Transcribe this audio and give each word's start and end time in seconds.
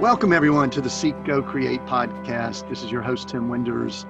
Welcome, 0.00 0.32
everyone, 0.32 0.70
to 0.70 0.80
the 0.80 0.88
Seek, 0.88 1.14
Go, 1.24 1.42
Create 1.42 1.84
podcast. 1.84 2.66
This 2.70 2.82
is 2.82 2.90
your 2.90 3.02
host, 3.02 3.28
Tim 3.28 3.50
Winders, 3.50 4.06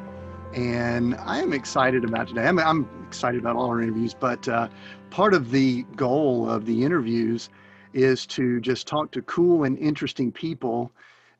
and 0.55 1.17
I 1.17 1.41
am 1.41 1.53
excited 1.53 2.05
about 2.05 2.29
today. 2.29 2.47
I'm, 2.47 2.61
I'm 2.61 2.89
excited 3.09 3.41
about 3.41 3.57
all 3.57 3.67
our 3.67 3.83
interviews, 3.83 4.15
but 4.15 4.47
uh, 4.47 4.69
part 5.11 5.35
of 5.35 5.51
the 5.51 5.83
goal 5.97 6.49
of 6.49 6.65
the 6.65 6.85
interviews 6.85 7.49
is 7.93 8.25
to 8.27 8.61
just 8.61 8.87
talk 8.87 9.11
to 9.11 9.23
cool 9.23 9.65
and 9.65 9.77
interesting 9.81 10.31
people 10.31 10.93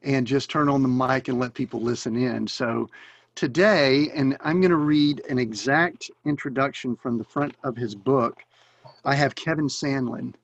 and 0.03 0.27
just 0.27 0.51
turn 0.51 0.69
on 0.69 0.83
the 0.83 0.89
mic 0.89 1.29
and 1.29 1.39
let 1.39 1.55
people 1.55 1.81
listen 1.81 2.17
in. 2.17 2.49
So 2.49 2.91
today, 3.37 4.11
and 4.17 4.37
I'm 4.41 4.61
going 4.61 4.71
to 4.71 4.77
read 4.77 5.23
an 5.31 5.39
exact 5.39 6.11
introduction 6.25 6.97
from 6.97 7.19
the 7.19 7.25
front 7.25 7.55
of 7.63 7.77
his 7.77 7.95
book. 7.95 8.43
I 9.05 9.15
have 9.15 9.37
Kevin 9.37 9.69
Sandlin. 9.69 10.35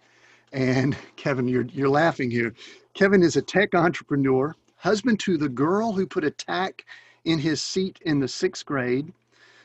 And 0.52 0.97
Kevin, 1.16 1.48
you're, 1.48 1.66
you're 1.66 1.88
laughing 1.88 2.30
here. 2.30 2.55
Kevin 2.96 3.23
is 3.23 3.36
a 3.36 3.42
tech 3.42 3.74
entrepreneur, 3.74 4.56
husband 4.78 5.20
to 5.20 5.36
the 5.36 5.50
girl 5.50 5.92
who 5.92 6.06
put 6.06 6.24
a 6.24 6.30
tack 6.30 6.82
in 7.27 7.38
his 7.38 7.60
seat 7.60 7.98
in 8.06 8.20
the 8.20 8.27
sixth 8.27 8.64
grade, 8.64 9.12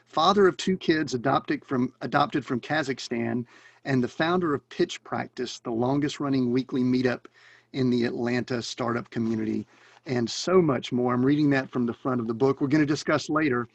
father 0.05 0.49
of 0.49 0.57
two 0.57 0.75
kids 0.75 1.13
adopted 1.13 1.63
from, 1.63 1.93
adopted 2.01 2.45
from 2.45 2.59
Kazakhstan, 2.59 3.45
and 3.85 4.03
the 4.03 4.07
founder 4.09 4.53
of 4.53 4.67
Pitch 4.67 5.01
Practice, 5.05 5.59
the 5.59 5.71
longest 5.71 6.19
running 6.19 6.51
weekly 6.51 6.81
meetup 6.81 7.27
in 7.71 7.89
the 7.89 8.03
Atlanta 8.03 8.61
startup 8.61 9.09
community, 9.11 9.65
and 10.05 10.29
so 10.29 10.61
much 10.61 10.91
more. 10.91 11.13
I'm 11.13 11.25
reading 11.25 11.49
that 11.51 11.71
from 11.71 11.85
the 11.85 11.93
front 11.93 12.19
of 12.19 12.27
the 12.27 12.33
book. 12.33 12.59
We're 12.59 12.67
going 12.67 12.85
to 12.85 12.85
discuss 12.85 13.29
later. 13.29 13.69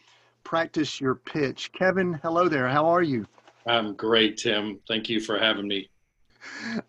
Practice 0.45 1.01
your 1.01 1.15
pitch. 1.15 1.73
Kevin, 1.73 2.21
hello 2.23 2.47
there. 2.47 2.69
How 2.69 2.85
are 2.85 3.03
you? 3.03 3.27
I'm 3.67 3.95
great, 3.95 4.37
Tim. 4.37 4.81
Thank 4.87 5.09
you 5.09 5.19
for 5.19 5.39
having 5.39 5.67
me. 5.67 5.89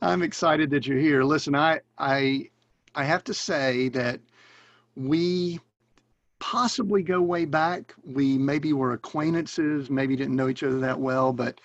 I'm 0.02 0.22
excited 0.22 0.70
that 0.72 0.86
you're 0.86 1.00
here. 1.00 1.24
Listen, 1.24 1.56
I 1.56 1.80
I 1.98 2.50
I 2.98 3.04
have 3.04 3.24
to 3.26 3.34
say 3.34 3.90
that 3.90 4.20
we 4.96 5.60
possibly 6.40 7.04
go 7.04 7.22
way 7.22 7.46
back. 7.46 7.94
We 8.04 8.40
maybe 8.40 8.74
were 8.74 8.94
acquaintances, 8.94 9.92
maybe 9.92 10.16
didn't 10.16 10.36
know 10.36 10.50
each 10.50 10.64
other 10.64 10.80
that 10.80 11.00
well, 11.00 11.32
but 11.32 11.62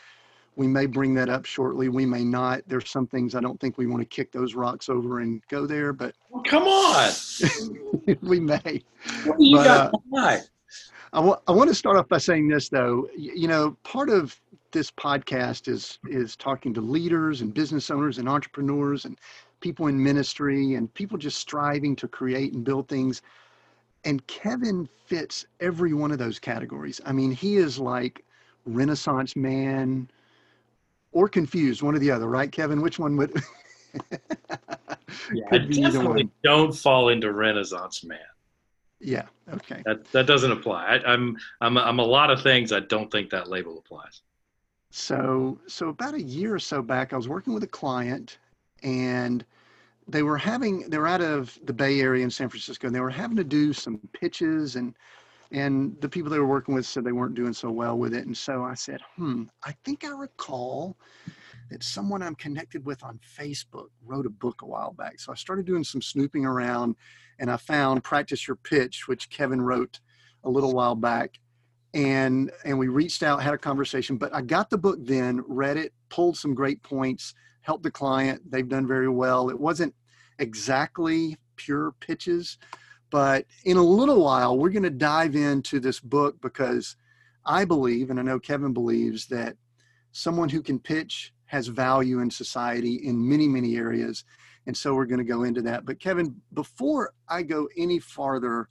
we 0.56 0.66
may 0.66 0.84
bring 0.84 1.14
that 1.14 1.30
up 1.30 1.46
shortly. 1.46 1.88
We 1.88 2.04
may 2.04 2.22
not. 2.22 2.60
There's 2.66 2.90
some 2.90 3.06
things 3.06 3.34
I 3.34 3.40
don't 3.40 3.58
think 3.58 3.78
we 3.78 3.86
want 3.86 4.02
to 4.02 4.06
kick 4.06 4.30
those 4.30 4.54
rocks 4.54 4.90
over 4.90 5.20
and 5.20 5.42
go 5.48 5.66
there, 5.66 5.94
but 5.94 6.14
well, 6.28 6.42
come 6.42 6.64
on, 6.64 7.10
we 8.20 8.38
may. 8.38 8.82
What 9.24 9.38
do 9.38 9.44
you 9.46 9.56
but, 9.56 9.64
got 9.64 9.94
uh, 9.94 10.40
I, 11.14 11.18
w- 11.18 11.36
I 11.48 11.52
want 11.52 11.68
to 11.68 11.74
start 11.74 11.96
off 11.96 12.08
by 12.08 12.18
saying 12.18 12.48
this, 12.48 12.68
though. 12.68 13.08
You 13.16 13.48
know, 13.48 13.76
part 13.84 14.10
of 14.10 14.38
this 14.72 14.90
podcast 14.90 15.68
is 15.68 15.98
is 16.08 16.36
talking 16.36 16.74
to 16.74 16.82
leaders 16.82 17.40
and 17.40 17.54
business 17.54 17.90
owners 17.90 18.18
and 18.18 18.28
entrepreneurs 18.28 19.06
and 19.06 19.18
people 19.62 19.86
in 19.86 20.02
ministry 20.02 20.74
and 20.74 20.92
people 20.92 21.16
just 21.16 21.38
striving 21.38 21.96
to 21.96 22.08
create 22.08 22.52
and 22.52 22.64
build 22.64 22.88
things. 22.88 23.22
And 24.04 24.26
Kevin 24.26 24.88
fits 25.06 25.46
every 25.60 25.94
one 25.94 26.12
of 26.12 26.18
those 26.18 26.38
categories. 26.38 27.00
I 27.06 27.12
mean, 27.12 27.30
he 27.30 27.56
is 27.56 27.78
like 27.78 28.24
Renaissance 28.66 29.34
man 29.36 30.10
or 31.12 31.28
confused, 31.28 31.82
one 31.82 31.94
or 31.94 31.98
the 31.98 32.10
other, 32.10 32.28
right, 32.28 32.50
Kevin? 32.50 32.82
Which 32.82 32.98
one 32.98 33.16
would? 33.16 33.32
yeah, 34.12 35.44
I 35.52 35.58
definitely 35.58 36.28
don't 36.42 36.72
fall 36.72 37.10
into 37.10 37.32
Renaissance 37.32 38.04
man. 38.04 38.18
Yeah. 39.00 39.26
Okay. 39.52 39.82
That 39.84 40.04
that 40.12 40.26
doesn't 40.26 40.52
apply. 40.52 40.84
I, 40.86 41.12
I'm 41.12 41.36
I'm 41.60 41.76
I'm 41.76 41.98
a 41.98 42.04
lot 42.04 42.30
of 42.30 42.40
things. 42.42 42.72
I 42.72 42.80
don't 42.80 43.10
think 43.10 43.30
that 43.30 43.48
label 43.48 43.78
applies. 43.78 44.22
So 44.90 45.58
so 45.66 45.88
about 45.88 46.14
a 46.14 46.22
year 46.22 46.54
or 46.54 46.58
so 46.60 46.82
back, 46.82 47.12
I 47.12 47.16
was 47.16 47.28
working 47.28 47.52
with 47.52 47.64
a 47.64 47.68
client, 47.68 48.38
and 48.82 49.44
they 50.08 50.22
were 50.22 50.36
having 50.36 50.88
they 50.90 50.98
were 50.98 51.06
out 51.06 51.20
of 51.20 51.58
the 51.64 51.72
Bay 51.72 52.00
Area 52.00 52.24
in 52.24 52.30
San 52.30 52.48
Francisco 52.48 52.86
and 52.86 52.94
they 52.94 53.00
were 53.00 53.10
having 53.10 53.36
to 53.36 53.44
do 53.44 53.72
some 53.72 54.00
pitches 54.12 54.76
and 54.76 54.94
and 55.52 56.00
the 56.00 56.08
people 56.08 56.30
they 56.30 56.38
were 56.38 56.46
working 56.46 56.74
with 56.74 56.86
said 56.86 57.04
they 57.04 57.12
weren't 57.12 57.34
doing 57.34 57.52
so 57.52 57.70
well 57.70 57.98
with 57.98 58.14
it. 58.14 58.26
And 58.26 58.36
so 58.36 58.64
I 58.64 58.72
said, 58.74 59.00
hmm, 59.16 59.44
I 59.64 59.74
think 59.84 60.02
I 60.04 60.08
recall 60.08 60.96
that 61.70 61.82
someone 61.82 62.22
I'm 62.22 62.34
connected 62.36 62.84
with 62.86 63.02
on 63.04 63.20
Facebook 63.38 63.88
wrote 64.04 64.24
a 64.24 64.30
book 64.30 64.62
a 64.62 64.66
while 64.66 64.92
back. 64.92 65.20
So 65.20 65.30
I 65.30 65.34
started 65.34 65.66
doing 65.66 65.84
some 65.84 66.00
snooping 66.00 66.46
around 66.46 66.96
and 67.38 67.50
I 67.50 67.58
found 67.58 68.02
Practice 68.02 68.48
Your 68.48 68.56
Pitch, 68.56 69.08
which 69.08 69.28
Kevin 69.28 69.60
wrote 69.60 70.00
a 70.44 70.50
little 70.50 70.72
while 70.72 70.94
back. 70.94 71.38
And 71.94 72.50
and 72.64 72.78
we 72.78 72.88
reached 72.88 73.22
out, 73.22 73.42
had 73.42 73.52
a 73.52 73.58
conversation, 73.58 74.16
but 74.16 74.34
I 74.34 74.40
got 74.40 74.70
the 74.70 74.78
book 74.78 74.98
then, 75.02 75.44
read 75.46 75.76
it, 75.76 75.92
pulled 76.08 76.38
some 76.38 76.54
great 76.54 76.82
points, 76.82 77.34
helped 77.62 77.82
the 77.82 77.90
client. 77.90 78.42
They've 78.50 78.68
done 78.68 78.86
very 78.86 79.08
well. 79.08 79.48
It 79.48 79.58
wasn't 79.58 79.94
exactly 80.38 81.36
pure 81.56 81.92
pitches, 82.00 82.58
but 83.10 83.46
in 83.64 83.76
a 83.76 83.82
little 83.82 84.22
while, 84.24 84.58
we're 84.58 84.70
going 84.70 84.82
to 84.82 84.90
dive 84.90 85.36
into 85.36 85.80
this 85.80 86.00
book 86.00 86.40
because 86.40 86.96
I 87.44 87.64
believe, 87.64 88.10
and 88.10 88.18
I 88.18 88.22
know 88.22 88.38
Kevin 88.38 88.72
believes, 88.72 89.26
that 89.26 89.56
someone 90.12 90.48
who 90.48 90.62
can 90.62 90.78
pitch 90.78 91.32
has 91.46 91.66
value 91.66 92.20
in 92.20 92.30
society 92.30 92.94
in 93.06 93.28
many, 93.28 93.48
many 93.48 93.76
areas. 93.76 94.24
And 94.66 94.76
so 94.76 94.94
we're 94.94 95.06
going 95.06 95.18
to 95.18 95.24
go 95.24 95.42
into 95.42 95.60
that. 95.62 95.84
But 95.84 96.00
Kevin, 96.00 96.36
before 96.54 97.12
I 97.28 97.42
go 97.42 97.68
any 97.76 97.98
farther, 97.98 98.68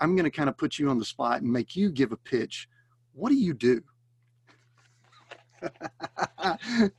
I'm 0.00 0.16
going 0.16 0.24
to 0.24 0.30
kind 0.30 0.48
of 0.48 0.58
put 0.58 0.78
you 0.78 0.90
on 0.90 0.98
the 0.98 1.04
spot 1.04 1.42
and 1.42 1.52
make 1.52 1.76
you 1.76 1.90
give 1.90 2.12
a 2.12 2.16
pitch. 2.16 2.68
What 3.12 3.30
do 3.30 3.36
you 3.36 3.54
do? 3.54 3.82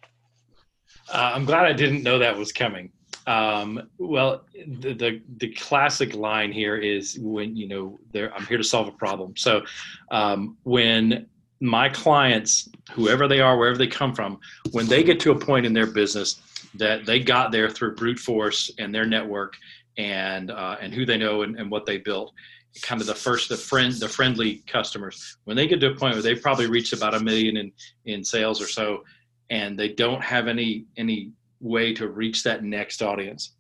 Uh, 1.12 1.32
I'm 1.36 1.46
glad 1.46 1.66
I 1.66 1.74
didn't 1.74 2.04
know 2.04 2.20
that 2.20 2.38
was 2.38 2.52
coming. 2.52 2.92
Um, 3.26 3.90
well, 3.98 4.46
the, 4.54 4.94
the, 4.94 5.22
the 5.38 5.54
classic 5.54 6.16
line 6.16 6.52
here 6.52 6.76
is 6.76 7.18
when 7.20 7.56
you 7.56 7.68
know 7.68 8.00
I'm 8.14 8.46
here 8.46 8.58
to 8.58 8.64
solve 8.64 8.88
a 8.88 8.92
problem. 8.92 9.36
So 9.38 9.62
um, 10.12 10.58
when 10.64 11.28
my 11.62 11.88
clients, 11.88 12.70
whoever 12.92 13.28
they 13.28 13.40
are, 13.40 13.58
wherever 13.58 13.78
they 13.78 13.88
come 13.88 14.14
from, 14.14 14.40
when 14.72 14.88
they 14.88 15.04
get 15.04 15.20
to 15.22 15.32
a 15.32 15.40
point 15.40 15.66
in 15.66 15.74
their 15.74 15.88
business 15.88 16.42
that 16.76 17.06
they 17.06 17.20
got 17.20 17.52
there 17.52 17.70
through 17.70 17.96
brute 17.96 18.20
force 18.20 18.72
and 18.80 18.94
their 18.94 19.06
network 19.06 19.56
and 19.98 20.52
uh, 20.52 20.76
and 20.82 20.94
who 20.94 21.06
they 21.06 21.18
know 21.18 21.44
and, 21.44 21.58
and 21.58 21.72
what 21.72 21.86
they 21.86 21.98
built, 22.00 22.34
kind 22.82 23.00
of 23.00 23.08
the 23.08 23.16
first 23.16 23.50
the 23.50 23.58
friend 23.58 23.94
the 23.94 24.10
friendly 24.10 24.64
customers 24.68 25.38
when 25.46 25.56
they 25.56 25.68
get 25.68 25.80
to 25.80 25.92
a 25.92 25.96
point 25.96 26.16
where 26.16 26.24
they've 26.24 26.42
probably 26.42 26.68
reached 26.68 26.94
about 26.94 27.14
a 27.14 27.20
million 27.20 27.58
in 27.58 27.72
in 28.06 28.24
sales 28.24 28.62
or 28.62 28.68
so 28.68 29.04
and 29.50 29.78
they 29.78 29.90
don't 29.90 30.22
have 30.22 30.48
any 30.48 30.86
any 30.98 31.32
way 31.60 31.94
to 31.94 32.10
reach 32.10 32.44
that 32.44 32.64
next 32.64 33.02
audience 33.02 33.56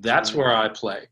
that's 0.00 0.34
where 0.34 0.54
i 0.54 0.68
play 0.68 1.06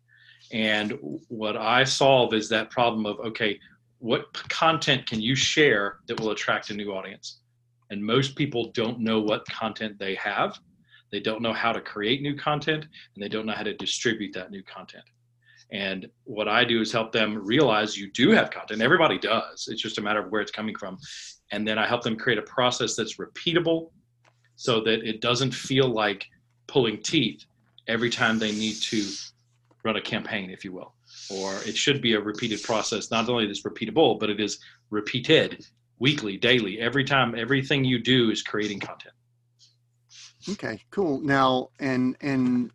and 0.52 0.98
what 1.28 1.56
i 1.56 1.84
solve 1.84 2.34
is 2.34 2.48
that 2.48 2.70
problem 2.70 3.06
of 3.06 3.18
okay 3.20 3.58
what 3.98 4.32
content 4.48 5.06
can 5.06 5.20
you 5.20 5.34
share 5.34 5.98
that 6.06 6.20
will 6.20 6.30
attract 6.30 6.70
a 6.70 6.74
new 6.74 6.92
audience 6.92 7.40
and 7.90 8.04
most 8.04 8.36
people 8.36 8.70
don't 8.72 8.98
know 9.00 9.20
what 9.20 9.46
content 9.46 9.98
they 9.98 10.14
have 10.14 10.58
they 11.12 11.20
don't 11.20 11.42
know 11.42 11.52
how 11.52 11.72
to 11.72 11.80
create 11.80 12.20
new 12.22 12.36
content 12.36 12.84
and 13.14 13.22
they 13.22 13.28
don't 13.28 13.46
know 13.46 13.52
how 13.52 13.62
to 13.62 13.74
distribute 13.76 14.32
that 14.34 14.50
new 14.50 14.62
content 14.64 15.04
and 15.72 16.06
what 16.24 16.46
I 16.46 16.64
do 16.64 16.80
is 16.80 16.92
help 16.92 17.10
them 17.10 17.44
realize 17.44 17.96
you 17.96 18.10
do 18.12 18.30
have 18.30 18.50
content. 18.50 18.80
Everybody 18.80 19.18
does. 19.18 19.66
It's 19.68 19.82
just 19.82 19.98
a 19.98 20.02
matter 20.02 20.20
of 20.20 20.30
where 20.30 20.40
it's 20.40 20.52
coming 20.52 20.76
from. 20.76 20.98
And 21.50 21.66
then 21.66 21.78
I 21.78 21.86
help 21.86 22.02
them 22.02 22.16
create 22.16 22.38
a 22.38 22.42
process 22.42 22.94
that's 22.94 23.16
repeatable 23.16 23.90
so 24.56 24.80
that 24.82 25.06
it 25.06 25.20
doesn't 25.20 25.52
feel 25.52 25.88
like 25.88 26.26
pulling 26.66 26.98
teeth 27.02 27.44
every 27.88 28.10
time 28.10 28.38
they 28.38 28.52
need 28.52 28.74
to 28.74 29.04
run 29.82 29.96
a 29.96 30.00
campaign, 30.00 30.50
if 30.50 30.64
you 30.64 30.72
will. 30.72 30.94
Or 31.30 31.54
it 31.66 31.76
should 31.76 32.00
be 32.00 32.14
a 32.14 32.20
repeated 32.20 32.62
process. 32.62 33.10
Not 33.10 33.28
only 33.28 33.48
is 33.48 33.62
repeatable, 33.62 34.18
but 34.18 34.30
it 34.30 34.40
is 34.40 34.58
repeated 34.90 35.66
weekly, 35.98 36.36
daily. 36.36 36.80
Every 36.80 37.04
time, 37.04 37.34
everything 37.34 37.84
you 37.84 37.98
do 37.98 38.30
is 38.30 38.42
creating 38.42 38.80
content. 38.80 39.14
Okay, 40.48 40.80
cool. 40.90 41.20
Now, 41.20 41.70
and 41.80 42.16
and 42.20 42.70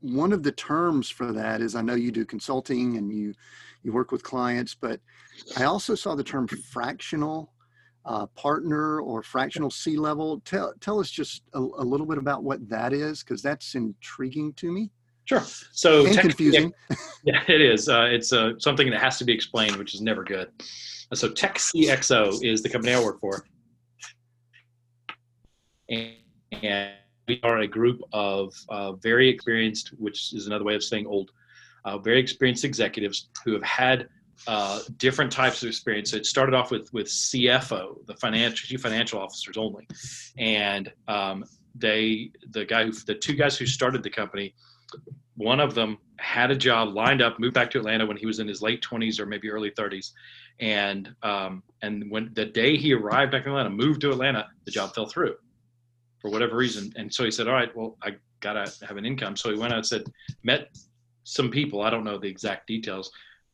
one 0.00 0.32
of 0.32 0.42
the 0.42 0.52
terms 0.52 1.08
for 1.08 1.32
that 1.32 1.60
is 1.60 1.74
I 1.74 1.82
know 1.82 1.94
you 1.94 2.10
do 2.10 2.24
consulting 2.24 2.96
and 2.96 3.12
you 3.12 3.34
you 3.82 3.92
work 3.92 4.10
with 4.10 4.22
clients, 4.22 4.74
but 4.74 5.00
I 5.56 5.64
also 5.64 5.94
saw 5.94 6.14
the 6.14 6.24
term 6.24 6.46
fractional 6.48 7.51
uh, 8.04 8.26
partner 8.26 9.00
or 9.00 9.22
fractional 9.22 9.70
C 9.70 9.96
level. 9.96 10.40
Tell 10.44 10.74
tell 10.80 10.98
us 10.98 11.10
just 11.10 11.42
a, 11.54 11.58
a 11.58 11.84
little 11.84 12.06
bit 12.06 12.18
about 12.18 12.42
what 12.42 12.68
that 12.68 12.92
is 12.92 13.22
because 13.22 13.42
that's 13.42 13.74
intriguing 13.74 14.52
to 14.54 14.70
me. 14.70 14.90
Sure. 15.24 15.42
So 15.72 16.06
and 16.06 16.18
confusing. 16.18 16.72
Yeah, 17.24 17.40
it 17.46 17.60
is. 17.60 17.88
Uh, 17.88 18.08
it's 18.10 18.32
uh, 18.32 18.58
something 18.58 18.90
that 18.90 19.00
has 19.00 19.16
to 19.18 19.24
be 19.24 19.32
explained, 19.32 19.76
which 19.76 19.94
is 19.94 20.00
never 20.00 20.24
good. 20.24 20.50
So 21.14 21.30
Tech 21.30 21.56
CXO 21.56 22.42
is 22.42 22.64
the 22.64 22.68
company 22.68 22.94
I 22.94 23.00
work 23.00 23.20
for, 23.20 23.44
and, 25.88 26.14
and 26.50 26.94
we 27.28 27.40
are 27.44 27.60
a 27.60 27.68
group 27.68 28.00
of 28.12 28.52
uh, 28.70 28.94
very 28.94 29.28
experienced, 29.28 29.90
which 29.98 30.32
is 30.32 30.48
another 30.48 30.64
way 30.64 30.74
of 30.74 30.82
saying 30.82 31.06
old, 31.06 31.30
uh, 31.84 31.98
very 31.98 32.18
experienced 32.18 32.64
executives 32.64 33.28
who 33.44 33.52
have 33.52 33.62
had 33.62 34.08
uh, 34.46 34.80
different 34.96 35.30
types 35.30 35.62
of 35.62 35.68
experience. 35.68 36.10
So 36.10 36.16
it 36.16 36.26
started 36.26 36.54
off 36.54 36.70
with 36.70 36.92
with 36.92 37.06
CFO, 37.06 38.06
the 38.06 38.14
financial 38.16 38.66
chief 38.66 38.80
financial 38.80 39.20
officers 39.20 39.56
only, 39.56 39.86
and 40.38 40.92
um, 41.08 41.44
they 41.74 42.30
the 42.50 42.64
guy 42.64 42.84
who 42.84 42.92
the 42.92 43.14
two 43.14 43.34
guys 43.34 43.56
who 43.56 43.66
started 43.66 44.02
the 44.02 44.10
company 44.10 44.54
one 45.36 45.60
of 45.60 45.74
them 45.74 45.98
had 46.18 46.50
a 46.50 46.56
job 46.56 46.94
lined 46.94 47.22
up, 47.22 47.38
moved 47.38 47.54
back 47.54 47.70
to 47.70 47.78
Atlanta 47.78 48.06
when 48.06 48.16
he 48.16 48.26
was 48.26 48.38
in 48.38 48.46
his 48.46 48.62
late 48.62 48.82
20s 48.82 49.18
or 49.18 49.26
maybe 49.26 49.50
early 49.50 49.70
30s, 49.70 50.12
and 50.60 51.14
um, 51.22 51.62
and 51.82 52.10
when 52.10 52.30
the 52.34 52.44
day 52.44 52.76
he 52.76 52.92
arrived 52.92 53.32
back 53.32 53.44
in 53.44 53.50
Atlanta, 53.50 53.70
moved 53.70 54.00
to 54.02 54.10
Atlanta, 54.10 54.46
the 54.64 54.70
job 54.70 54.94
fell 54.94 55.06
through 55.06 55.34
for 56.20 56.30
whatever 56.30 56.56
reason, 56.56 56.92
and 56.96 57.12
so 57.12 57.24
he 57.24 57.30
said, 57.30 57.48
"All 57.48 57.54
right, 57.54 57.74
well, 57.74 57.96
I 58.02 58.16
gotta 58.40 58.70
have 58.86 58.96
an 58.96 59.06
income." 59.06 59.36
So 59.36 59.50
he 59.50 59.58
went 59.58 59.72
out 59.72 59.78
and 59.78 59.86
said, 59.86 60.04
met 60.42 60.68
some 61.24 61.50
people. 61.50 61.82
I 61.82 61.90
don't 61.90 62.04
know 62.04 62.18
the 62.18 62.28
exact 62.28 62.66
details, 62.66 63.10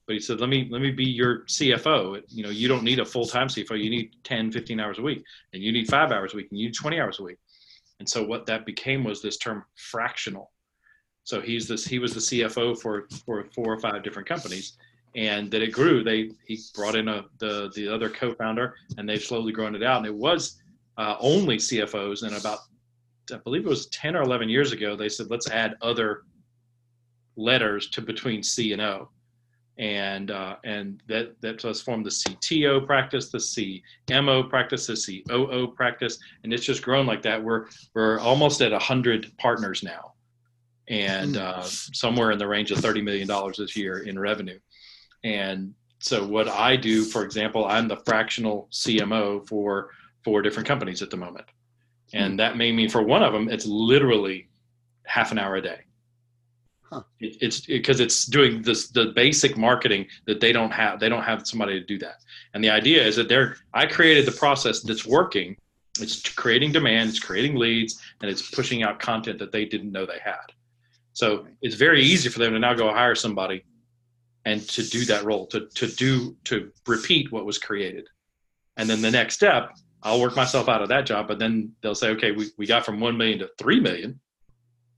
but 0.08 0.14
he 0.14 0.20
said, 0.20 0.40
"Let 0.40 0.48
me 0.48 0.66
let 0.70 0.80
me 0.80 0.90
be 0.90 1.04
your 1.04 1.44
CFO. 1.44 2.22
You 2.28 2.42
know, 2.42 2.48
you 2.48 2.66
don't 2.66 2.82
need 2.82 2.98
a 2.98 3.04
full 3.04 3.26
time 3.26 3.46
CFO. 3.46 3.80
You 3.80 3.90
need 3.90 4.16
10, 4.24 4.50
15 4.50 4.80
hours 4.80 4.98
a 4.98 5.02
week, 5.02 5.22
and 5.52 5.62
you 5.62 5.70
need 5.70 5.86
five 5.86 6.10
hours 6.10 6.32
a 6.32 6.36
week, 6.38 6.48
and 6.50 6.58
you 6.58 6.68
need 6.68 6.74
20 6.74 6.98
hours 6.98 7.20
a 7.20 7.22
week." 7.22 7.36
And 8.00 8.08
so 8.08 8.24
what 8.24 8.46
that 8.46 8.64
became 8.64 9.04
was 9.04 9.20
this 9.20 9.36
term 9.36 9.64
fractional. 9.76 10.50
So 11.24 11.42
he's 11.42 11.68
this 11.68 11.86
he 11.86 11.98
was 11.98 12.14
the 12.14 12.20
CFO 12.20 12.80
for 12.80 13.06
for 13.26 13.44
four 13.54 13.74
or 13.74 13.78
five 13.80 14.02
different 14.02 14.26
companies, 14.26 14.78
and 15.14 15.50
that 15.50 15.60
it 15.60 15.72
grew. 15.72 16.02
They 16.02 16.30
he 16.46 16.58
brought 16.74 16.96
in 16.96 17.08
a 17.08 17.26
the 17.38 17.70
the 17.74 17.86
other 17.86 18.08
co-founder, 18.08 18.76
and 18.96 19.06
they've 19.06 19.22
slowly 19.22 19.52
grown 19.52 19.74
it 19.74 19.82
out. 19.82 19.98
And 19.98 20.06
it 20.06 20.14
was 20.14 20.62
uh, 20.96 21.16
only 21.20 21.58
CFOs, 21.58 22.22
and 22.22 22.34
about 22.34 22.60
I 23.30 23.36
believe 23.36 23.66
it 23.66 23.68
was 23.68 23.88
ten 23.88 24.16
or 24.16 24.22
eleven 24.22 24.48
years 24.48 24.72
ago, 24.72 24.96
they 24.96 25.10
said 25.10 25.28
let's 25.28 25.50
add 25.50 25.74
other 25.82 26.22
letters 27.36 27.90
to 27.90 28.00
between 28.00 28.42
C 28.42 28.72
and 28.72 28.80
O, 28.80 29.10
and 29.78 30.32
uh, 30.32 30.56
and 30.64 31.00
that 31.06 31.40
that 31.40 31.62
has 31.62 31.80
formed 31.80 32.04
the 32.04 32.10
CTO 32.10 32.84
practice, 32.84 33.30
the 33.30 33.38
CMO 33.38 34.48
practice, 34.48 34.86
the 34.86 35.22
COO 35.28 35.68
practice, 35.68 36.18
and 36.42 36.52
it's 36.52 36.64
just 36.64 36.82
grown 36.82 37.06
like 37.06 37.22
that. 37.22 37.42
We're 37.42 37.66
we're 37.94 38.18
almost 38.18 38.60
at 38.60 38.72
hundred 38.72 39.32
partners 39.38 39.82
now, 39.82 40.14
and 40.88 41.36
hmm. 41.36 41.42
uh, 41.42 41.62
somewhere 41.62 42.32
in 42.32 42.38
the 42.38 42.48
range 42.48 42.72
of 42.72 42.78
thirty 42.78 43.00
million 43.00 43.28
dollars 43.28 43.58
this 43.58 43.76
year 43.76 44.00
in 44.00 44.18
revenue. 44.18 44.58
And 45.22 45.74
so 46.00 46.26
what 46.26 46.48
I 46.48 46.76
do, 46.76 47.04
for 47.04 47.24
example, 47.24 47.64
I'm 47.64 47.88
the 47.88 47.96
fractional 48.04 48.68
CMO 48.72 49.46
for 49.48 49.90
four 50.24 50.42
different 50.42 50.66
companies 50.66 51.02
at 51.02 51.10
the 51.10 51.16
moment, 51.16 51.46
and 52.12 52.32
hmm. 52.32 52.36
that 52.38 52.56
may 52.56 52.72
mean 52.72 52.88
for 52.88 53.02
one 53.02 53.22
of 53.22 53.32
them 53.32 53.48
it's 53.48 53.66
literally 53.66 54.48
half 55.06 55.30
an 55.30 55.38
hour 55.38 55.54
a 55.54 55.62
day. 55.62 55.78
Huh. 56.90 57.02
It, 57.20 57.36
it's 57.40 57.60
because 57.60 58.00
it, 58.00 58.04
it's 58.04 58.24
doing 58.24 58.62
this 58.62 58.88
the 58.88 59.12
basic 59.14 59.56
marketing 59.56 60.06
that 60.26 60.40
they 60.40 60.52
don't 60.52 60.70
have. 60.70 61.00
They 61.00 61.08
don't 61.08 61.22
have 61.22 61.46
somebody 61.46 61.78
to 61.78 61.84
do 61.84 61.98
that. 61.98 62.22
And 62.54 62.64
the 62.64 62.70
idea 62.70 63.04
is 63.04 63.16
that 63.16 63.28
they're 63.28 63.56
I 63.74 63.86
created 63.86 64.26
the 64.26 64.32
process 64.32 64.80
that's 64.80 65.06
working. 65.06 65.56
It's 66.00 66.22
creating 66.32 66.72
demand, 66.72 67.10
it's 67.10 67.18
creating 67.18 67.56
leads, 67.56 68.00
and 68.20 68.30
it's 68.30 68.50
pushing 68.50 68.82
out 68.82 69.00
content 69.00 69.38
that 69.40 69.52
they 69.52 69.64
didn't 69.64 69.92
know 69.92 70.06
they 70.06 70.20
had. 70.22 70.46
So 71.12 71.46
it's 71.60 71.74
very 71.74 72.02
easy 72.02 72.28
for 72.28 72.38
them 72.38 72.52
to 72.52 72.58
now 72.58 72.74
go 72.74 72.92
hire 72.92 73.16
somebody 73.16 73.64
and 74.44 74.66
to 74.68 74.82
do 74.82 75.04
that 75.06 75.24
role, 75.24 75.46
to 75.48 75.66
to 75.74 75.86
do 75.88 76.36
to 76.44 76.72
repeat 76.86 77.30
what 77.32 77.44
was 77.44 77.58
created. 77.58 78.08
And 78.78 78.88
then 78.88 79.02
the 79.02 79.10
next 79.10 79.34
step, 79.34 79.76
I'll 80.02 80.20
work 80.20 80.36
myself 80.36 80.68
out 80.68 80.80
of 80.82 80.88
that 80.88 81.04
job, 81.04 81.26
but 81.28 81.38
then 81.38 81.72
they'll 81.82 81.96
say, 81.96 82.10
okay, 82.10 82.30
we, 82.30 82.46
we 82.56 82.66
got 82.66 82.84
from 82.84 83.00
one 83.00 83.16
million 83.18 83.40
to 83.40 83.50
three 83.58 83.80
million. 83.80 84.20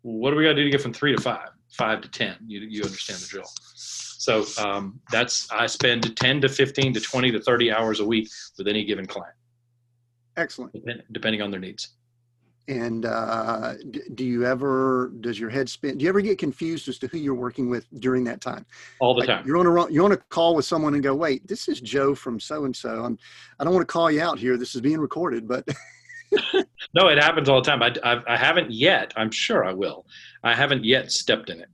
What 0.03 0.31
do 0.31 0.37
we 0.37 0.45
got 0.45 0.51
to 0.51 0.57
do 0.57 0.65
to 0.65 0.71
get 0.71 0.83
from 0.83 0.93
three 0.93 1.17
to 1.17 1.21
five? 1.21 1.49
Five 1.71 2.01
to 2.03 2.09
10. 2.09 2.37
You, 2.47 2.61
you 2.61 2.83
understand 2.83 3.21
the 3.21 3.27
drill. 3.27 3.51
So 3.75 4.45
um, 4.59 5.01
that's, 5.11 5.51
I 5.51 5.67
spend 5.67 6.17
10 6.17 6.43
to 6.43 6.49
15 6.49 6.95
to 6.95 7.01
20 7.01 7.33
to 7.33 7.41
30 7.41 7.73
hours 7.73 8.01
a 8.01 8.05
week 8.05 8.29
with 8.59 8.69
any 8.69 8.85
given 8.85 9.07
client. 9.07 9.35
Excellent. 10.37 10.75
Depending 11.13 11.43
on 11.43 11.51
their 11.51 11.61
needs. 11.61 11.91
And 12.69 13.05
uh, 13.05 13.75
do 14.15 14.25
you 14.25 14.47
ever, 14.47 15.13
does 15.21 15.41
your 15.41 15.51
head 15.51 15.69
spin? 15.69 15.99
Do 15.99 16.05
you 16.05 16.09
ever 16.09 16.21
get 16.21 16.39
confused 16.39 16.89
as 16.89 16.99
to 16.99 17.09
who 17.09 17.19
you're 17.19 17.35
working 17.35 17.69
with 17.69 17.87
during 17.99 18.23
that 18.25 18.41
time? 18.41 18.65
All 19.01 19.13
the 19.13 19.21
like 19.21 19.29
time. 19.29 19.45
You're 19.47 19.57
on 19.57 19.67
a 19.67 19.93
you're 19.93 20.05
on 20.05 20.13
a 20.13 20.17
call 20.17 20.55
with 20.55 20.65
someone 20.65 20.95
and 20.95 21.03
go, 21.03 21.13
wait, 21.15 21.47
this 21.49 21.67
is 21.67 21.81
Joe 21.81 22.15
from 22.15 22.39
so 22.39 22.67
and 22.67 22.77
so. 22.77 23.03
I'm 23.03 23.19
I 23.59 23.65
don't 23.65 23.75
want 23.75 23.87
to 23.87 23.93
call 23.93 24.09
you 24.09 24.23
out 24.23 24.39
here. 24.39 24.57
This 24.57 24.77
is 24.77 24.81
being 24.81 25.01
recorded, 25.01 25.49
but 25.49 25.67
no, 26.95 27.09
it 27.09 27.19
happens 27.19 27.49
all 27.49 27.61
the 27.61 27.69
time. 27.69 27.83
I, 27.83 27.95
I, 28.05 28.35
I, 28.35 28.37
haven't 28.37 28.71
yet. 28.71 29.13
I'm 29.17 29.31
sure 29.31 29.65
I 29.65 29.73
will. 29.73 30.07
I 30.45 30.55
haven't 30.55 30.85
yet 30.85 31.11
stepped 31.11 31.51
in 31.51 31.61
it. 31.61 31.69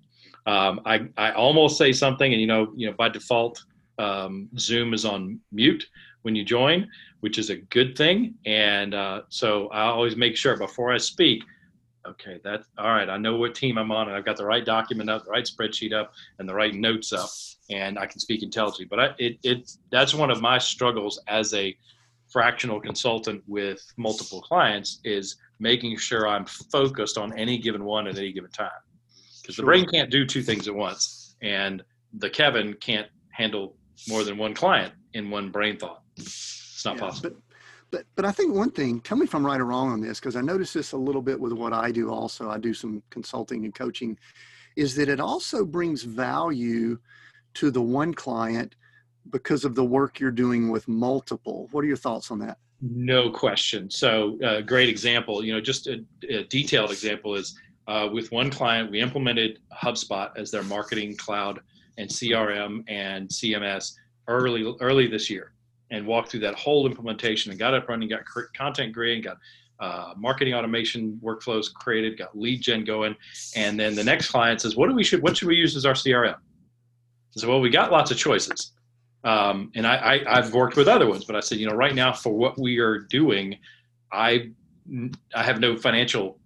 Um, 0.47 0.81
I, 0.87 1.09
I 1.17 1.33
almost 1.33 1.77
say 1.77 1.93
something, 1.93 2.33
and 2.33 2.41
you 2.41 2.47
know, 2.47 2.73
you 2.77 2.87
know, 2.87 2.95
by 2.97 3.09
default, 3.09 3.63
um, 3.99 4.49
Zoom 4.59 4.95
is 4.95 5.05
on 5.05 5.41
mute 5.53 5.87
when 6.23 6.35
you 6.35 6.45
join, 6.45 6.89
which 7.21 7.39
is 7.39 7.51
a 7.51 7.57
good 7.57 7.97
thing. 7.97 8.35
And 8.47 8.95
uh, 8.95 9.23
so 9.29 9.69
I 9.69 9.83
always 9.83 10.17
make 10.17 10.37
sure 10.37 10.57
before 10.57 10.93
I 10.93 10.99
speak. 10.99 11.43
Okay, 12.07 12.41
that's 12.45 12.69
all 12.79 12.89
right. 12.89 13.11
I 13.11 13.17
know 13.17 13.37
what 13.37 13.55
team 13.55 13.79
I'm 13.79 13.91
on, 13.91 14.07
and 14.09 14.17
I've 14.17 14.25
got 14.25 14.37
the 14.37 14.45
right 14.45 14.65
document 14.65 15.11
up, 15.11 15.25
the 15.25 15.31
right 15.31 15.45
spreadsheet 15.45 15.93
up, 15.93 16.13
and 16.39 16.49
the 16.49 16.55
right 16.55 16.73
notes 16.75 17.13
up, 17.13 17.29
and 17.69 17.99
I 17.99 18.07
can 18.07 18.21
speak 18.21 18.45
intelligently. 18.45 18.87
But 18.87 19.01
I, 19.01 19.15
it, 19.19 19.39
it 19.43 19.71
that's 19.91 20.15
one 20.15 20.31
of 20.31 20.41
my 20.41 20.59
struggles 20.59 21.21
as 21.27 21.53
a 21.53 21.77
fractional 22.31 22.81
consultant 22.81 23.43
with 23.47 23.81
multiple 23.97 24.41
clients 24.41 25.01
is 25.05 25.37
making 25.59 25.97
sure 25.97 26.29
I'm 26.29 26.45
focused 26.45 27.19
on 27.19 27.33
any 27.39 27.59
given 27.59 27.85
one 27.85 28.07
at 28.07 28.19
any 28.19 28.33
given 28.33 28.51
time. 28.51 28.71
Because 29.41 29.57
sure. 29.57 29.63
the 29.63 29.67
brain 29.67 29.87
can't 29.87 30.11
do 30.11 30.27
two 30.27 30.43
things 30.43 30.69
at 30.69 30.75
once, 30.75 31.37
and 31.43 31.83
the 32.19 32.29
Kevin 32.29 32.75
can't 32.75 33.07
handle 33.31 33.77
more 34.09 34.25
than 34.25 34.37
one 34.37 34.55
client 34.55 34.93
in 35.15 35.31
one 35.31 35.51
brain 35.51 35.79
thought. 35.79 36.03
It's 36.17 36.85
not 36.85 36.97
yeah, 36.97 37.01
possible. 37.01 37.31
But, 37.31 37.41
but 37.91 38.07
but 38.17 38.25
I 38.25 38.33
think 38.33 38.55
one 38.55 38.71
thing, 38.71 39.01
tell 39.01 39.17
me 39.17 39.25
if 39.25 39.35
I'm 39.35 39.47
right 39.47 39.61
or 39.61 39.65
wrong 39.65 39.93
on 39.93 40.01
this, 40.01 40.19
because 40.19 40.37
I 40.37 40.41
notice 40.41 40.73
this 40.73 40.93
a 40.93 40.97
little 40.97 41.23
bit 41.23 41.41
with 41.41 41.53
what 41.53 41.73
I 41.73 41.91
do 41.93 42.11
also. 42.11 42.51
I 42.51 42.59
do 42.59 42.75
some 42.75 43.03
consulting 43.11 43.65
and 43.65 43.75
coaching, 43.75 44.19
is 44.75 44.95
that 44.97 45.09
it 45.09 45.21
also 45.21 45.65
brings 45.65 46.03
value 46.03 46.99
to 47.55 47.71
the 47.71 47.81
one 47.81 48.13
client 48.13 48.75
because 49.31 49.65
of 49.65 49.75
the 49.75 49.85
work 49.85 50.21
you're 50.21 50.31
doing 50.31 50.71
with 50.71 50.87
multiple. 50.89 51.69
What 51.73 51.85
are 51.85 51.87
your 51.87 51.97
thoughts 51.97 52.31
on 52.31 52.39
that? 52.41 52.59
No 52.81 53.31
question. 53.31 53.91
So, 53.91 54.39
a 54.43 54.59
uh, 54.59 54.61
great 54.61 54.89
example. 54.89 55.45
You 55.45 55.55
know, 55.55 55.61
just 55.61 55.87
a, 55.87 56.05
a 56.29 56.45
detailed 56.45 56.91
example 56.91 57.35
is 57.35 57.59
uh, 57.89 58.09
with 58.13 58.33
one 58.33 58.51
client, 58.51 58.91
we 58.91 59.01
implemented 59.01 59.61
HubSpot 59.73 60.31
as 60.37 60.51
their 60.51 60.63
marketing 60.65 61.17
cloud 61.17 61.61
and 61.99 62.09
CRM 62.09 62.85
and 62.89 63.29
CMS 63.29 63.93
early 64.29 64.75
early 64.81 65.07
this 65.07 65.31
year, 65.31 65.53
and 65.91 66.07
walked 66.07 66.31
through 66.31 66.41
that 66.41 66.55
whole 66.55 66.87
implementation 66.87 67.51
and 67.51 67.59
got 67.59 67.75
it 67.75 67.85
running, 67.89 68.09
got 68.09 68.21
content 68.55 68.93
creating, 68.93 69.23
got 69.23 69.39
uh, 69.79 70.15
marketing 70.17 70.55
automation 70.55 71.19
workflows 71.23 71.73
created, 71.73 72.19
got 72.19 72.37
lead 72.37 72.61
gen 72.61 72.85
going, 72.85 73.15
and 73.55 73.79
then 73.79 73.95
the 73.95 74.05
next 74.05 74.31
client 74.31 74.61
says, 74.61 74.77
"What 74.77 74.89
do 74.89 74.95
we 74.95 75.05
should 75.05 75.23
what 75.23 75.37
should 75.37 75.49
we 75.49 75.57
use 75.57 75.77
as 75.77 75.87
our 75.87 75.95
CRM?" 75.95 76.37
So, 77.31 77.49
well, 77.49 77.61
we 77.61 77.71
got 77.71 77.93
lots 77.93 78.11
of 78.11 78.17
choices. 78.17 78.73
Um, 79.27 79.73
and 79.75 79.85
I, 79.85 80.23
I, 80.25 80.37
have 80.37 80.55
worked 80.55 80.77
with 80.77 80.87
other 80.87 81.09
ones, 81.09 81.25
but 81.25 81.35
I 81.35 81.41
said, 81.41 81.59
you 81.59 81.69
know, 81.69 81.75
right 81.75 81.97
now 81.97 82.13
for 82.13 82.33
what 82.33 82.57
we 82.61 82.79
are 82.79 82.99
doing, 82.99 83.59
I, 84.13 84.53
I 85.35 85.43
have 85.43 85.59
no 85.59 85.77
financial 85.77 86.39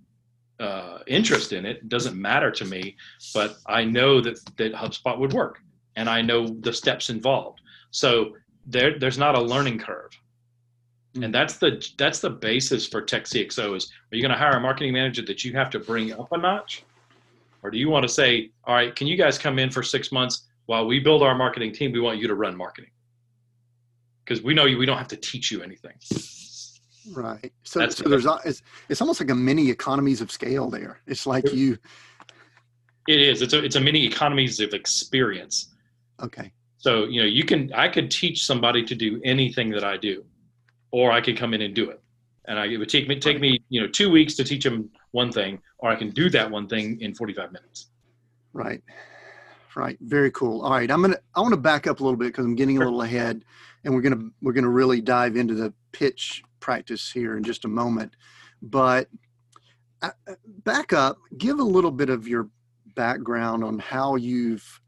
uh, 0.59 1.01
interest 1.07 1.53
in 1.53 1.67
it. 1.67 1.77
It 1.77 1.89
doesn't 1.91 2.19
matter 2.19 2.51
to 2.51 2.65
me, 2.65 2.97
but 3.35 3.59
I 3.67 3.85
know 3.85 4.23
that, 4.23 4.41
that 4.57 4.73
HubSpot 4.73 5.19
would 5.19 5.35
work 5.35 5.61
and 5.97 6.09
I 6.09 6.23
know 6.23 6.47
the 6.47 6.73
steps 6.73 7.11
involved. 7.11 7.61
So 7.91 8.37
there, 8.65 8.99
there's 8.99 9.19
not 9.19 9.35
a 9.35 9.41
learning 9.41 9.79
curve. 9.79 10.13
Hmm. 11.15 11.25
And 11.25 11.35
that's 11.35 11.59
the 11.59 11.87
that's 11.99 12.21
the 12.21 12.31
basis 12.31 12.87
for 12.87 13.03
Tech 13.03 13.25
CXO 13.25 13.77
is 13.77 13.93
are 14.11 14.17
you 14.17 14.23
going 14.23 14.33
to 14.33 14.39
hire 14.39 14.57
a 14.57 14.61
marketing 14.61 14.95
manager 14.95 15.23
that 15.27 15.45
you 15.45 15.53
have 15.53 15.69
to 15.71 15.81
bring 15.81 16.13
up 16.13 16.33
a 16.33 16.39
notch? 16.39 16.85
Or 17.63 17.71
do 17.71 17.77
you 17.77 17.91
want 17.91 18.05
to 18.05 18.09
say, 18.09 18.53
all 18.65 18.75
right, 18.75 18.97
can 18.97 19.07
you 19.07 19.19
guys 19.19 19.37
come 19.37 19.59
in 19.59 19.71
for 19.71 19.83
six 19.83 20.13
months 20.13 20.45
while 20.71 20.87
we 20.87 21.01
build 21.01 21.21
our 21.21 21.35
marketing 21.35 21.73
team, 21.73 21.91
we 21.91 21.99
want 21.99 22.21
you 22.21 22.29
to 22.29 22.35
run 22.37 22.57
marketing 22.57 22.93
because 24.25 24.41
we 24.41 24.55
know 24.55 24.67
you, 24.67 24.79
we 24.79 24.87
don't 24.87 24.99
have 24.99 25.09
to 25.09 25.17
teach 25.17 25.51
you 25.51 25.65
anything. 25.65 25.95
Right. 27.11 27.53
So, 27.65 27.89
so 27.89 28.09
there's 28.09 28.25
it's, 28.45 28.63
it's 28.89 29.01
almost 29.01 29.19
like 29.19 29.31
a 29.31 29.35
mini 29.35 29.69
economies 29.69 30.21
of 30.21 30.31
scale 30.31 30.71
there. 30.71 31.01
It's 31.09 31.27
like 31.27 31.53
you. 31.53 31.77
It 33.09 33.21
is. 33.21 33.43
It's 33.43 33.53
a 33.53 33.65
it's 33.65 33.75
a 33.75 33.81
mini 33.81 34.07
economies 34.07 34.61
of 34.61 34.73
experience. 34.73 35.75
Okay. 36.23 36.53
So 36.77 37.07
you 37.07 37.21
know 37.21 37.27
you 37.27 37.43
can 37.43 37.73
I 37.73 37.89
could 37.89 38.09
teach 38.09 38.47
somebody 38.47 38.85
to 38.85 38.95
do 38.95 39.21
anything 39.25 39.71
that 39.71 39.83
I 39.83 39.97
do, 39.97 40.25
or 40.93 41.11
I 41.11 41.21
could 41.21 41.37
come 41.37 41.53
in 41.53 41.63
and 41.63 41.75
do 41.75 41.91
it, 41.91 42.01
and 42.45 42.61
I, 42.61 42.67
it 42.67 42.77
would 42.77 42.89
take 42.89 43.09
me 43.09 43.19
take 43.19 43.41
me 43.41 43.59
you 43.71 43.81
know 43.81 43.89
two 43.89 44.09
weeks 44.09 44.37
to 44.37 44.45
teach 44.45 44.63
them 44.63 44.89
one 45.11 45.33
thing, 45.33 45.61
or 45.79 45.91
I 45.91 45.97
can 45.97 46.11
do 46.11 46.31
that 46.31 46.49
one 46.49 46.69
thing 46.69 47.01
in 47.01 47.13
45 47.13 47.51
minutes. 47.51 47.87
Right 48.53 48.81
right. 49.77 49.99
Very 50.01 50.31
cool. 50.31 50.63
All 50.63 50.73
right, 50.73 50.91
I'm 50.91 51.03
gonna 51.03 51.19
I 51.35 51.41
want 51.41 51.53
to 51.53 51.61
back 51.61 51.87
up 51.87 52.01
a 52.01 52.03
little 52.03 52.17
bit 52.17 52.27
because 52.27 52.45
I'm 52.45 52.57
getting 52.57 52.77
a 52.77 52.81
little 52.81 53.03
ahead, 53.03 53.45
and 53.85 53.95
we're 53.95 54.03
gonna 54.03 54.31
we're 54.43 54.53
gonna 54.53 54.69
really 54.69 55.01
dive 55.01 55.37
into 55.37 55.55
the 55.55 55.73
pitch 55.93 56.43
practice 56.61 57.11
here 57.11 57.37
in 57.37 57.43
just 57.43 57.65
a 57.65 57.69
moment. 57.69 58.17
But 58.63 59.09
uh, 60.03 60.11
uh, 60.29 60.35
back 60.65 60.93
up, 60.93 61.19
give 61.39 61.59
a 61.59 61.65
little 61.65 61.91
bit 61.91 62.11
of 62.11 62.27
your 62.27 62.49
background 62.95 63.65
on 63.65 63.79
how 63.79 64.17
you've 64.17 64.81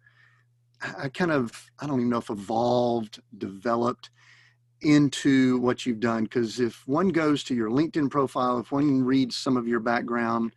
I 0.99 1.09
kind 1.09 1.31
of 1.31 1.71
I 1.81 1.87
don't 1.87 2.01
even 2.01 2.11
know 2.11 2.19
if 2.19 2.31
evolved, 2.31 3.21
developed 3.39 4.11
into 4.81 5.59
what 5.59 5.87
you've 5.87 6.01
done 6.01 6.25
because 6.25 6.59
if 6.59 6.87
one 6.89 7.09
goes 7.09 7.45
to 7.45 7.55
your 7.55 7.71
LinkedIn 7.71 8.11
profile, 8.11 8.59
if 8.59 8.73
one 8.73 9.05
reads 9.05 9.37
some 9.37 9.57
of 9.57 9.69
your 9.69 9.81
background, 9.81 10.53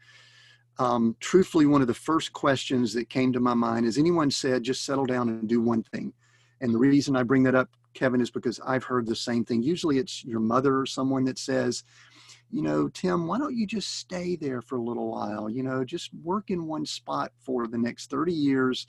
um, 0.78 1.16
truthfully, 1.20 1.66
one 1.66 1.82
of 1.82 1.88
the 1.88 1.94
first 1.94 2.34
questions 2.34 2.94
that 2.94 3.10
came 3.10 3.32
to 3.34 3.40
my 3.40 3.54
mind 3.54 3.86
is 3.86 3.98
anyone 3.98 4.30
said, 4.30 4.64
just 4.64 4.86
settle 4.86 5.06
down 5.06 5.30
and 5.30 5.48
do 5.48 5.62
one 5.62 5.84
thing. 5.84 6.14
And 6.62 6.74
the 6.74 6.78
reason 6.78 7.16
I 7.16 7.24
bring 7.24 7.44
that 7.44 7.56
up, 7.56 7.70
Kevin, 7.94 8.22
is 8.22 8.32
because 8.32 8.60
I've 8.66 8.84
heard 8.84 9.08
the 9.08 9.16
same 9.16 9.46
thing. 9.46 9.64
Usually 9.64 9.98
it's 9.98 10.24
your 10.26 10.40
mother 10.40 10.80
or 10.80 10.86
someone 10.86 11.24
that 11.26 11.40
says, 11.40 11.84
you 12.52 12.62
know, 12.62 12.90
Tim, 12.90 13.28
why 13.28 13.38
don't 13.38 13.56
you 13.56 13.66
just 13.66 13.98
stay 13.98 14.36
there 14.36 14.62
for 14.62 14.78
a 14.78 14.82
little 14.82 15.12
while? 15.12 15.50
You 15.50 15.64
know, 15.64 15.84
just 15.84 16.14
work 16.24 16.52
in 16.52 16.68
one 16.68 16.86
spot 16.86 17.32
for 17.40 17.68
the 17.68 17.78
next 17.78 18.10
30 18.10 18.34
years. 18.34 18.88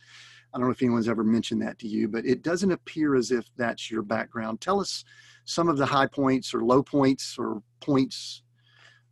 I 0.52 0.59
don't 0.59 0.66
know 0.66 0.73
if 0.73 0.83
anyone's 0.83 1.09
ever 1.09 1.25
mentioned 1.25 1.62
that 1.62 1.78
to 1.81 1.88
you, 1.88 2.09
but 2.09 2.25
it 2.25 2.43
doesn't 2.43 2.71
appear 2.71 3.14
as 3.14 3.31
if 3.31 3.49
that's 3.57 3.90
your 3.90 4.02
background. 4.02 4.61
Tell 4.61 4.81
us 4.81 5.05
some 5.45 5.69
of 5.69 5.78
the 5.78 5.87
high 5.87 6.07
points 6.07 6.52
or 6.55 6.64
low 6.64 6.83
points 6.83 7.37
or 7.38 7.62
points 7.81 8.43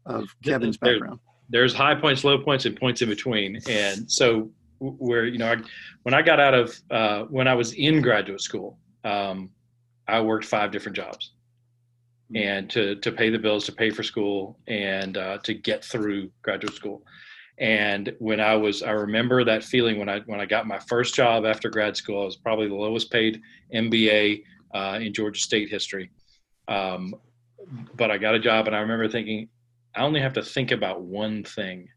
of 0.06 0.34
Kevin's 0.44 0.76
background. 0.76 1.20
There's 1.48 1.74
high 1.74 1.94
points, 1.94 2.24
low 2.24 2.38
points, 2.38 2.64
and 2.64 2.76
points 2.76 3.02
in 3.02 3.08
between. 3.08 3.60
And 3.68 4.10
so, 4.10 4.50
where 4.78 5.26
you 5.26 5.38
know, 5.38 5.52
I, 5.52 5.56
when 6.02 6.14
I 6.14 6.22
got 6.22 6.40
out 6.40 6.54
of 6.54 6.80
uh, 6.90 7.22
when 7.24 7.48
I 7.48 7.54
was 7.54 7.72
in 7.72 8.02
graduate 8.02 8.40
school, 8.40 8.78
um, 9.04 9.50
I 10.08 10.20
worked 10.20 10.44
five 10.44 10.70
different 10.70 10.96
jobs 10.96 11.32
and 12.34 12.68
to 12.70 12.96
to 12.96 13.12
pay 13.12 13.30
the 13.30 13.38
bills, 13.38 13.64
to 13.66 13.72
pay 13.72 13.90
for 13.90 14.02
school, 14.02 14.58
and 14.66 15.16
uh, 15.16 15.38
to 15.38 15.54
get 15.54 15.84
through 15.84 16.30
graduate 16.42 16.74
school. 16.74 17.02
And 17.58 18.14
when 18.18 18.40
I 18.40 18.56
was, 18.56 18.82
I 18.82 18.90
remember 18.90 19.44
that 19.44 19.62
feeling 19.62 19.98
when 19.98 20.08
I 20.08 20.20
when 20.20 20.40
I 20.40 20.46
got 20.46 20.66
my 20.66 20.78
first 20.78 21.14
job 21.14 21.44
after 21.44 21.68
grad 21.68 21.96
school. 21.96 22.22
I 22.22 22.24
was 22.24 22.36
probably 22.36 22.68
the 22.68 22.74
lowest 22.74 23.10
paid 23.10 23.40
MBA 23.72 24.42
uh, 24.74 24.98
in 25.00 25.12
Georgia 25.12 25.40
State 25.40 25.70
history, 25.70 26.10
um, 26.68 27.14
but 27.96 28.10
I 28.10 28.18
got 28.18 28.34
a 28.34 28.40
job, 28.40 28.66
and 28.66 28.74
I 28.74 28.80
remember 28.80 29.08
thinking, 29.08 29.48
I 29.96 30.02
only 30.02 30.20
have 30.20 30.32
to 30.34 30.42
think 30.42 30.70
about 30.70 31.02
one 31.02 31.44
thing. 31.44 31.88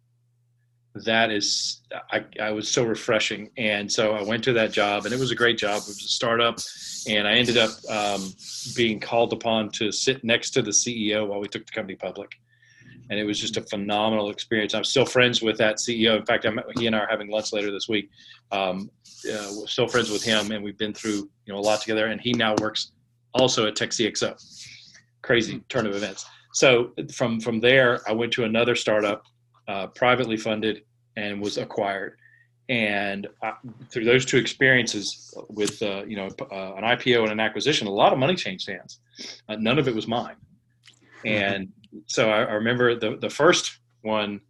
That 1.06 1.32
is, 1.32 1.82
I, 2.12 2.26
I 2.42 2.52
was 2.52 2.70
so 2.70 2.84
refreshing, 2.84 3.52
and 3.58 3.92
so 3.92 4.14
I 4.14 4.24
went 4.24 4.44
to 4.46 4.54
that 4.54 4.72
job, 4.72 5.06
and 5.06 5.14
it 5.14 5.20
was 5.20 5.32
a 5.32 5.36
great 5.36 5.58
job. 5.58 5.84
It 5.84 5.88
was 5.88 6.04
a 6.04 6.08
startup 6.08 6.60
and 7.08 7.28
I 7.28 7.34
ended 7.34 7.58
up 7.58 7.72
um, 7.90 8.34
being 8.76 9.00
called 9.00 9.34
upon 9.34 9.70
to 9.72 9.92
sit 9.92 10.24
next 10.24 10.52
to 10.52 10.62
the 10.62 10.72
CEO 10.72 11.28
while 11.28 11.40
we 11.40 11.48
took 11.48 11.66
the 11.66 11.72
company 11.72 11.96
public. 11.96 12.32
And 13.10 13.18
it 13.18 13.24
was 13.24 13.40
just 13.40 13.56
a 13.56 13.62
phenomenal 13.62 14.30
experience. 14.30 14.74
I'm 14.74 14.84
still 14.84 15.06
friends 15.06 15.42
with 15.42 15.58
that 15.60 15.78
CEO. 15.78 16.18
In 16.18 16.26
fact, 16.26 16.46
I'm, 16.46 16.60
he 16.78 16.88
and 16.88 16.96
I 16.96 17.00
are 17.00 17.08
having 17.10 17.30
lunch 17.30 17.54
later 17.54 17.72
this 17.72 17.88
week. 17.88 18.10
Um, 18.52 18.92
uh, 19.32 19.52
we're 19.56 19.68
still 19.68 19.88
friends 19.88 20.10
with 20.10 20.24
him, 20.24 20.52
and 20.52 20.62
we've 20.62 20.78
been 20.78 20.94
through 20.94 21.30
you 21.46 21.54
know 21.54 21.58
a 21.58 21.62
lot 21.62 21.80
together. 21.80 22.08
And 22.08 22.20
he 22.20 22.34
now 22.34 22.56
works 22.60 22.92
also 23.34 23.66
at 23.66 23.76
TechCXO. 23.76 24.36
Crazy 25.22 25.60
turn 25.70 25.86
of 25.86 25.96
events. 25.96 26.26
So 26.58 26.92
from 27.14 27.40
from 27.40 27.60
there, 27.60 28.02
I 28.10 28.14
went 28.14 28.34
to 28.34 28.44
another 28.44 28.76
startup, 28.76 29.22
uh, 29.68 29.88
privately 29.88 30.38
funded, 30.38 30.82
and 31.16 31.40
was 31.40 31.58
acquired 31.58 32.18
and 32.70 33.28
I, 33.44 33.54
through 33.90 34.06
those 34.06 34.26
two 34.26 34.38
experiences 34.38 35.34
with 35.50 35.82
uh, 35.84 36.04
you 36.06 36.18
know 36.18 36.30
uh, 36.52 36.74
an 36.76 36.84
IPO 36.84 37.22
and 37.22 37.32
an 37.32 37.40
acquisition, 37.40 37.86
a 37.86 37.92
lot 37.92 38.12
of 38.12 38.18
money 38.18 38.36
changed 38.36 38.68
hands. 38.68 39.00
Uh, 39.48 39.56
none 39.60 39.78
of 39.78 39.88
it 39.88 39.94
was 39.94 40.08
mine, 40.08 40.36
and 41.26 41.72
so 42.08 42.32
I, 42.32 42.40
I 42.40 42.54
remember 42.54 42.96
the 42.96 43.18
the 43.18 43.30
first 43.30 43.80
one. 44.02 44.42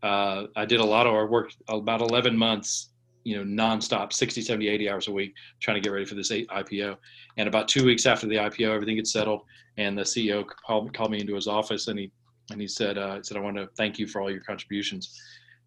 Uh, 0.00 0.46
I 0.56 0.64
did 0.64 0.80
a 0.80 0.84
lot 0.84 1.06
of 1.06 1.14
our 1.14 1.28
work, 1.28 1.52
about 1.68 2.00
11 2.00 2.36
months, 2.36 2.88
you 3.24 3.36
know, 3.36 3.44
nonstop, 3.64 4.12
60, 4.12 4.42
70, 4.42 4.68
80 4.68 4.90
hours 4.90 5.08
a 5.08 5.12
week, 5.12 5.34
trying 5.60 5.76
to 5.76 5.80
get 5.80 5.92
ready 5.92 6.04
for 6.04 6.14
this 6.14 6.30
IPO. 6.30 6.96
And 7.36 7.48
about 7.48 7.68
two 7.68 7.84
weeks 7.84 8.06
after 8.06 8.26
the 8.26 8.36
IPO, 8.36 8.74
everything 8.74 8.96
gets 8.96 9.12
settled, 9.12 9.42
and 9.76 9.96
the 9.96 10.02
CEO 10.02 10.44
called, 10.46 10.92
called 10.94 11.10
me 11.10 11.20
into 11.20 11.34
his 11.34 11.46
office, 11.46 11.88
and 11.88 11.98
he 11.98 12.10
and 12.50 12.60
he 12.60 12.68
said, 12.68 12.98
uh, 12.98 13.16
he 13.16 13.22
said, 13.22 13.36
I 13.36 13.40
want 13.40 13.56
to 13.56 13.68
thank 13.76 13.98
you 13.98 14.06
for 14.06 14.20
all 14.20 14.30
your 14.30 14.42
contributions 14.42 15.20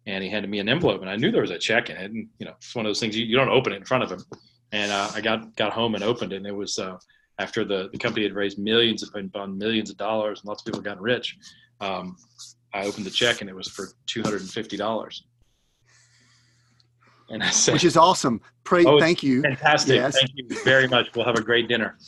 and 0.06 0.22
he 0.22 0.30
handed 0.30 0.50
me 0.50 0.60
an 0.60 0.68
envelope 0.68 1.00
and 1.00 1.10
I 1.10 1.16
knew 1.16 1.30
there 1.30 1.42
was 1.42 1.50
a 1.50 1.58
check 1.58 1.90
in 1.90 1.96
it. 1.96 2.10
And, 2.10 2.28
you 2.38 2.46
know, 2.46 2.52
it's 2.56 2.74
one 2.74 2.86
of 2.86 2.90
those 2.90 3.00
things 3.00 3.16
you, 3.16 3.24
you 3.24 3.36
don't 3.36 3.48
open 3.48 3.72
it 3.72 3.76
in 3.76 3.84
front 3.84 4.04
of 4.04 4.10
him. 4.10 4.24
And 4.72 4.92
uh, 4.92 5.10
I 5.14 5.20
got, 5.20 5.54
got 5.56 5.72
home 5.72 5.94
and 5.94 6.04
opened 6.04 6.32
it 6.32 6.36
and 6.36 6.46
it 6.46 6.54
was 6.54 6.78
uh, 6.78 6.96
after 7.38 7.64
the, 7.64 7.88
the 7.92 7.98
company 7.98 8.24
had 8.24 8.34
raised 8.34 8.58
millions 8.58 9.02
upon 9.02 9.58
millions 9.58 9.90
of 9.90 9.96
dollars 9.96 10.40
and 10.40 10.48
lots 10.48 10.62
of 10.62 10.66
people 10.66 10.80
got 10.80 11.00
rich. 11.00 11.36
Um, 11.80 12.16
I 12.72 12.84
opened 12.84 13.06
the 13.06 13.10
check 13.10 13.40
and 13.40 13.50
it 13.50 13.56
was 13.56 13.68
for 13.68 13.88
$250. 14.06 15.20
And 17.28 17.42
I 17.42 17.50
said, 17.50 17.72
which 17.72 17.84
is 17.84 17.96
awesome. 17.96 18.40
Pray, 18.64 18.84
oh, 18.84 19.00
thank 19.00 19.22
you. 19.22 19.42
Fantastic. 19.42 19.96
Yes. 19.96 20.16
Thank 20.16 20.30
you 20.34 20.46
very 20.64 20.86
much. 20.86 21.08
We'll 21.14 21.26
have 21.26 21.36
a 21.36 21.42
great 21.42 21.68
dinner. 21.68 21.96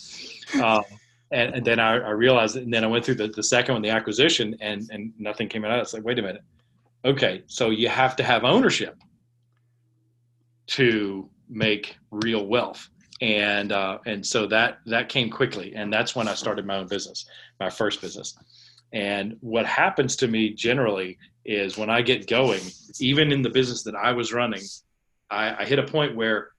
Um, 0.63 0.83
and, 1.31 1.57
and, 1.57 1.67
then 1.67 1.79
I, 1.79 1.97
I, 1.97 2.09
realized, 2.09 2.57
and 2.57 2.73
then 2.73 2.83
I 2.83 2.87
went 2.87 3.05
through 3.05 3.17
the, 3.17 3.29
the 3.29 3.43
second 3.43 3.75
one, 3.75 3.83
the 3.83 3.91
acquisition, 3.91 4.57
and, 4.63 4.89
and 4.91 5.13
nothing 5.19 5.47
came 5.47 5.63
out. 5.63 5.79
It's 5.79 5.93
like, 5.93 6.03
wait 6.03 6.19
a 6.19 6.23
minute 6.23 6.43
Okay, 7.05 7.45
so 7.47 7.71
you 7.71 7.89
have 7.89 8.17
to 8.17 8.25
have 8.25 8.45
ownership 8.45 8.97
to 10.69 11.29
make 11.49 11.97
real 12.11 12.47
wealth, 12.47 12.89
and 13.21 13.71
uh, 13.71 13.99
and 14.05 14.27
so 14.27 14.47
that 14.49 14.79
that 14.87 15.09
came 15.09 15.31
quickly, 15.31 15.75
and 15.77 15.93
that's 15.93 16.17
when 16.17 16.27
I 16.27 16.35
started 16.35 16.67
my 16.67 16.77
own 16.77 16.89
business, 16.89 17.25
my 17.61 17.71
first 17.71 18.01
business. 18.01 18.37
And 18.93 19.37
what 19.41 19.65
happens 19.65 20.17
to 20.17 20.29
me 20.29 20.51
generally 20.51 21.19
is 21.45 21.79
when 21.79 21.89
I 21.89 22.03
get 22.03 22.27
going, 22.27 22.63
even 22.99 23.31
in 23.31 23.43
the 23.43 23.51
business 23.51 23.85
that 23.85 23.95
I 23.95 24.13
was 24.13 24.33
running, 24.33 24.63
I, 25.31 25.63
I 25.63 25.65
hit 25.65 25.79
a 25.79 25.85
point 25.85 26.17
where 26.17 26.51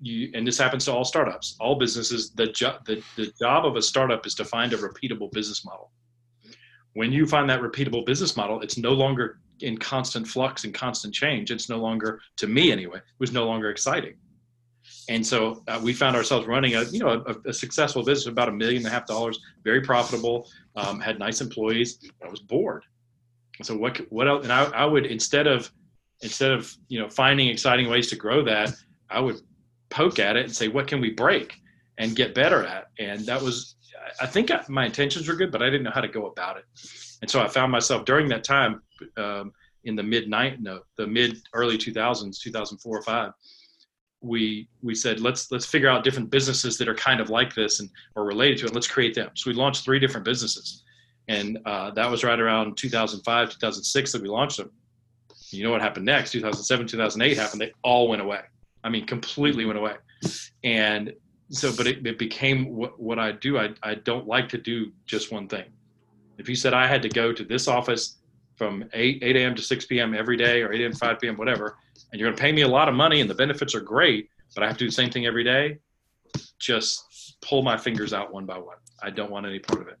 you, 0.00 0.30
and 0.34 0.46
this 0.46 0.58
happens 0.58 0.84
to 0.86 0.92
all 0.92 1.04
startups, 1.04 1.56
all 1.60 1.76
businesses. 1.76 2.32
The 2.32 2.48
job 2.48 2.84
the, 2.84 3.02
the 3.16 3.32
job 3.38 3.66
of 3.66 3.76
a 3.76 3.82
startup 3.82 4.26
is 4.26 4.34
to 4.36 4.44
find 4.44 4.72
a 4.72 4.76
repeatable 4.76 5.30
business 5.30 5.64
model 5.64 5.92
when 6.94 7.12
you 7.12 7.26
find 7.26 7.48
that 7.50 7.60
repeatable 7.60 8.04
business 8.04 8.36
model, 8.36 8.60
it's 8.60 8.76
no 8.76 8.92
longer 8.92 9.38
in 9.60 9.76
constant 9.76 10.26
flux 10.26 10.64
and 10.64 10.74
constant 10.74 11.14
change. 11.14 11.50
It's 11.50 11.68
no 11.68 11.78
longer, 11.78 12.20
to 12.36 12.46
me 12.46 12.72
anyway, 12.72 12.98
it 12.98 13.04
was 13.18 13.32
no 13.32 13.46
longer 13.46 13.70
exciting. 13.70 14.14
And 15.08 15.24
so 15.24 15.62
uh, 15.68 15.78
we 15.82 15.92
found 15.92 16.16
ourselves 16.16 16.46
running 16.46 16.74
a, 16.74 16.84
you 16.84 17.00
know, 17.00 17.22
a, 17.26 17.48
a, 17.48 17.52
successful 17.52 18.02
business, 18.02 18.26
about 18.26 18.48
a 18.48 18.52
million 18.52 18.78
and 18.78 18.86
a 18.86 18.90
half 18.90 19.06
dollars, 19.06 19.38
very 19.62 19.82
profitable, 19.82 20.48
um, 20.76 21.00
had 21.00 21.18
nice 21.18 21.40
employees. 21.40 21.98
I 22.24 22.28
was 22.28 22.40
bored. 22.40 22.84
So 23.62 23.76
what, 23.76 24.00
what 24.10 24.26
else? 24.26 24.44
And 24.44 24.52
I, 24.52 24.64
I 24.64 24.84
would, 24.86 25.06
instead 25.06 25.46
of, 25.46 25.70
instead 26.22 26.50
of, 26.52 26.74
you 26.88 26.98
know, 26.98 27.08
finding 27.08 27.48
exciting 27.48 27.88
ways 27.88 28.08
to 28.08 28.16
grow 28.16 28.44
that, 28.44 28.72
I 29.08 29.20
would 29.20 29.40
poke 29.88 30.18
at 30.18 30.36
it 30.36 30.44
and 30.44 30.54
say, 30.54 30.68
what 30.68 30.86
can 30.86 31.00
we 31.00 31.10
break 31.10 31.54
and 31.98 32.14
get 32.14 32.34
better 32.34 32.64
at? 32.64 32.88
And 32.98 33.26
that 33.26 33.40
was 33.40 33.76
I 34.20 34.26
think 34.26 34.50
my 34.68 34.86
intentions 34.86 35.28
were 35.28 35.34
good, 35.34 35.52
but 35.52 35.62
I 35.62 35.66
didn't 35.66 35.84
know 35.84 35.90
how 35.92 36.00
to 36.00 36.08
go 36.08 36.26
about 36.26 36.56
it. 36.56 36.64
And 37.22 37.30
so 37.30 37.40
I 37.40 37.48
found 37.48 37.70
myself 37.70 38.04
during 38.04 38.28
that 38.28 38.44
time 38.44 38.82
um, 39.16 39.52
in 39.84 39.94
the 39.94 40.02
mid 40.02 40.28
night, 40.28 40.60
no, 40.60 40.80
the 40.96 41.06
mid 41.06 41.38
early 41.52 41.76
2000s, 41.76 42.40
2004 42.40 42.98
or 42.98 43.02
five. 43.02 43.32
We 44.22 44.68
we 44.82 44.94
said 44.94 45.20
let's 45.20 45.50
let's 45.50 45.64
figure 45.64 45.88
out 45.88 46.04
different 46.04 46.30
businesses 46.30 46.76
that 46.76 46.88
are 46.88 46.94
kind 46.94 47.20
of 47.20 47.30
like 47.30 47.54
this 47.54 47.80
and 47.80 47.88
or 48.16 48.24
related 48.26 48.58
to 48.58 48.66
it. 48.66 48.74
Let's 48.74 48.86
create 48.86 49.14
them. 49.14 49.30
So 49.34 49.48
we 49.48 49.56
launched 49.56 49.82
three 49.82 49.98
different 49.98 50.26
businesses, 50.26 50.82
and 51.28 51.58
uh, 51.64 51.92
that 51.92 52.10
was 52.10 52.22
right 52.22 52.38
around 52.38 52.76
2005, 52.76 53.48
2006 53.48 54.12
that 54.12 54.20
we 54.20 54.28
launched 54.28 54.58
them. 54.58 54.70
You 55.52 55.64
know 55.64 55.70
what 55.70 55.80
happened 55.80 56.06
next? 56.06 56.32
2007, 56.32 56.86
2008 56.86 57.36
happened. 57.36 57.60
They 57.60 57.72
all 57.82 58.08
went 58.08 58.22
away. 58.22 58.40
I 58.82 58.88
mean, 58.88 59.06
completely 59.06 59.64
went 59.64 59.78
away. 59.78 59.96
And 60.64 61.12
so 61.50 61.74
but 61.76 61.86
it, 61.86 62.06
it 62.06 62.18
became 62.18 62.74
what, 62.74 62.98
what 63.00 63.18
i 63.18 63.32
do 63.32 63.58
I, 63.58 63.70
I 63.82 63.96
don't 63.96 64.26
like 64.26 64.48
to 64.50 64.58
do 64.58 64.92
just 65.04 65.32
one 65.32 65.48
thing 65.48 65.64
if 66.38 66.48
you 66.48 66.54
said 66.54 66.72
i 66.72 66.86
had 66.86 67.02
to 67.02 67.08
go 67.08 67.32
to 67.32 67.44
this 67.44 67.68
office 67.68 68.18
from 68.56 68.84
8 68.92 69.22
8 69.22 69.36
a.m 69.36 69.54
to 69.54 69.62
6 69.62 69.86
p.m 69.86 70.14
every 70.14 70.36
day 70.36 70.62
or 70.62 70.72
8 70.72 70.80
a.m 70.80 70.92
5 70.92 71.20
p.m 71.20 71.36
whatever 71.36 71.76
and 72.12 72.20
you're 72.20 72.28
going 72.28 72.36
to 72.36 72.40
pay 72.40 72.52
me 72.52 72.62
a 72.62 72.68
lot 72.68 72.88
of 72.88 72.94
money 72.94 73.20
and 73.20 73.28
the 73.28 73.34
benefits 73.34 73.74
are 73.74 73.80
great 73.80 74.28
but 74.54 74.62
i 74.62 74.66
have 74.66 74.76
to 74.76 74.84
do 74.84 74.88
the 74.88 74.94
same 74.94 75.10
thing 75.10 75.26
every 75.26 75.44
day 75.44 75.78
just 76.58 77.36
pull 77.42 77.62
my 77.62 77.76
fingers 77.76 78.12
out 78.12 78.32
one 78.32 78.46
by 78.46 78.56
one 78.56 78.76
i 79.02 79.10
don't 79.10 79.30
want 79.30 79.44
any 79.44 79.58
part 79.58 79.82
of 79.82 79.88
it 79.88 79.98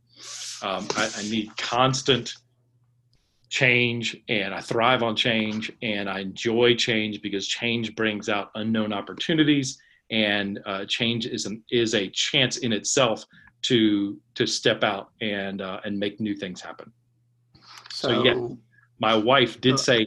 um, 0.62 0.86
I, 0.94 1.10
I 1.16 1.22
need 1.22 1.56
constant 1.56 2.34
change 3.50 4.16
and 4.28 4.54
I 4.54 4.60
thrive 4.60 5.02
on 5.02 5.14
change 5.16 5.70
and 5.82 6.08
I 6.08 6.20
enjoy 6.20 6.76
change 6.76 7.20
because 7.20 7.46
change 7.46 7.94
brings 7.96 8.28
out 8.28 8.50
unknown 8.54 8.92
opportunities 8.92 9.78
and 10.10 10.60
uh, 10.66 10.84
change 10.86 11.26
is 11.26 11.46
an, 11.46 11.62
is 11.70 11.94
a 11.94 12.08
chance 12.10 12.58
in 12.58 12.72
itself 12.72 13.24
to 13.62 14.18
to 14.34 14.46
step 14.46 14.82
out 14.84 15.10
and 15.20 15.60
uh, 15.60 15.80
and 15.84 15.98
make 15.98 16.20
new 16.20 16.34
things 16.34 16.60
happen. 16.60 16.90
So, 17.92 18.08
so 18.08 18.24
yeah, 18.24 18.48
my 19.00 19.14
wife 19.14 19.60
did 19.60 19.74
uh, 19.74 19.78
say, 19.78 20.06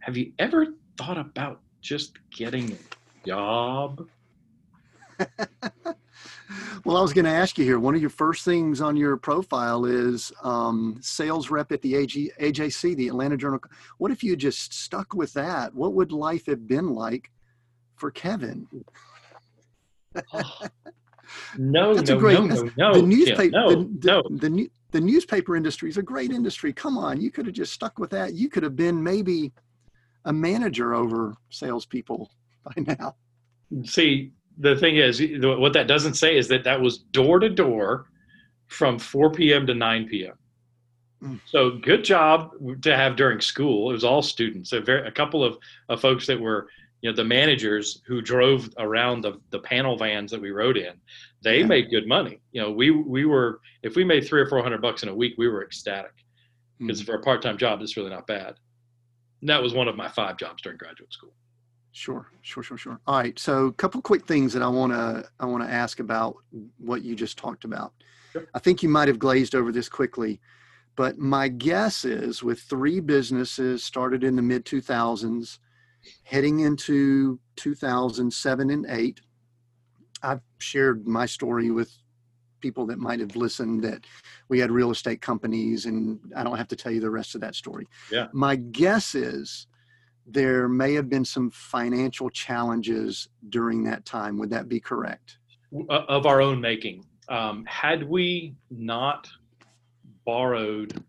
"Have 0.00 0.16
you 0.16 0.32
ever 0.38 0.66
thought 0.96 1.18
about 1.18 1.60
just 1.82 2.12
getting 2.30 2.72
a 2.72 3.26
job?" 3.26 4.06
well, 6.84 6.96
I 6.96 7.02
was 7.02 7.12
going 7.12 7.24
to 7.24 7.30
ask 7.30 7.58
you 7.58 7.64
here. 7.64 7.78
One 7.78 7.94
of 7.94 8.00
your 8.00 8.10
first 8.10 8.44
things 8.44 8.80
on 8.80 8.96
your 8.96 9.16
profile 9.16 9.84
is 9.84 10.32
um, 10.42 10.98
sales 11.00 11.50
rep 11.50 11.72
at 11.72 11.82
the 11.82 11.94
AG, 11.96 12.30
AJC, 12.40 12.96
the 12.96 13.08
Atlanta 13.08 13.36
Journal. 13.36 13.60
What 13.98 14.10
if 14.10 14.22
you 14.22 14.36
just 14.36 14.72
stuck 14.74 15.14
with 15.14 15.32
that? 15.34 15.74
What 15.74 15.94
would 15.94 16.12
life 16.12 16.46
have 16.46 16.66
been 16.66 16.94
like 16.94 17.30
for 17.96 18.10
Kevin? 18.10 18.66
no, 21.58 21.94
That's 21.94 22.10
no, 22.10 22.16
a 22.16 22.20
great, 22.20 22.38
no, 22.38 22.46
no, 22.46 22.70
no, 22.76 22.94
the 22.94 23.02
newspaper, 23.02 23.50
no, 23.50 23.70
the, 23.70 23.76
the, 23.76 24.06
no. 24.06 24.22
The, 24.30 24.48
the, 24.48 24.70
the 24.92 25.00
newspaper 25.00 25.56
industry 25.56 25.90
is 25.90 25.96
a 25.96 26.02
great 26.02 26.30
industry. 26.30 26.72
Come 26.72 26.96
on, 26.96 27.20
you 27.20 27.30
could 27.30 27.46
have 27.46 27.54
just 27.54 27.72
stuck 27.72 27.98
with 27.98 28.10
that. 28.10 28.34
You 28.34 28.48
could 28.48 28.62
have 28.62 28.76
been 28.76 29.02
maybe 29.02 29.52
a 30.24 30.32
manager 30.32 30.94
over 30.94 31.34
salespeople 31.50 32.30
by 32.64 32.94
now. 32.94 33.16
See, 33.84 34.32
the 34.58 34.76
thing 34.76 34.96
is, 34.96 35.22
what 35.40 35.72
that 35.74 35.86
doesn't 35.86 36.14
say 36.14 36.36
is 36.36 36.48
that 36.48 36.64
that 36.64 36.80
was 36.80 36.98
door 36.98 37.38
to 37.40 37.48
door 37.48 38.06
from 38.68 38.98
4 38.98 39.30
p.m. 39.30 39.66
to 39.66 39.74
9 39.74 40.08
p.m. 40.08 40.34
Mm. 41.22 41.40
So 41.46 41.78
good 41.78 42.04
job 42.04 42.52
to 42.82 42.96
have 42.96 43.16
during 43.16 43.40
school. 43.40 43.90
It 43.90 43.94
was 43.94 44.04
all 44.04 44.22
students. 44.22 44.72
A, 44.72 44.80
very, 44.80 45.06
a 45.06 45.10
couple 45.10 45.44
of, 45.44 45.58
of 45.88 46.00
folks 46.00 46.26
that 46.26 46.40
were, 46.40 46.68
you 47.00 47.10
know, 47.10 47.16
the 47.16 47.24
managers 47.24 48.02
who 48.06 48.20
drove 48.20 48.68
around 48.78 49.22
the, 49.22 49.40
the 49.50 49.60
panel 49.60 49.96
vans 49.96 50.30
that 50.30 50.40
we 50.40 50.50
rode 50.50 50.76
in. 50.76 50.94
They 51.42 51.60
yeah. 51.60 51.66
made 51.66 51.90
good 51.90 52.08
money. 52.08 52.40
You 52.52 52.62
know, 52.62 52.70
we 52.70 52.90
we 52.90 53.24
were 53.24 53.60
if 53.82 53.94
we 53.94 54.04
made 54.04 54.26
three 54.26 54.40
or 54.40 54.46
four 54.46 54.62
hundred 54.62 54.82
bucks 54.82 55.02
in 55.02 55.08
a 55.08 55.14
week, 55.14 55.34
we 55.38 55.48
were 55.48 55.62
ecstatic 55.62 56.12
because 56.78 57.02
mm. 57.02 57.06
for 57.06 57.14
a 57.14 57.22
part 57.22 57.42
time 57.42 57.56
job, 57.56 57.82
it's 57.82 57.96
really 57.96 58.10
not 58.10 58.26
bad. 58.26 58.54
And 59.40 59.50
that 59.50 59.62
was 59.62 59.74
one 59.74 59.86
of 59.86 59.96
my 59.96 60.08
five 60.08 60.38
jobs 60.38 60.62
during 60.62 60.78
graduate 60.78 61.12
school. 61.12 61.34
Sure, 61.96 62.26
sure, 62.42 62.62
sure, 62.62 62.76
sure. 62.76 63.00
All 63.06 63.16
right. 63.18 63.38
So, 63.38 63.68
a 63.68 63.72
couple 63.72 64.02
quick 64.02 64.26
things 64.26 64.52
that 64.52 64.62
I 64.62 64.68
want 64.68 64.92
to 64.92 65.26
I 65.40 65.46
want 65.46 65.64
to 65.64 65.72
ask 65.72 65.98
about 65.98 66.36
what 66.76 67.02
you 67.02 67.16
just 67.16 67.38
talked 67.38 67.64
about. 67.64 67.94
Sure. 68.34 68.44
I 68.52 68.58
think 68.58 68.82
you 68.82 68.90
might 68.90 69.08
have 69.08 69.18
glazed 69.18 69.54
over 69.54 69.72
this 69.72 69.88
quickly, 69.88 70.38
but 70.94 71.16
my 71.16 71.48
guess 71.48 72.04
is 72.04 72.42
with 72.42 72.60
three 72.60 73.00
businesses 73.00 73.82
started 73.82 74.24
in 74.24 74.36
the 74.36 74.42
mid 74.42 74.66
2000s, 74.66 75.58
heading 76.22 76.60
into 76.60 77.40
2007 77.56 78.68
and 78.68 78.86
8, 78.86 79.20
I've 80.22 80.42
shared 80.58 81.08
my 81.08 81.24
story 81.24 81.70
with 81.70 81.96
people 82.60 82.84
that 82.88 82.98
might 82.98 83.20
have 83.20 83.36
listened 83.36 83.82
that 83.84 84.04
we 84.50 84.58
had 84.58 84.70
real 84.70 84.90
estate 84.90 85.22
companies 85.22 85.86
and 85.86 86.20
I 86.36 86.44
don't 86.44 86.58
have 86.58 86.68
to 86.68 86.76
tell 86.76 86.92
you 86.92 87.00
the 87.00 87.08
rest 87.08 87.34
of 87.34 87.40
that 87.40 87.54
story. 87.54 87.88
Yeah. 88.12 88.26
My 88.34 88.56
guess 88.56 89.14
is 89.14 89.66
there 90.26 90.68
may 90.68 90.92
have 90.94 91.08
been 91.08 91.24
some 91.24 91.50
financial 91.50 92.28
challenges 92.30 93.28
during 93.48 93.84
that 93.84 94.04
time. 94.04 94.38
Would 94.38 94.50
that 94.50 94.68
be 94.68 94.80
correct? 94.80 95.38
Of 95.88 96.26
our 96.26 96.40
own 96.40 96.60
making. 96.60 97.04
Um, 97.28 97.64
had 97.66 98.08
we 98.08 98.54
not 98.70 99.28
borrowed 100.24 101.02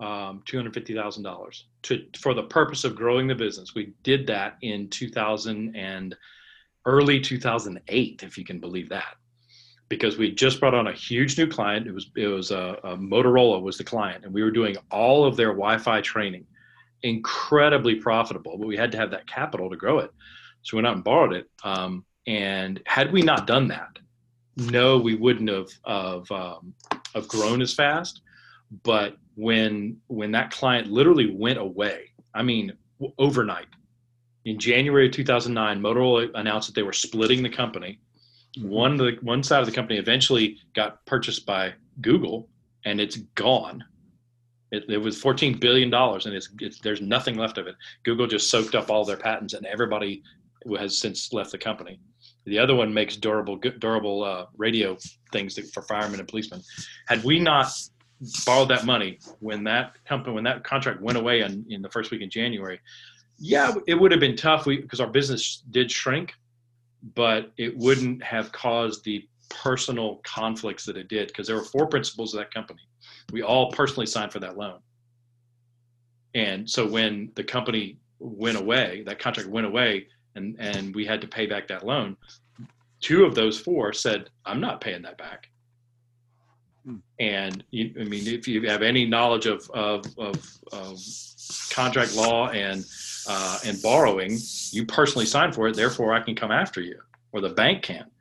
um, 0.00 0.42
$250,000 0.46 1.62
to 1.82 2.06
for 2.18 2.34
the 2.34 2.42
purpose 2.44 2.84
of 2.84 2.94
growing 2.94 3.26
the 3.26 3.34
business, 3.34 3.74
we 3.74 3.92
did 4.02 4.26
that 4.26 4.56
in 4.62 4.88
2000 4.88 5.74
and 5.76 6.16
early 6.84 7.20
2008, 7.20 8.22
if 8.22 8.36
you 8.36 8.44
can 8.44 8.58
believe 8.58 8.88
that, 8.88 9.16
because 9.88 10.18
we 10.18 10.32
just 10.32 10.58
brought 10.58 10.74
on 10.74 10.88
a 10.88 10.92
huge 10.92 11.38
new 11.38 11.46
client. 11.46 11.86
It 11.86 11.92
was 11.92 12.10
it 12.16 12.26
was 12.26 12.50
a, 12.50 12.78
a 12.82 12.96
Motorola 12.96 13.62
was 13.62 13.78
the 13.78 13.84
client, 13.84 14.24
and 14.24 14.34
we 14.34 14.42
were 14.42 14.50
doing 14.50 14.76
all 14.90 15.24
of 15.24 15.36
their 15.36 15.48
Wi-Fi 15.48 16.00
training 16.00 16.46
incredibly 17.02 17.96
profitable, 17.96 18.58
but 18.58 18.66
we 18.66 18.76
had 18.76 18.92
to 18.92 18.98
have 18.98 19.10
that 19.10 19.26
capital 19.26 19.70
to 19.70 19.76
grow 19.76 19.98
it. 19.98 20.10
So 20.62 20.76
we 20.76 20.78
went 20.78 20.86
out 20.86 20.94
and 20.96 21.04
borrowed 21.04 21.32
it. 21.32 21.50
Um, 21.64 22.04
and 22.26 22.80
had 22.86 23.12
we 23.12 23.22
not 23.22 23.46
done 23.46 23.68
that, 23.68 23.98
no, 24.56 24.98
we 24.98 25.14
wouldn't 25.14 25.50
have 25.50 25.70
of 25.84 26.30
um, 26.30 26.74
have 27.14 27.26
grown 27.28 27.62
as 27.62 27.74
fast. 27.74 28.22
But 28.82 29.16
when 29.34 29.98
when 30.06 30.32
that 30.32 30.50
client 30.50 30.88
literally 30.88 31.34
went 31.34 31.58
away, 31.58 32.10
I 32.34 32.42
mean 32.42 32.72
overnight, 33.18 33.66
in 34.44 34.58
January 34.58 35.06
of 35.06 35.12
2009, 35.12 35.80
Motorola 35.80 36.30
announced 36.34 36.68
that 36.68 36.74
they 36.74 36.82
were 36.82 36.92
splitting 36.92 37.42
the 37.42 37.48
company. 37.48 37.98
Mm-hmm. 38.58 38.68
One 38.68 38.96
the 38.96 39.16
one 39.22 39.42
side 39.42 39.60
of 39.60 39.66
the 39.66 39.72
company 39.72 39.98
eventually 39.98 40.58
got 40.74 41.04
purchased 41.06 41.46
by 41.46 41.74
Google, 42.00 42.48
and 42.84 43.00
it's 43.00 43.16
gone. 43.34 43.84
It, 44.72 44.84
it 44.88 44.98
was 44.98 45.20
14 45.20 45.58
billion 45.58 45.90
dollars, 45.90 46.26
and 46.26 46.34
it's, 46.34 46.48
it's 46.58 46.80
there's 46.80 47.02
nothing 47.02 47.36
left 47.36 47.58
of 47.58 47.66
it. 47.66 47.76
Google 48.04 48.26
just 48.26 48.50
soaked 48.50 48.74
up 48.74 48.90
all 48.90 49.04
their 49.04 49.18
patents, 49.18 49.52
and 49.52 49.66
everybody 49.66 50.22
has 50.78 50.98
since 50.98 51.32
left 51.32 51.52
the 51.52 51.58
company. 51.58 52.00
The 52.46 52.58
other 52.58 52.74
one 52.74 52.92
makes 52.92 53.16
durable 53.16 53.56
durable 53.56 54.24
uh, 54.24 54.46
radio 54.56 54.96
things 55.30 55.58
for 55.70 55.82
firemen 55.82 56.18
and 56.18 56.28
policemen. 56.28 56.62
Had 57.06 57.22
we 57.22 57.38
not 57.38 57.70
borrowed 58.46 58.68
that 58.68 58.86
money 58.86 59.18
when 59.40 59.62
that 59.64 60.02
company 60.06 60.34
when 60.34 60.44
that 60.44 60.64
contract 60.64 61.00
went 61.00 61.18
away 61.18 61.42
in, 61.42 61.64
in 61.68 61.82
the 61.82 61.90
first 61.90 62.10
week 62.10 62.22
in 62.22 62.30
January, 62.30 62.80
yeah, 63.38 63.74
it 63.86 63.94
would 63.94 64.10
have 64.10 64.20
been 64.20 64.36
tough 64.36 64.64
because 64.64 65.00
our 65.00 65.06
business 65.06 65.64
did 65.70 65.90
shrink, 65.90 66.32
but 67.14 67.52
it 67.58 67.76
wouldn't 67.76 68.22
have 68.22 68.52
caused 68.52 69.04
the 69.04 69.28
personal 69.50 70.20
conflicts 70.24 70.86
that 70.86 70.96
it 70.96 71.08
did 71.08 71.28
because 71.28 71.46
there 71.46 71.56
were 71.56 71.64
four 71.64 71.86
principals 71.86 72.32
of 72.32 72.38
that 72.38 72.54
company 72.54 72.80
we 73.32 73.42
all 73.42 73.72
personally 73.72 74.06
signed 74.06 74.30
for 74.30 74.38
that 74.38 74.56
loan. 74.56 74.78
And 76.34 76.68
so 76.70 76.86
when 76.86 77.32
the 77.34 77.42
company 77.42 77.98
went 78.20 78.58
away, 78.58 79.02
that 79.06 79.18
contract 79.18 79.48
went 79.48 79.66
away, 79.66 80.06
and 80.36 80.56
and 80.60 80.94
we 80.94 81.04
had 81.04 81.20
to 81.22 81.26
pay 81.26 81.46
back 81.46 81.66
that 81.68 81.84
loan. 81.84 82.16
Two 83.00 83.24
of 83.24 83.34
those 83.34 83.58
four 83.58 83.92
said, 83.92 84.30
"I'm 84.46 84.60
not 84.60 84.80
paying 84.80 85.02
that 85.02 85.18
back." 85.18 85.50
Hmm. 86.84 86.96
And 87.18 87.64
you, 87.70 87.92
I 88.00 88.04
mean, 88.04 88.26
if 88.26 88.46
you 88.46 88.68
have 88.68 88.82
any 88.82 89.04
knowledge 89.06 89.46
of 89.46 89.68
of, 89.70 90.06
of, 90.18 90.36
of 90.72 90.98
contract 91.70 92.14
law 92.14 92.48
and 92.50 92.84
uh, 93.28 93.58
and 93.64 93.82
borrowing, 93.82 94.38
you 94.70 94.86
personally 94.86 95.26
signed 95.26 95.54
for 95.54 95.68
it. 95.68 95.76
Therefore, 95.76 96.14
I 96.14 96.20
can 96.20 96.34
come 96.34 96.50
after 96.50 96.80
you, 96.80 96.98
or 97.32 97.40
the 97.40 97.50
bank 97.50 97.82
can 97.82 98.11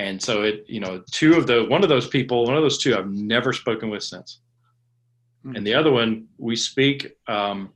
and 0.00 0.20
so 0.20 0.42
it 0.42 0.64
you 0.66 0.80
know 0.80 1.02
two 1.10 1.34
of 1.34 1.46
the 1.46 1.64
one 1.64 1.82
of 1.82 1.90
those 1.90 2.08
people 2.08 2.46
one 2.46 2.56
of 2.56 2.62
those 2.62 2.78
two 2.78 2.96
i've 2.96 3.10
never 3.10 3.52
spoken 3.52 3.90
with 3.90 4.02
since. 4.02 4.40
Mm-hmm. 5.44 5.56
and 5.56 5.66
the 5.66 5.74
other 5.74 5.90
one 5.90 6.26
we 6.38 6.56
speak 6.56 7.16
um, 7.28 7.70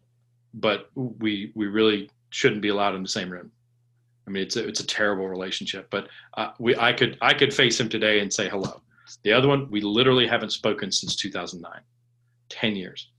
but 0.54 0.90
we 0.94 1.52
we 1.54 1.66
really 1.66 2.10
shouldn't 2.30 2.62
be 2.62 2.68
allowed 2.68 2.94
in 2.94 3.02
the 3.02 3.08
same 3.08 3.30
room. 3.30 3.50
I 4.26 4.30
mean 4.30 4.42
it's 4.42 4.56
a, 4.56 4.66
it's 4.66 4.80
a 4.80 4.86
terrible 4.86 5.28
relationship 5.28 5.88
but 5.90 6.08
uh, 6.36 6.50
we 6.58 6.76
i 6.76 6.92
could 6.92 7.18
i 7.20 7.34
could 7.34 7.52
face 7.52 7.78
him 7.78 7.88
today 7.88 8.20
and 8.20 8.32
say 8.32 8.48
hello. 8.48 8.80
The 9.22 9.32
other 9.32 9.48
one 9.48 9.70
we 9.70 9.80
literally 9.80 10.26
haven't 10.26 10.50
spoken 10.50 10.90
since 10.90 11.16
2009 11.16 11.80
10 12.48 12.76
years. 12.76 13.10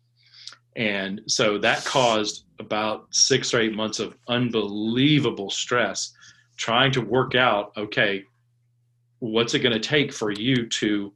And 0.75 1.21
so 1.27 1.57
that 1.59 1.85
caused 1.85 2.45
about 2.59 3.07
six 3.11 3.53
or 3.53 3.61
eight 3.61 3.73
months 3.73 3.99
of 3.99 4.17
unbelievable 4.27 5.49
stress 5.49 6.11
trying 6.57 6.91
to 6.91 7.01
work 7.01 7.35
out 7.35 7.71
okay 7.77 8.23
what's 9.31 9.53
it 9.53 9.59
going 9.59 9.73
to 9.73 9.79
take 9.79 10.13
for 10.13 10.31
you 10.31 10.67
to 10.67 11.13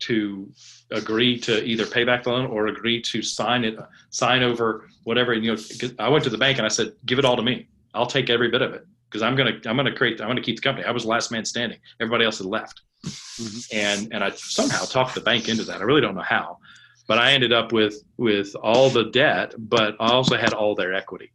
to 0.00 0.50
agree 0.90 1.38
to 1.38 1.64
either 1.64 1.86
pay 1.86 2.04
back 2.04 2.24
the 2.24 2.30
loan 2.30 2.46
or 2.46 2.66
agree 2.66 3.00
to 3.00 3.22
sign 3.22 3.64
it 3.64 3.78
sign 4.10 4.42
over 4.42 4.88
whatever 5.04 5.32
and, 5.32 5.44
you 5.44 5.54
know 5.54 5.90
i 5.98 6.08
went 6.08 6.24
to 6.24 6.30
the 6.30 6.38
bank 6.38 6.58
and 6.58 6.66
i 6.66 6.68
said 6.68 6.92
give 7.06 7.18
it 7.18 7.24
all 7.24 7.36
to 7.36 7.42
me. 7.42 7.68
I'll 7.94 8.06
take 8.06 8.28
every 8.28 8.50
bit 8.50 8.60
of 8.60 8.74
it. 8.74 8.84
Because 9.08 9.22
i'm 9.22 9.36
going 9.36 9.60
to 9.60 9.68
i'm 9.68 9.76
going 9.76 9.86
to 9.86 9.94
create 9.94 10.20
i'm 10.20 10.26
going 10.26 10.36
to 10.36 10.42
keep 10.42 10.56
the 10.56 10.62
company. 10.62 10.86
I 10.86 10.90
was 10.90 11.04
the 11.04 11.10
last 11.10 11.30
man 11.30 11.44
standing. 11.44 11.78
Everybody 12.00 12.24
else 12.24 12.38
had 12.38 12.46
left. 12.46 12.80
Mm-hmm. 13.04 13.76
and 13.76 14.14
and 14.14 14.24
i 14.24 14.30
somehow 14.30 14.84
talked 14.84 15.14
the 15.14 15.20
bank 15.20 15.48
into 15.48 15.64
that. 15.64 15.80
I 15.80 15.84
really 15.84 16.00
don't 16.00 16.14
know 16.14 16.22
how 16.22 16.58
but 17.06 17.18
i 17.18 17.32
ended 17.32 17.52
up 17.52 17.70
with 17.70 18.02
with 18.16 18.54
all 18.56 18.88
the 18.88 19.04
debt 19.10 19.54
but 19.58 19.94
i 20.00 20.10
also 20.10 20.36
had 20.36 20.54
all 20.54 20.74
their 20.74 20.94
equity. 20.94 21.30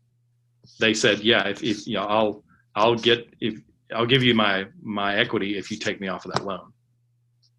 They 0.80 0.94
said 0.94 1.20
yeah 1.20 1.48
if, 1.48 1.64
if 1.64 1.86
you 1.88 1.96
know 1.96 2.06
i'll 2.06 2.44
i'll 2.76 2.96
get 2.96 3.32
if 3.40 3.62
I'll 3.94 4.06
give 4.06 4.24
you 4.24 4.34
my 4.34 4.66
my 4.82 5.16
equity 5.16 5.58
if 5.58 5.72
you 5.72 5.78
take 5.78 6.00
me 6.00 6.08
off 6.08 6.26
of 6.26 6.34
that 6.34 6.46
loan. 6.46 6.72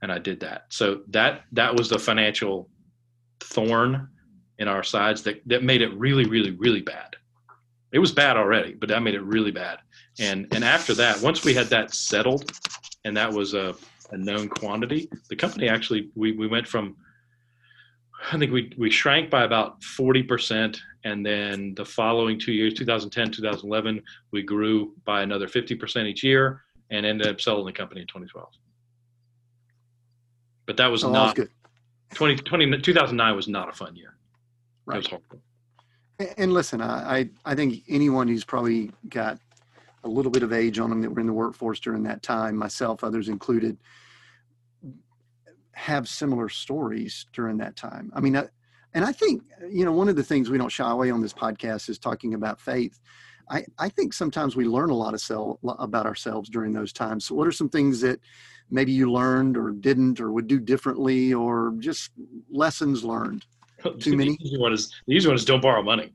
And 0.02 0.10
I 0.10 0.18
did 0.18 0.40
that. 0.40 0.66
So 0.70 1.02
that 1.08 1.42
that 1.52 1.74
was 1.74 1.88
the 1.88 1.98
financial 1.98 2.68
thorn 3.40 4.08
in 4.58 4.68
our 4.68 4.82
sides 4.82 5.22
that 5.22 5.42
that 5.46 5.62
made 5.62 5.82
it 5.82 5.92
really 5.94 6.24
really 6.24 6.52
really 6.52 6.82
bad. 6.82 7.16
It 7.92 7.98
was 7.98 8.12
bad 8.12 8.36
already, 8.36 8.74
but 8.74 8.88
that 8.88 9.02
made 9.02 9.14
it 9.14 9.22
really 9.22 9.50
bad. 9.50 9.78
And 10.18 10.46
and 10.52 10.64
after 10.64 10.94
that, 10.94 11.20
once 11.20 11.44
we 11.44 11.54
had 11.54 11.66
that 11.66 11.94
settled, 11.94 12.52
and 13.04 13.16
that 13.16 13.32
was 13.32 13.54
a, 13.54 13.74
a 14.10 14.16
known 14.16 14.48
quantity, 14.48 15.10
the 15.28 15.36
company 15.36 15.68
actually 15.68 16.10
we 16.14 16.32
we 16.32 16.46
went 16.46 16.66
from 16.66 16.96
I 18.32 18.38
think 18.38 18.52
we 18.52 18.72
we 18.76 18.90
shrank 18.90 19.30
by 19.30 19.44
about 19.44 19.80
40% 19.80 20.78
and 21.04 21.24
then 21.24 21.74
the 21.74 21.84
following 21.84 22.38
two 22.38 22.52
years 22.52 22.74
2010 22.74 23.30
2011 23.32 24.02
we 24.32 24.42
grew 24.42 24.92
by 25.04 25.22
another 25.22 25.46
50% 25.46 26.06
each 26.06 26.22
year 26.22 26.62
and 26.90 27.06
ended 27.06 27.28
up 27.28 27.40
selling 27.40 27.64
the 27.64 27.72
company 27.72 28.02
in 28.02 28.06
2012 28.06 28.48
but 30.66 30.76
that 30.76 30.88
was 30.88 31.02
oh, 31.02 31.10
not 31.10 31.34
good. 31.34 31.50
20, 32.14 32.36
20, 32.36 32.78
2009 32.78 33.36
was 33.36 33.48
not 33.48 33.68
a 33.68 33.72
fun 33.72 33.96
year. 33.96 34.14
Right. 34.84 34.98
was 34.98 35.06
horrible. 35.06 35.40
And 36.36 36.52
listen 36.52 36.82
I, 36.82 37.30
I 37.44 37.54
think 37.54 37.82
anyone 37.88 38.28
who's 38.28 38.44
probably 38.44 38.90
got 39.08 39.38
a 40.04 40.08
little 40.08 40.30
bit 40.30 40.42
of 40.42 40.52
age 40.52 40.78
on 40.78 40.90
them 40.90 41.00
that 41.00 41.10
were 41.10 41.20
in 41.20 41.26
the 41.26 41.32
workforce 41.32 41.80
during 41.80 42.02
that 42.04 42.22
time 42.22 42.56
myself 42.56 43.02
others 43.02 43.28
included 43.28 43.78
have 45.80 46.08
similar 46.08 46.48
stories 46.48 47.26
during 47.32 47.56
that 47.56 47.74
time 47.76 48.12
i 48.14 48.20
mean 48.20 48.36
uh, 48.36 48.46
and 48.94 49.04
I 49.04 49.12
think, 49.12 49.44
uh, 49.62 49.66
you 49.66 49.84
know, 49.84 49.92
one 49.92 50.08
of 50.08 50.16
the 50.16 50.22
things 50.22 50.50
we 50.50 50.58
don't 50.58 50.70
shy 50.70 50.90
away 50.90 51.10
on 51.10 51.20
this 51.20 51.32
podcast 51.32 51.88
is 51.88 51.98
talking 51.98 52.34
about 52.34 52.60
faith. 52.60 52.98
I, 53.48 53.64
I 53.78 53.88
think 53.88 54.12
sometimes 54.12 54.56
we 54.56 54.64
learn 54.64 54.90
a 54.90 54.94
lot 54.94 55.14
of 55.14 55.20
self, 55.20 55.58
about 55.64 56.06
ourselves 56.06 56.48
during 56.48 56.72
those 56.72 56.92
times. 56.92 57.26
So 57.26 57.34
what 57.34 57.46
are 57.46 57.52
some 57.52 57.68
things 57.68 58.00
that 58.00 58.20
maybe 58.70 58.92
you 58.92 59.10
learned 59.10 59.56
or 59.56 59.70
didn't 59.70 60.20
or 60.20 60.32
would 60.32 60.46
do 60.46 60.60
differently 60.60 61.32
or 61.34 61.74
just 61.78 62.10
lessons 62.50 63.04
learned? 63.04 63.44
Too 64.00 64.16
many? 64.16 64.36
The 64.36 64.44
easy 64.44 64.58
one 64.58 64.72
is, 64.72 64.94
the 65.06 65.14
easy 65.14 65.28
one 65.28 65.36
is 65.36 65.44
don't 65.44 65.62
borrow 65.62 65.82
money. 65.82 66.12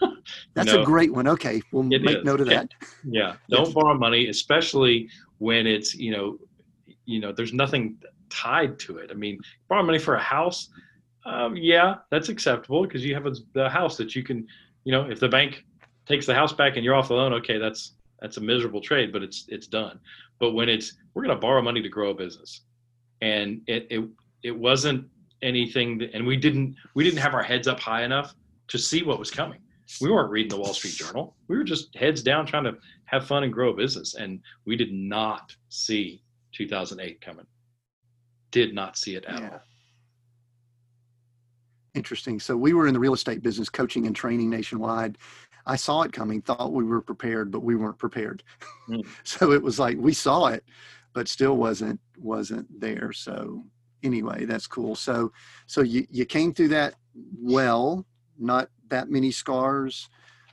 That's 0.54 0.72
a 0.72 0.82
great 0.82 1.12
one. 1.12 1.28
Okay. 1.28 1.62
We'll 1.70 1.84
make 1.84 2.04
is. 2.04 2.24
note 2.24 2.40
of 2.40 2.48
that. 2.48 2.68
Yeah. 3.04 3.36
Don't 3.50 3.66
yes. 3.66 3.74
borrow 3.74 3.96
money, 3.96 4.28
especially 4.28 5.08
when 5.38 5.66
it's, 5.66 5.94
you 5.94 6.10
know, 6.10 6.38
you 7.04 7.20
know, 7.20 7.32
there's 7.32 7.52
nothing 7.52 7.98
tied 8.32 8.78
to 8.80 8.98
it. 8.98 9.10
I 9.10 9.14
mean, 9.14 9.38
borrow 9.68 9.82
money 9.82 9.98
for 9.98 10.14
a 10.14 10.22
house. 10.22 10.68
Um, 11.24 11.56
yeah, 11.56 11.96
that's 12.10 12.28
acceptable 12.28 12.82
because 12.82 13.04
you 13.04 13.14
have 13.14 13.26
a, 13.26 13.32
the 13.52 13.68
house 13.68 13.96
that 13.98 14.16
you 14.16 14.22
can, 14.22 14.46
you 14.84 14.92
know, 14.92 15.08
if 15.08 15.20
the 15.20 15.28
bank 15.28 15.64
takes 16.06 16.26
the 16.26 16.34
house 16.34 16.52
back 16.52 16.76
and 16.76 16.84
you're 16.84 16.94
off 16.94 17.08
the 17.08 17.14
loan, 17.14 17.32
okay, 17.34 17.58
that's 17.58 17.92
that's 18.20 18.36
a 18.36 18.40
miserable 18.40 18.80
trade, 18.80 19.12
but 19.12 19.22
it's 19.22 19.44
it's 19.48 19.66
done. 19.66 20.00
But 20.38 20.52
when 20.52 20.68
it's 20.68 20.94
we're 21.14 21.24
going 21.24 21.36
to 21.36 21.40
borrow 21.40 21.62
money 21.62 21.82
to 21.82 21.88
grow 21.88 22.10
a 22.10 22.14
business, 22.14 22.62
and 23.20 23.60
it 23.66 23.86
it 23.90 24.08
it 24.42 24.56
wasn't 24.56 25.06
anything, 25.42 25.98
that, 25.98 26.10
and 26.14 26.26
we 26.26 26.36
didn't 26.36 26.76
we 26.94 27.04
didn't 27.04 27.20
have 27.20 27.34
our 27.34 27.42
heads 27.42 27.68
up 27.68 27.78
high 27.78 28.04
enough 28.04 28.34
to 28.68 28.78
see 28.78 29.02
what 29.02 29.18
was 29.18 29.30
coming. 29.30 29.60
We 30.00 30.10
weren't 30.10 30.30
reading 30.30 30.50
the 30.50 30.56
Wall 30.56 30.72
Street 30.72 30.94
Journal. 30.94 31.36
We 31.48 31.56
were 31.56 31.64
just 31.64 31.94
heads 31.94 32.22
down 32.22 32.46
trying 32.46 32.64
to 32.64 32.76
have 33.04 33.26
fun 33.26 33.44
and 33.44 33.52
grow 33.52 33.70
a 33.70 33.74
business, 33.74 34.14
and 34.14 34.40
we 34.64 34.74
did 34.76 34.92
not 34.92 35.54
see 35.68 36.22
2008 36.52 37.20
coming. 37.20 37.46
Did 38.52 38.74
not 38.74 38.96
see 38.96 39.16
it 39.16 39.24
at 39.24 39.40
yeah. 39.40 39.50
all. 39.50 39.60
Interesting. 41.94 42.40
So 42.40 42.56
we 42.56 42.72
were 42.72 42.86
in 42.86 42.94
the 42.94 43.00
real 43.00 43.12
estate 43.12 43.42
business, 43.42 43.68
coaching 43.68 44.06
and 44.06 44.16
training 44.16 44.48
nationwide, 44.48 45.18
I 45.66 45.76
saw 45.76 46.02
it 46.02 46.12
coming, 46.12 46.42
thought 46.42 46.72
we 46.72 46.84
were 46.84 47.00
prepared, 47.00 47.50
but 47.50 47.62
we 47.62 47.76
weren't 47.76 47.98
prepared. 47.98 48.42
Mm. 48.88 49.06
so 49.24 49.52
it 49.52 49.62
was 49.62 49.78
like 49.78 49.96
we 49.98 50.12
saw 50.12 50.46
it, 50.46 50.64
but 51.12 51.28
still 51.28 51.56
wasn't 51.56 52.00
wasn't 52.18 52.80
there. 52.80 53.12
So 53.12 53.64
anyway, 54.02 54.44
that's 54.44 54.66
cool. 54.66 54.94
So 54.94 55.32
so 55.66 55.82
you 55.82 56.06
you 56.10 56.24
came 56.24 56.52
through 56.52 56.68
that 56.68 56.94
well, 57.40 58.04
not 58.38 58.68
that 58.88 59.10
many 59.10 59.30
scars. 59.30 60.08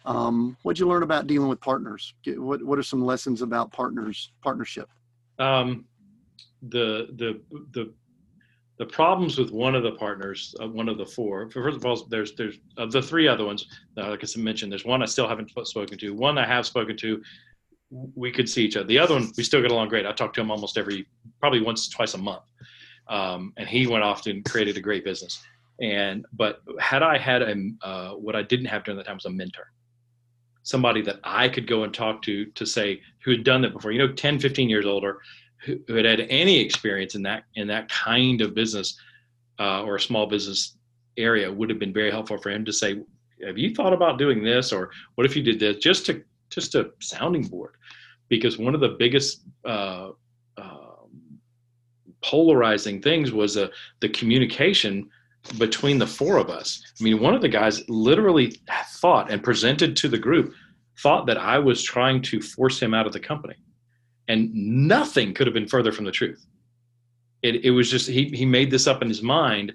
Um, 0.05 0.57
what'd 0.63 0.79
you 0.79 0.87
learn 0.87 1.03
about 1.03 1.27
dealing 1.27 1.49
with 1.49 1.59
partners? 1.59 2.13
What 2.25 2.63
what 2.63 2.79
are 2.79 2.83
some 2.83 3.03
lessons 3.03 3.41
about 3.41 3.71
partners 3.71 4.31
partnership? 4.41 4.89
Um, 5.39 5.85
the 6.61 7.07
the 7.15 7.41
the 7.71 7.93
the 8.79 8.85
problems 8.85 9.37
with 9.37 9.51
one 9.51 9.75
of 9.75 9.83
the 9.83 9.91
partners, 9.91 10.55
uh, 10.61 10.67
one 10.67 10.87
of 10.87 10.97
the 10.97 11.05
four. 11.05 11.49
First 11.51 11.77
of 11.77 11.85
all, 11.85 12.05
there's 12.09 12.33
there's 12.35 12.59
of 12.77 12.91
the 12.91 13.01
three 13.01 13.27
other 13.27 13.45
ones. 13.45 13.67
Uh, 13.97 14.09
like 14.09 14.23
I 14.23 14.39
mentioned, 14.39 14.71
there's 14.71 14.85
one 14.85 15.03
I 15.03 15.05
still 15.05 15.27
haven't 15.27 15.51
spoken 15.65 15.97
to. 15.97 16.13
One 16.13 16.37
I 16.37 16.47
have 16.47 16.65
spoken 16.65 16.95
to. 16.97 17.21
We 18.15 18.31
could 18.31 18.47
see 18.47 18.63
each 18.63 18.77
other. 18.77 18.87
The 18.87 18.99
other 18.99 19.15
one 19.15 19.31
we 19.35 19.43
still 19.43 19.61
get 19.61 19.71
along 19.71 19.89
great. 19.89 20.05
I 20.05 20.13
talk 20.13 20.33
to 20.33 20.41
him 20.41 20.51
almost 20.51 20.77
every, 20.77 21.07
probably 21.39 21.61
once 21.61 21.89
twice 21.89 22.13
a 22.13 22.19
month. 22.19 22.43
Um, 23.07 23.51
and 23.57 23.67
he 23.67 23.87
went 23.87 24.03
off 24.03 24.27
and 24.27 24.45
created 24.45 24.77
a 24.77 24.81
great 24.81 25.03
business. 25.03 25.43
And 25.81 26.25
but 26.31 26.61
had 26.79 27.03
I 27.03 27.17
had 27.17 27.41
a 27.41 27.55
uh, 27.81 28.11
what 28.11 28.35
I 28.35 28.43
didn't 28.43 28.67
have 28.67 28.85
during 28.85 28.97
that 28.97 29.05
time 29.05 29.17
was 29.17 29.25
a 29.25 29.29
mentor, 29.29 29.71
somebody 30.63 31.01
that 31.01 31.19
I 31.23 31.49
could 31.49 31.67
go 31.67 31.83
and 31.83 31.93
talk 31.93 32.21
to 32.23 32.45
to 32.45 32.65
say 32.65 33.01
who 33.25 33.31
had 33.31 33.43
done 33.43 33.61
that 33.63 33.73
before. 33.73 33.91
You 33.91 33.99
know, 33.99 34.13
10, 34.13 34.39
15 34.39 34.69
years 34.69 34.85
older, 34.85 35.19
who, 35.65 35.79
had 35.93 36.05
had 36.05 36.21
any 36.29 36.59
experience 36.59 37.15
in 37.15 37.23
that 37.23 37.43
in 37.55 37.67
that 37.67 37.89
kind 37.89 38.41
of 38.41 38.55
business 38.55 38.99
uh, 39.59 39.83
or 39.83 39.95
a 39.95 39.99
small 39.99 40.25
business 40.25 40.77
area 41.17 41.51
would 41.51 41.69
have 41.69 41.79
been 41.79 41.93
very 41.93 42.11
helpful 42.11 42.37
for 42.37 42.49
him 42.49 42.63
to 42.65 42.73
say, 42.73 43.01
"Have 43.45 43.57
you 43.57 43.73
thought 43.73 43.93
about 43.93 44.17
doing 44.17 44.43
this?" 44.43 44.71
or 44.71 44.91
"What 45.15 45.25
if 45.25 45.35
you 45.35 45.43
did 45.43 45.59
this?" 45.59 45.77
Just 45.77 46.05
to 46.05 46.23
just 46.49 46.75
a 46.75 46.91
sounding 46.99 47.43
board, 47.43 47.75
because 48.29 48.57
one 48.57 48.73
of 48.73 48.81
the 48.81 48.95
biggest 48.97 49.43
uh, 49.65 50.11
uh, 50.57 50.77
polarizing 52.23 53.01
things 53.01 53.31
was 53.31 53.57
uh, 53.57 53.67
the 53.99 54.09
communication 54.09 55.09
between 55.57 55.97
the 55.97 56.07
four 56.07 56.37
of 56.37 56.49
us. 56.49 56.81
I 56.99 57.03
mean, 57.03 57.21
one 57.21 57.33
of 57.33 57.41
the 57.41 57.49
guys 57.49 57.87
literally 57.89 58.59
thought 58.93 59.31
and 59.31 59.43
presented 59.43 59.95
to 59.97 60.07
the 60.07 60.17
group 60.17 60.53
thought 60.99 61.25
that 61.27 61.37
I 61.37 61.59
was 61.59 61.81
trying 61.81 62.21
to 62.23 62.41
force 62.41 62.81
him 62.81 62.93
out 62.93 63.07
of 63.07 63.13
the 63.13 63.21
company 63.21 63.55
and 64.29 64.53
nothing 64.53 65.33
could 65.33 65.47
have 65.47 65.53
been 65.53 65.67
further 65.67 65.91
from 65.91 66.05
the 66.05 66.11
truth. 66.11 66.45
It, 67.41 67.65
it 67.65 67.71
was 67.71 67.89
just 67.89 68.07
he 68.07 68.25
he 68.25 68.45
made 68.45 68.71
this 68.71 68.87
up 68.87 69.01
in 69.01 69.09
his 69.09 69.21
mind. 69.21 69.73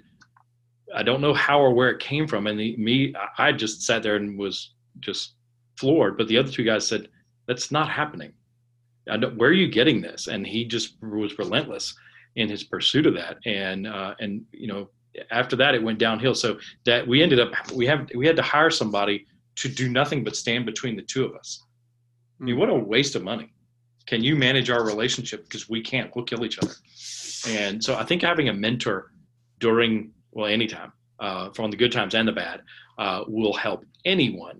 I 0.95 1.03
don't 1.03 1.21
know 1.21 1.33
how 1.33 1.59
or 1.59 1.73
where 1.73 1.89
it 1.89 1.99
came 1.99 2.27
from, 2.27 2.47
and 2.47 2.59
the, 2.59 2.75
me 2.77 3.13
I 3.37 3.51
just 3.51 3.83
sat 3.83 4.01
there 4.01 4.15
and 4.15 4.39
was 4.39 4.73
just 5.01 5.33
floored. 5.77 6.17
But 6.17 6.27
the 6.27 6.37
other 6.37 6.51
two 6.51 6.63
guys 6.63 6.87
said, 6.87 7.09
"That's 7.47 7.71
not 7.71 7.89
happening. 7.89 8.33
where 9.05 9.49
are 9.49 9.53
you 9.53 9.67
getting 9.67 10.01
this?" 10.01 10.27
And 10.27 10.47
he 10.47 10.65
just 10.65 10.95
was 11.01 11.37
relentless 11.37 11.93
in 12.35 12.49
his 12.49 12.63
pursuit 12.63 13.05
of 13.05 13.15
that. 13.15 13.37
And 13.45 13.87
uh, 13.87 14.15
and 14.19 14.45
you 14.51 14.67
know 14.67 14.89
after 15.31 15.55
that 15.57 15.75
it 15.75 15.83
went 15.83 15.99
downhill. 15.99 16.35
So 16.35 16.59
that 16.85 17.05
we 17.05 17.21
ended 17.21 17.39
up 17.39 17.51
we 17.71 17.87
have 17.87 18.07
we 18.15 18.25
had 18.25 18.37
to 18.37 18.43
hire 18.43 18.69
somebody 18.69 19.25
to 19.55 19.67
do 19.67 19.89
nothing 19.89 20.23
but 20.23 20.35
stand 20.35 20.65
between 20.65 20.95
the 20.95 21.01
two 21.01 21.25
of 21.25 21.35
us. 21.35 21.63
I 22.39 22.43
mean, 22.43 22.55
hmm. 22.55 22.61
what 22.61 22.69
a 22.69 22.75
waste 22.75 23.15
of 23.15 23.23
money 23.23 23.54
can 24.05 24.23
you 24.23 24.35
manage 24.35 24.69
our 24.69 24.85
relationship? 24.85 25.43
Because 25.43 25.69
we 25.69 25.81
can't 25.81 26.15
we'll 26.15 26.25
kill 26.25 26.45
each 26.45 26.59
other. 26.59 26.73
And 27.47 27.83
so 27.83 27.95
i 27.95 28.03
think 28.03 28.21
having 28.21 28.49
a 28.49 28.53
mentor 28.53 29.11
during 29.59 30.11
well 30.31 30.47
anytime 30.47 30.91
uh, 31.19 31.49
from 31.51 31.71
the 31.71 31.77
good 31.77 31.91
times 31.91 32.15
and 32.15 32.27
the 32.27 32.31
bad 32.31 32.61
uh, 32.97 33.23
will 33.27 33.53
help 33.53 33.85
anyone 34.03 34.59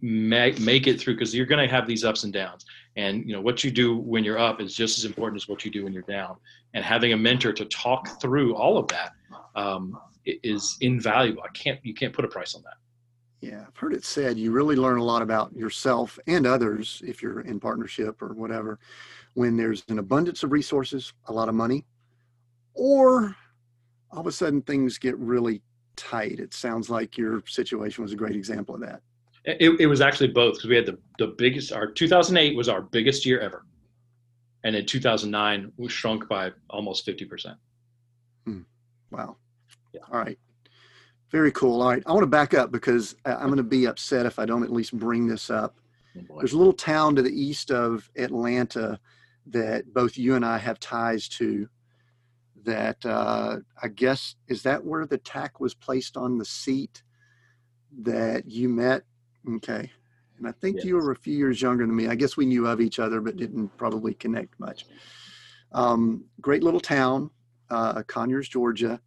make, 0.00 0.60
make 0.60 0.86
it 0.86 1.00
through 1.00 1.14
because 1.14 1.34
you're 1.34 1.46
going 1.46 1.66
to 1.66 1.72
have 1.72 1.86
these 1.86 2.04
ups 2.04 2.24
and 2.24 2.32
downs. 2.32 2.64
And 2.96 3.24
you 3.26 3.32
know 3.32 3.40
what 3.40 3.62
you 3.62 3.70
do 3.70 3.96
when 3.96 4.24
you're 4.24 4.38
up 4.38 4.60
is 4.60 4.74
just 4.74 4.98
as 4.98 5.04
important 5.04 5.40
as 5.40 5.48
what 5.48 5.64
you 5.64 5.70
do 5.70 5.84
when 5.84 5.92
you're 5.92 6.02
down. 6.02 6.36
And 6.74 6.84
having 6.84 7.12
a 7.12 7.16
mentor 7.16 7.52
to 7.52 7.64
talk 7.66 8.20
through 8.20 8.54
all 8.56 8.76
of 8.76 8.88
that 8.88 9.12
um, 9.54 9.98
is 10.24 10.76
invaluable. 10.80 11.42
I 11.42 11.48
can't 11.52 11.78
you 11.84 11.94
can't 11.94 12.12
put 12.12 12.24
a 12.24 12.28
price 12.28 12.54
on 12.54 12.62
that 12.62 12.74
yeah, 13.40 13.64
I've 13.66 13.76
heard 13.76 13.94
it 13.94 14.04
said 14.04 14.38
you 14.38 14.50
really 14.50 14.76
learn 14.76 14.98
a 14.98 15.04
lot 15.04 15.22
about 15.22 15.54
yourself 15.54 16.18
and 16.26 16.46
others 16.46 17.02
if 17.06 17.22
you're 17.22 17.40
in 17.40 17.60
partnership 17.60 18.20
or 18.20 18.34
whatever 18.34 18.78
when 19.34 19.56
there's 19.56 19.84
an 19.88 20.00
abundance 20.00 20.42
of 20.42 20.50
resources, 20.50 21.12
a 21.26 21.32
lot 21.32 21.48
of 21.48 21.54
money, 21.54 21.84
or 22.74 23.36
all 24.10 24.20
of 24.20 24.26
a 24.26 24.32
sudden 24.32 24.62
things 24.62 24.98
get 24.98 25.16
really 25.18 25.62
tight. 25.94 26.40
It 26.40 26.52
sounds 26.52 26.90
like 26.90 27.16
your 27.16 27.42
situation 27.46 28.02
was 28.02 28.12
a 28.12 28.16
great 28.16 28.34
example 28.34 28.74
of 28.74 28.80
that. 28.80 29.02
It, 29.44 29.80
it 29.80 29.86
was 29.86 30.00
actually 30.00 30.28
both 30.28 30.54
because 30.54 30.68
we 30.68 30.76
had 30.76 30.86
the, 30.86 30.98
the 31.18 31.28
biggest, 31.28 31.72
our 31.72 31.86
2008 31.86 32.56
was 32.56 32.68
our 32.68 32.82
biggest 32.82 33.24
year 33.24 33.38
ever. 33.40 33.64
And 34.64 34.74
in 34.74 34.84
2009, 34.84 35.72
we 35.76 35.88
shrunk 35.88 36.28
by 36.28 36.50
almost 36.68 37.06
50%. 37.06 37.54
Hmm. 38.44 38.60
Wow. 39.12 39.36
Yeah. 39.92 40.00
All 40.10 40.18
right. 40.18 40.38
Very 41.30 41.52
cool. 41.52 41.82
All 41.82 41.90
right. 41.90 42.02
I 42.06 42.12
want 42.12 42.22
to 42.22 42.28
back 42.28 42.54
up 42.54 42.72
because 42.72 43.14
I'm 43.24 43.46
going 43.46 43.58
to 43.58 43.62
be 43.62 43.86
upset 43.86 44.26
if 44.26 44.38
I 44.38 44.46
don't 44.46 44.62
at 44.62 44.72
least 44.72 44.98
bring 44.98 45.26
this 45.26 45.50
up. 45.50 45.78
Oh 46.30 46.38
There's 46.38 46.54
a 46.54 46.58
little 46.58 46.72
town 46.72 47.14
to 47.16 47.22
the 47.22 47.30
east 47.30 47.70
of 47.70 48.10
Atlanta 48.16 48.98
that 49.46 49.92
both 49.92 50.16
you 50.16 50.34
and 50.34 50.44
I 50.44 50.58
have 50.58 50.80
ties 50.80 51.28
to. 51.30 51.68
That 52.64 53.04
uh, 53.06 53.58
I 53.82 53.88
guess, 53.88 54.34
is 54.48 54.62
that 54.64 54.84
where 54.84 55.06
the 55.06 55.16
tack 55.18 55.60
was 55.60 55.74
placed 55.74 56.16
on 56.16 56.38
the 56.38 56.44
seat 56.44 57.02
that 58.02 58.50
you 58.50 58.68
met? 58.68 59.04
Okay. 59.48 59.90
And 60.36 60.46
I 60.46 60.52
think 60.52 60.76
yes. 60.76 60.84
you 60.84 60.96
were 60.96 61.12
a 61.12 61.16
few 61.16 61.36
years 61.36 61.62
younger 61.62 61.86
than 61.86 61.94
me. 61.94 62.08
I 62.08 62.14
guess 62.14 62.36
we 62.36 62.46
knew 62.46 62.66
of 62.66 62.80
each 62.80 62.98
other, 62.98 63.20
but 63.20 63.36
didn't 63.36 63.68
probably 63.78 64.12
connect 64.14 64.58
much. 64.60 64.86
Um, 65.72 66.24
great 66.40 66.62
little 66.62 66.80
town, 66.80 67.30
uh, 67.70 68.02
Conyers, 68.02 68.48
Georgia 68.48 69.00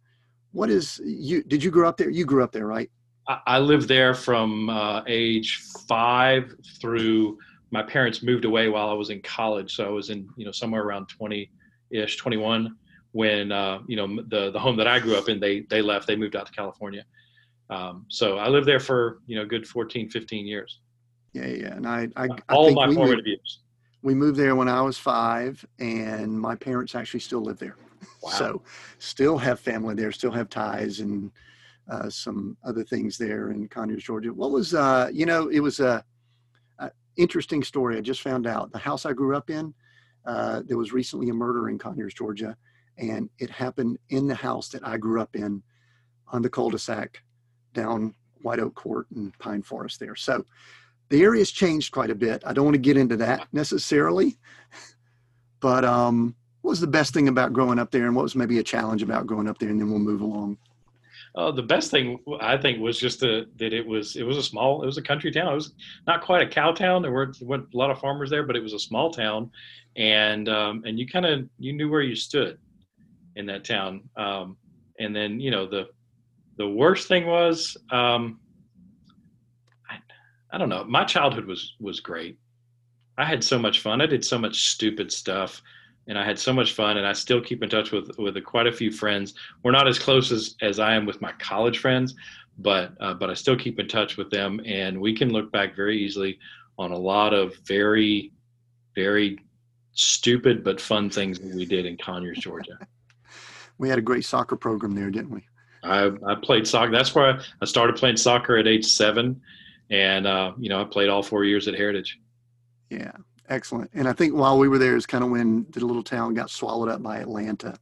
what 0.52 0.70
is 0.70 1.00
you 1.04 1.42
did 1.42 1.62
you 1.64 1.70
grow 1.70 1.88
up 1.88 1.96
there? 1.96 2.10
You 2.10 2.24
grew 2.24 2.44
up 2.44 2.52
there 2.52 2.66
right? 2.66 2.90
I, 3.28 3.58
lived 3.58 3.88
there 3.88 4.14
from 4.14 4.68
uh, 4.68 5.02
age 5.06 5.62
five 5.86 6.54
through 6.80 7.38
my 7.70 7.82
parents 7.82 8.22
moved 8.22 8.44
away 8.44 8.68
while 8.68 8.88
i 8.88 8.92
was 8.92 9.10
in 9.10 9.20
college. 9.22 9.74
So 9.74 9.86
i 9.86 9.88
was 9.88 10.10
in 10.10 10.28
you 10.36 10.44
know 10.44 10.52
somewhere 10.52 10.82
around 10.82 11.06
20-ish 11.20 12.16
21 12.16 12.76
when 13.12 13.52
uh, 13.52 13.80
you 13.86 13.96
know 13.96 14.22
the 14.28 14.50
the 14.50 14.58
home 14.58 14.76
that 14.76 14.86
i 14.86 14.98
grew 14.98 15.16
up 15.16 15.28
in 15.28 15.40
they 15.40 15.60
they 15.70 15.82
left. 15.82 16.06
They 16.06 16.16
moved 16.16 16.36
out 16.36 16.46
to 16.46 16.52
california. 16.52 17.04
Um, 17.70 18.04
so 18.08 18.38
i 18.38 18.48
lived 18.48 18.66
there 18.66 18.80
for 18.80 19.20
you 19.26 19.36
know 19.36 19.46
good 19.46 19.66
14 19.66 20.10
15 20.10 20.46
years. 20.46 20.80
Yeah 21.32 21.46
yeah 21.46 21.74
and 21.74 21.86
i 21.86 22.08
i, 22.16 22.24
I 22.48 22.54
all 22.54 22.72
my 22.72 22.92
formative 22.92 23.26
years. 23.26 23.60
we 24.02 24.14
moved 24.14 24.36
there 24.36 24.54
when 24.56 24.68
i 24.68 24.82
was 24.82 24.98
five 24.98 25.64
and 25.78 26.38
my 26.38 26.56
parents 26.56 26.94
actually 26.94 27.20
still 27.20 27.40
live 27.40 27.58
there 27.58 27.76
Wow. 28.22 28.30
So 28.30 28.62
still 28.98 29.38
have 29.38 29.60
family 29.60 29.94
there, 29.94 30.12
still 30.12 30.30
have 30.30 30.48
ties 30.48 31.00
and 31.00 31.30
uh, 31.90 32.08
some 32.08 32.56
other 32.64 32.84
things 32.84 33.18
there 33.18 33.50
in 33.50 33.68
Conyers, 33.68 34.04
Georgia. 34.04 34.32
What 34.32 34.50
was, 34.50 34.74
uh, 34.74 35.10
you 35.12 35.26
know, 35.26 35.48
it 35.48 35.60
was 35.60 35.80
a, 35.80 36.04
a, 36.78 36.90
interesting 37.16 37.62
story. 37.62 37.98
I 37.98 38.00
just 38.00 38.22
found 38.22 38.46
out 38.46 38.72
the 38.72 38.78
house 38.78 39.04
I 39.04 39.12
grew 39.12 39.36
up 39.36 39.50
in, 39.50 39.74
uh, 40.24 40.62
there 40.66 40.78
was 40.78 40.92
recently 40.92 41.28
a 41.30 41.34
murder 41.34 41.68
in 41.68 41.78
Conyers, 41.78 42.14
Georgia, 42.14 42.56
and 42.98 43.28
it 43.38 43.50
happened 43.50 43.98
in 44.10 44.28
the 44.28 44.34
house 44.34 44.68
that 44.68 44.86
I 44.86 44.96
grew 44.96 45.20
up 45.20 45.34
in 45.34 45.62
on 46.28 46.42
the 46.42 46.50
cul-de-sac 46.50 47.22
down 47.74 48.14
White 48.42 48.60
Oak 48.60 48.74
Court 48.74 49.06
and 49.14 49.36
Pine 49.38 49.62
Forest 49.62 50.00
there. 50.00 50.16
So 50.16 50.44
the 51.08 51.22
area's 51.22 51.50
changed 51.50 51.92
quite 51.92 52.10
a 52.10 52.14
bit. 52.14 52.42
I 52.46 52.52
don't 52.52 52.64
want 52.64 52.74
to 52.74 52.80
get 52.80 52.96
into 52.96 53.16
that 53.18 53.48
necessarily, 53.52 54.38
but 55.60 55.84
um, 55.84 56.34
what 56.62 56.70
was 56.70 56.80
the 56.80 56.86
best 56.86 57.12
thing 57.12 57.28
about 57.28 57.52
growing 57.52 57.78
up 57.78 57.90
there, 57.90 58.06
and 58.06 58.16
what 58.16 58.22
was 58.22 58.36
maybe 58.36 58.58
a 58.58 58.62
challenge 58.62 59.02
about 59.02 59.26
growing 59.26 59.48
up 59.48 59.58
there, 59.58 59.68
and 59.68 59.80
then 59.80 59.90
we'll 59.90 59.98
move 59.98 60.20
along. 60.20 60.56
Uh, 61.34 61.50
the 61.50 61.62
best 61.62 61.90
thing 61.90 62.18
I 62.40 62.56
think 62.56 62.78
was 62.78 62.98
just 62.98 63.20
the, 63.20 63.48
that 63.56 63.72
it 63.72 63.86
was 63.86 64.16
it 64.16 64.22
was 64.22 64.36
a 64.36 64.42
small 64.42 64.82
it 64.82 64.86
was 64.86 64.98
a 64.98 65.02
country 65.02 65.32
town. 65.32 65.50
It 65.50 65.54
was 65.54 65.74
not 66.06 66.22
quite 66.22 66.42
a 66.42 66.48
cow 66.48 66.72
town. 66.72 67.02
There 67.02 67.12
weren't, 67.12 67.40
weren't 67.42 67.72
a 67.72 67.76
lot 67.76 67.90
of 67.90 67.98
farmers 67.98 68.30
there, 68.30 68.44
but 68.44 68.54
it 68.54 68.62
was 68.62 68.74
a 68.74 68.78
small 68.78 69.10
town, 69.10 69.50
and 69.96 70.48
um, 70.48 70.82
and 70.86 70.98
you 70.98 71.06
kind 71.06 71.26
of 71.26 71.48
you 71.58 71.72
knew 71.72 71.90
where 71.90 72.02
you 72.02 72.14
stood 72.14 72.58
in 73.36 73.46
that 73.46 73.64
town. 73.64 74.02
Um, 74.16 74.56
and 74.98 75.16
then 75.16 75.40
you 75.40 75.50
know 75.50 75.66
the 75.66 75.88
the 76.58 76.68
worst 76.68 77.08
thing 77.08 77.26
was 77.26 77.76
um, 77.90 78.38
I, 79.90 79.96
I 80.52 80.58
don't 80.58 80.68
know. 80.68 80.84
My 80.84 81.04
childhood 81.04 81.46
was 81.46 81.74
was 81.80 81.98
great. 81.98 82.38
I 83.18 83.24
had 83.24 83.42
so 83.42 83.58
much 83.58 83.80
fun. 83.80 84.00
I 84.00 84.06
did 84.06 84.24
so 84.24 84.38
much 84.38 84.70
stupid 84.70 85.10
stuff 85.10 85.62
and 86.06 86.18
I 86.18 86.24
had 86.24 86.38
so 86.38 86.52
much 86.52 86.72
fun. 86.72 86.96
And 86.96 87.06
I 87.06 87.12
still 87.12 87.40
keep 87.40 87.62
in 87.62 87.70
touch 87.70 87.92
with 87.92 88.10
with 88.18 88.42
quite 88.44 88.66
a 88.66 88.72
few 88.72 88.90
friends. 88.90 89.34
We're 89.62 89.72
not 89.72 89.88
as 89.88 89.98
close 89.98 90.32
as, 90.32 90.56
as 90.60 90.78
I 90.78 90.94
am 90.94 91.06
with 91.06 91.20
my 91.20 91.32
college 91.32 91.78
friends, 91.78 92.14
but 92.58 92.92
uh, 93.00 93.14
but 93.14 93.30
I 93.30 93.34
still 93.34 93.56
keep 93.56 93.78
in 93.78 93.88
touch 93.88 94.16
with 94.16 94.30
them, 94.30 94.60
and 94.64 95.00
we 95.00 95.14
can 95.14 95.30
look 95.30 95.50
back 95.52 95.74
very 95.74 95.98
easily 95.98 96.38
on 96.78 96.92
a 96.92 96.98
lot 96.98 97.34
of 97.34 97.54
very 97.64 98.32
very 98.94 99.38
stupid 99.94 100.64
but 100.64 100.80
fun 100.80 101.10
things 101.10 101.38
that 101.38 101.54
we 101.54 101.64
did 101.64 101.86
in 101.86 101.96
Conyers, 101.96 102.38
Georgia. 102.38 102.78
we 103.78 103.88
had 103.88 103.98
a 103.98 104.02
great 104.02 104.24
soccer 104.24 104.56
program 104.56 104.94
there, 104.94 105.10
didn't 105.10 105.30
we? 105.30 105.42
I, 105.84 106.12
I 106.26 106.34
played 106.36 106.66
soccer. 106.66 106.92
That's 106.92 107.14
where 107.14 107.40
I 107.60 107.64
started 107.64 107.96
playing 107.96 108.16
soccer 108.16 108.56
at 108.56 108.66
age 108.66 108.86
seven, 108.86 109.40
and 109.90 110.26
uh, 110.26 110.52
you 110.58 110.68
know 110.68 110.80
I 110.80 110.84
played 110.84 111.08
all 111.08 111.22
four 111.22 111.44
years 111.44 111.68
at 111.68 111.74
Heritage. 111.74 112.18
Yeah, 112.90 113.12
Excellent. 113.52 113.90
And 113.92 114.08
I 114.08 114.14
think 114.14 114.34
while 114.34 114.58
we 114.58 114.66
were 114.66 114.78
there 114.78 114.96
is 114.96 115.04
kind 115.04 115.22
of 115.22 115.28
when 115.28 115.66
the 115.68 115.84
little 115.84 116.02
town 116.02 116.32
got 116.32 116.48
swallowed 116.48 116.88
up 116.88 117.02
by 117.02 117.18
Atlanta. 117.18 117.76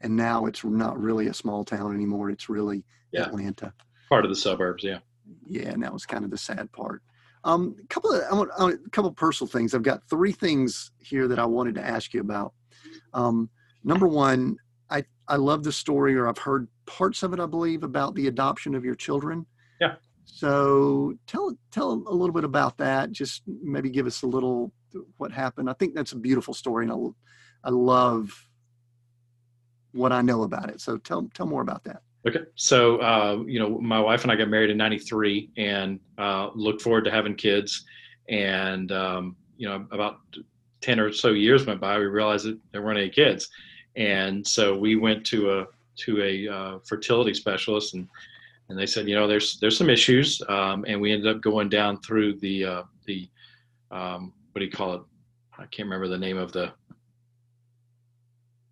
And 0.00 0.16
now 0.16 0.46
it's 0.46 0.64
not 0.64 1.00
really 1.00 1.28
a 1.28 1.34
small 1.34 1.64
town 1.64 1.94
anymore. 1.94 2.28
It's 2.28 2.48
really 2.48 2.82
yeah. 3.12 3.26
Atlanta. 3.26 3.72
Part 4.08 4.24
of 4.24 4.30
the 4.30 4.36
suburbs, 4.36 4.82
yeah. 4.82 4.98
Yeah, 5.46 5.68
and 5.68 5.80
that 5.84 5.92
was 5.92 6.06
kind 6.06 6.24
of 6.24 6.32
the 6.32 6.38
sad 6.38 6.72
part. 6.72 7.02
Um, 7.44 7.76
a 7.80 7.86
couple 7.86 8.12
of 8.12 8.22
I 8.28 8.34
want, 8.34 8.50
I 8.58 8.64
want, 8.64 8.80
a 8.84 8.90
couple 8.90 9.10
of 9.10 9.16
personal 9.16 9.48
things. 9.48 9.74
I've 9.74 9.84
got 9.84 10.02
three 10.10 10.32
things 10.32 10.90
here 10.98 11.28
that 11.28 11.38
I 11.38 11.46
wanted 11.46 11.76
to 11.76 11.86
ask 11.86 12.12
you 12.12 12.20
about. 12.20 12.52
Um, 13.14 13.48
number 13.84 14.08
one, 14.08 14.56
I 14.90 15.04
I 15.28 15.36
love 15.36 15.62
the 15.62 15.72
story, 15.72 16.16
or 16.16 16.28
I've 16.28 16.38
heard 16.38 16.66
parts 16.86 17.22
of 17.22 17.32
it, 17.32 17.38
I 17.38 17.46
believe, 17.46 17.84
about 17.84 18.16
the 18.16 18.26
adoption 18.26 18.74
of 18.74 18.84
your 18.84 18.96
children. 18.96 19.46
Yeah. 19.80 19.94
So 20.24 21.14
tell 21.28 21.56
tell 21.70 21.92
a 21.92 22.14
little 22.14 22.34
bit 22.34 22.44
about 22.44 22.78
that. 22.78 23.12
Just 23.12 23.42
maybe 23.46 23.88
give 23.88 24.06
us 24.06 24.22
a 24.22 24.26
little 24.26 24.72
what 25.16 25.32
happened. 25.32 25.68
I 25.68 25.74
think 25.74 25.94
that's 25.94 26.12
a 26.12 26.16
beautiful 26.16 26.54
story, 26.54 26.86
and 26.86 26.92
I, 26.92 27.68
I 27.68 27.70
love 27.70 28.48
what 29.92 30.12
I 30.12 30.22
know 30.22 30.42
about 30.42 30.70
it. 30.70 30.80
So 30.80 30.96
tell 30.98 31.28
tell 31.34 31.46
more 31.46 31.62
about 31.62 31.84
that. 31.84 32.02
Okay, 32.26 32.40
so 32.54 32.98
uh, 32.98 33.42
you 33.46 33.58
know, 33.58 33.78
my 33.80 33.98
wife 33.98 34.22
and 34.22 34.30
I 34.30 34.36
got 34.36 34.48
married 34.48 34.70
in 34.70 34.76
'93, 34.76 35.50
and 35.56 35.98
uh, 36.18 36.50
looked 36.54 36.82
forward 36.82 37.04
to 37.04 37.10
having 37.10 37.34
kids. 37.34 37.84
And 38.28 38.92
um, 38.92 39.36
you 39.56 39.68
know, 39.68 39.86
about 39.90 40.20
ten 40.80 41.00
or 41.00 41.12
so 41.12 41.30
years 41.30 41.66
went 41.66 41.80
by, 41.80 41.98
we 41.98 42.04
realized 42.04 42.46
that 42.46 42.58
there 42.70 42.82
weren't 42.82 42.98
any 42.98 43.10
kids, 43.10 43.48
and 43.96 44.46
so 44.46 44.76
we 44.76 44.96
went 44.96 45.26
to 45.26 45.60
a 45.60 45.66
to 45.94 46.22
a 46.22 46.48
uh, 46.48 46.78
fertility 46.84 47.34
specialist, 47.34 47.94
and 47.94 48.08
and 48.68 48.78
they 48.78 48.86
said, 48.86 49.08
you 49.08 49.14
know, 49.14 49.26
there's 49.26 49.58
there's 49.58 49.76
some 49.76 49.90
issues, 49.90 50.40
um, 50.48 50.84
and 50.86 51.00
we 51.00 51.12
ended 51.12 51.34
up 51.34 51.42
going 51.42 51.68
down 51.68 52.00
through 52.00 52.38
the 52.38 52.64
uh, 52.64 52.82
the 53.06 53.28
um, 53.90 54.32
what 54.52 54.60
do 54.60 54.64
you 54.64 54.70
call 54.70 54.94
it? 54.94 55.02
I 55.58 55.66
can't 55.66 55.86
remember 55.86 56.08
the 56.08 56.18
name 56.18 56.38
of 56.38 56.52
the. 56.52 56.72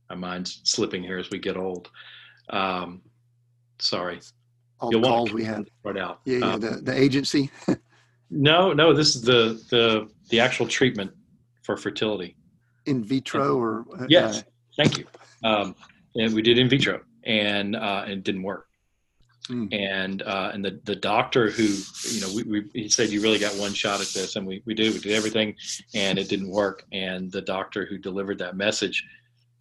My 0.08 0.16
mind's 0.16 0.60
slipping 0.64 1.02
here 1.02 1.18
as 1.18 1.30
we 1.30 1.38
get 1.38 1.56
old. 1.56 1.90
Um, 2.48 3.02
sorry. 3.78 4.20
All 4.80 4.90
You'll 4.90 5.02
the 5.02 5.08
calls 5.08 5.32
we 5.32 5.44
had. 5.44 5.68
Right 5.82 5.96
out. 5.96 6.20
Yeah, 6.24 6.38
yeah 6.38 6.52
um, 6.52 6.60
the, 6.60 6.70
the 6.82 6.98
agency. 6.98 7.50
no, 8.30 8.72
no, 8.72 8.92
this 8.92 9.14
is 9.14 9.22
the 9.22 9.62
the 9.70 10.08
the 10.30 10.40
actual 10.40 10.66
treatment 10.66 11.12
for 11.62 11.76
fertility. 11.76 12.36
In 12.86 13.04
vitro 13.04 13.56
or 13.56 13.84
uh, 13.98 14.06
yes, 14.08 14.42
thank 14.76 14.98
you. 14.98 15.06
Um, 15.44 15.74
and 16.16 16.34
we 16.34 16.42
did 16.42 16.58
in 16.58 16.68
vitro, 16.68 17.00
and 17.24 17.76
uh, 17.76 18.02
and 18.04 18.12
it 18.12 18.24
didn't 18.24 18.42
work. 18.42 18.66
Mm. 19.50 19.74
And 19.74 20.22
uh, 20.22 20.52
and 20.54 20.64
the 20.64 20.80
the 20.84 20.94
doctor 20.94 21.50
who 21.50 21.74
you 22.08 22.20
know 22.20 22.32
we, 22.32 22.42
we 22.44 22.70
he 22.72 22.88
said 22.88 23.10
you 23.10 23.20
really 23.20 23.38
got 23.38 23.54
one 23.56 23.74
shot 23.74 24.00
at 24.00 24.06
this, 24.08 24.36
and 24.36 24.46
we 24.46 24.62
we 24.64 24.74
did 24.74 24.92
we 24.92 25.00
did 25.00 25.12
everything, 25.12 25.56
and 25.94 26.18
it 26.18 26.28
didn't 26.28 26.50
work. 26.50 26.84
And 26.92 27.32
the 27.32 27.42
doctor 27.42 27.84
who 27.84 27.98
delivered 27.98 28.38
that 28.38 28.56
message 28.56 29.04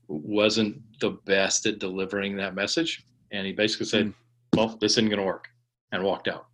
wasn't 0.07 0.79
the 0.99 1.11
best 1.25 1.65
at 1.65 1.79
delivering 1.79 2.37
that 2.37 2.53
message, 2.53 3.03
and 3.31 3.47
he 3.47 3.51
basically 3.51 3.87
said, 3.87 4.05
mm. 4.07 4.13
"Well, 4.55 4.77
this 4.79 4.93
isn't 4.93 5.09
going 5.09 5.19
to 5.19 5.25
work," 5.25 5.47
and 5.91 6.03
walked 6.03 6.27
out. 6.27 6.45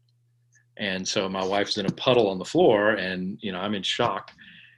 And 0.78 1.06
so 1.06 1.28
my 1.28 1.44
wife's 1.44 1.78
in 1.78 1.86
a 1.86 1.92
puddle 1.92 2.30
on 2.30 2.40
the 2.40 2.46
floor, 2.46 2.92
and 2.92 3.38
you 3.42 3.52
know 3.52 3.60
I'm 3.60 3.76
in 3.76 3.84
shock. 3.84 4.32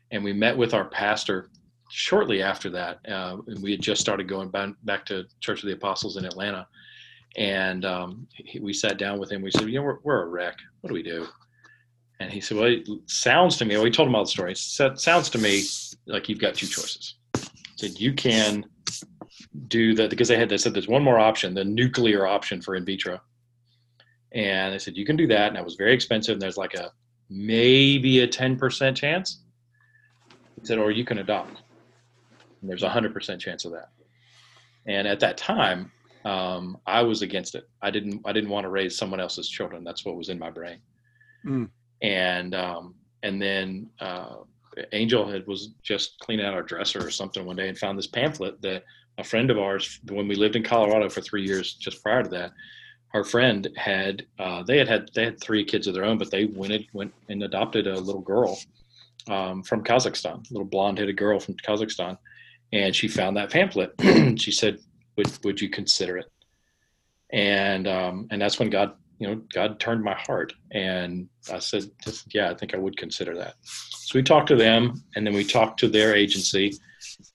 And 0.10 0.24
we 0.24 0.34
met 0.34 0.58
with 0.58 0.74
our 0.74 0.86
pastor 0.86 1.50
shortly 1.90 2.42
after 2.42 2.72
that, 2.72 3.00
uh, 3.08 3.38
and 3.46 3.62
we 3.62 3.72
had 3.72 3.82
just 3.82 4.02
started 4.02 4.28
going 4.28 4.50
back, 4.50 4.70
back 4.84 5.06
to 5.08 5.26
Church 5.42 5.62
of 5.62 5.68
the 5.68 5.76
Apostles 5.76 6.18
in 6.18 6.26
Atlanta 6.26 6.66
and 7.38 7.86
um, 7.86 8.28
he, 8.34 8.60
we 8.60 8.74
sat 8.74 8.98
down 8.98 9.20
with 9.20 9.32
him. 9.32 9.42
We 9.42 9.52
said, 9.52 9.70
you 9.70 9.76
know, 9.76 9.84
we're, 9.84 10.00
we're 10.04 10.24
a 10.24 10.28
wreck. 10.28 10.58
What 10.82 10.90
do 10.90 10.94
we 10.96 11.04
do? 11.04 11.28
And 12.20 12.32
he 12.32 12.42
said, 12.42 12.58
well, 12.58 12.66
it 12.66 12.88
sounds 13.06 13.58
to 13.58 13.66
me, 13.66 13.76
well, 13.76 13.84
we 13.84 13.92
told 13.92 14.10
him 14.10 14.16
all 14.16 14.24
the 14.24 14.30
story. 14.30 14.54
It 14.54 14.58
sounds 14.58 15.30
to 15.30 15.38
me 15.38 15.64
like 16.08 16.28
you've 16.28 16.40
got 16.40 16.56
two 16.56 16.66
choices. 16.66 17.16
He 17.36 17.42
said, 17.76 18.00
you 18.00 18.14
can 18.14 18.66
do 19.68 19.94
that 19.94 20.10
because 20.10 20.28
they 20.28 20.38
had, 20.38 20.50
they 20.50 20.58
said 20.58 20.74
there's 20.74 20.88
one 20.88 21.04
more 21.04 21.20
option, 21.20 21.54
the 21.54 21.64
nuclear 21.64 22.26
option 22.26 22.60
for 22.60 22.76
in 22.76 22.84
vitro. 22.86 23.22
And 24.32 24.74
they 24.74 24.80
said, 24.80 24.98
you 24.98 25.06
can 25.06 25.16
do 25.16 25.28
that. 25.28 25.48
And 25.48 25.56
that 25.56 25.64
was 25.64 25.76
very 25.76 25.94
expensive. 25.94 26.34
And 26.34 26.42
there's 26.42 26.58
like 26.58 26.74
a, 26.74 26.92
maybe 27.30 28.22
a 28.22 28.28
10% 28.28 28.96
chance. 28.96 29.44
He 30.60 30.66
said, 30.66 30.80
or 30.80 30.90
you 30.90 31.06
can 31.06 31.20
adopt. 31.20 31.62
And 32.62 32.70
there's 32.70 32.84
a 32.84 32.90
hundred 32.90 33.14
percent 33.14 33.40
chance 33.40 33.64
of 33.64 33.74
that. 33.74 33.90
And 34.88 35.08
at 35.08 35.20
that 35.20 35.38
time, 35.38 35.92
um, 36.28 36.78
I 36.86 37.02
was 37.04 37.22
against 37.22 37.56
it. 37.56 37.70
I 37.82 37.90
didn't 37.90 38.22
I 38.26 38.34
didn't 38.34 38.50
want 38.50 38.66
to 38.66 38.70
raise 38.70 38.98
someone 38.98 39.22
else's 39.22 39.48
children. 39.48 39.84
That's 39.86 40.04
what 40.04 40.18
was 40.18 40.28
in 40.28 40.38
my 40.38 40.50
brain. 40.50 40.80
Mm. 41.46 41.70
And 42.02 42.54
um, 42.54 42.96
and 43.24 43.42
then 43.42 43.90
uh, 44.02 44.36
Angel 44.92 45.26
had 45.26 45.48
was 45.48 45.70
just 45.84 46.20
cleaning 46.20 46.46
out 46.46 46.54
our 46.54 46.64
dresser 46.64 47.06
or 47.06 47.12
something 47.12 47.46
one 47.46 47.56
day 47.56 47.70
and 47.70 47.78
found 47.78 47.98
this 47.98 48.08
pamphlet 48.08 48.62
that 48.62 48.84
a 49.18 49.24
friend 49.24 49.50
of 49.50 49.58
ours, 49.58 50.00
when 50.10 50.28
we 50.28 50.36
lived 50.36 50.58
in 50.58 50.64
Colorado 50.64 51.10
for 51.10 51.22
three 51.22 51.44
years, 51.44 51.74
just 51.74 52.04
prior 52.04 52.24
to 52.24 52.30
that, 52.30 52.52
our 53.14 53.24
friend 53.24 53.70
had 53.78 54.26
uh, 54.38 54.64
they 54.64 54.78
had 54.78 54.90
had 54.90 55.10
they 55.16 55.24
had 55.24 55.40
three 55.40 55.64
kids 55.64 55.88
of 55.88 55.94
their 55.94 56.04
own, 56.04 56.18
but 56.18 56.30
they 56.30 56.46
went 56.46 56.86
went 56.92 57.14
and 57.30 57.42
adopted 57.42 57.88
a 57.88 57.98
little 57.98 58.22
girl 58.22 58.60
um, 59.30 59.64
from 59.64 59.82
Kazakhstan, 59.82 60.50
a 60.50 60.54
little 60.54 60.68
blonde-headed 60.68 61.16
girl 61.16 61.40
from 61.40 61.56
Kazakhstan, 61.56 62.18
and 62.74 62.94
she 62.94 63.08
found 63.08 63.38
that 63.38 63.50
pamphlet. 63.50 63.94
she 64.38 64.52
said, 64.52 64.80
would 65.18 65.44
would 65.44 65.62
you 65.62 65.70
consider 65.70 66.18
it? 66.18 66.32
And 67.32 67.88
um, 67.88 68.28
and 68.32 68.42
that's 68.42 68.60
when 68.60 68.70
God, 68.70 68.94
you 69.20 69.28
know, 69.28 69.42
God 69.54 69.80
turned 69.80 70.04
my 70.04 70.16
heart, 70.16 70.54
and 70.72 71.28
I 71.52 71.60
said, 71.60 71.92
yeah, 72.34 72.50
I 72.50 72.54
think 72.54 72.74
I 72.74 72.78
would 72.78 72.96
consider 72.98 73.36
that. 73.36 73.56
So 73.64 74.18
we 74.18 74.24
talked 74.24 74.48
to 74.48 74.56
them, 74.56 75.04
and 75.16 75.28
then 75.28 75.34
we 75.34 75.44
talked 75.44 75.80
to 75.82 75.90
their 75.90 76.16
agency, 76.16 76.74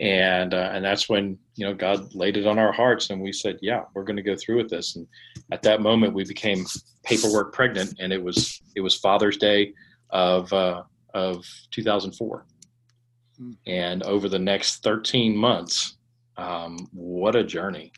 and 0.01 0.55
uh, 0.55 0.71
and 0.73 0.85
that's 0.85 1.09
when 1.09 1.39
you 1.57 1.67
know 1.67 1.75
God 1.75 2.15
laid 2.15 2.37
it 2.37 2.47
on 2.47 2.59
our 2.59 2.73
hearts, 2.73 3.11
and 3.11 3.21
we 3.21 3.33
said, 3.33 3.59
yeah, 3.61 3.83
we're 3.95 4.05
going 4.05 4.17
to 4.17 4.23
go 4.23 4.37
through 4.37 4.57
with 4.57 4.71
this. 4.71 4.97
And 4.97 5.07
at 5.51 5.63
that 5.63 5.83
moment, 5.83 6.15
we 6.15 6.25
became 6.25 6.65
paperwork 7.05 7.53
pregnant, 7.53 7.95
and 7.99 8.13
it 8.13 8.23
was 8.23 8.63
it 8.77 8.81
was 8.81 8.95
Father's 8.95 9.37
Day 9.37 9.75
of 10.11 10.51
uh, 10.53 10.83
of 11.15 11.45
2004. 11.73 12.47
Hmm. 13.37 13.53
And 13.67 14.03
over 14.05 14.29
the 14.29 14.39
next 14.39 14.83
13 14.83 15.37
months, 15.37 15.97
um, 16.37 16.89
what 16.93 17.37
a 17.37 17.45
journey. 17.45 17.93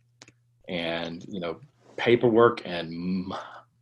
And 0.68 1.25
you 1.29 1.40
know 1.40 1.61
paperwork 1.97 2.62
and 2.64 3.33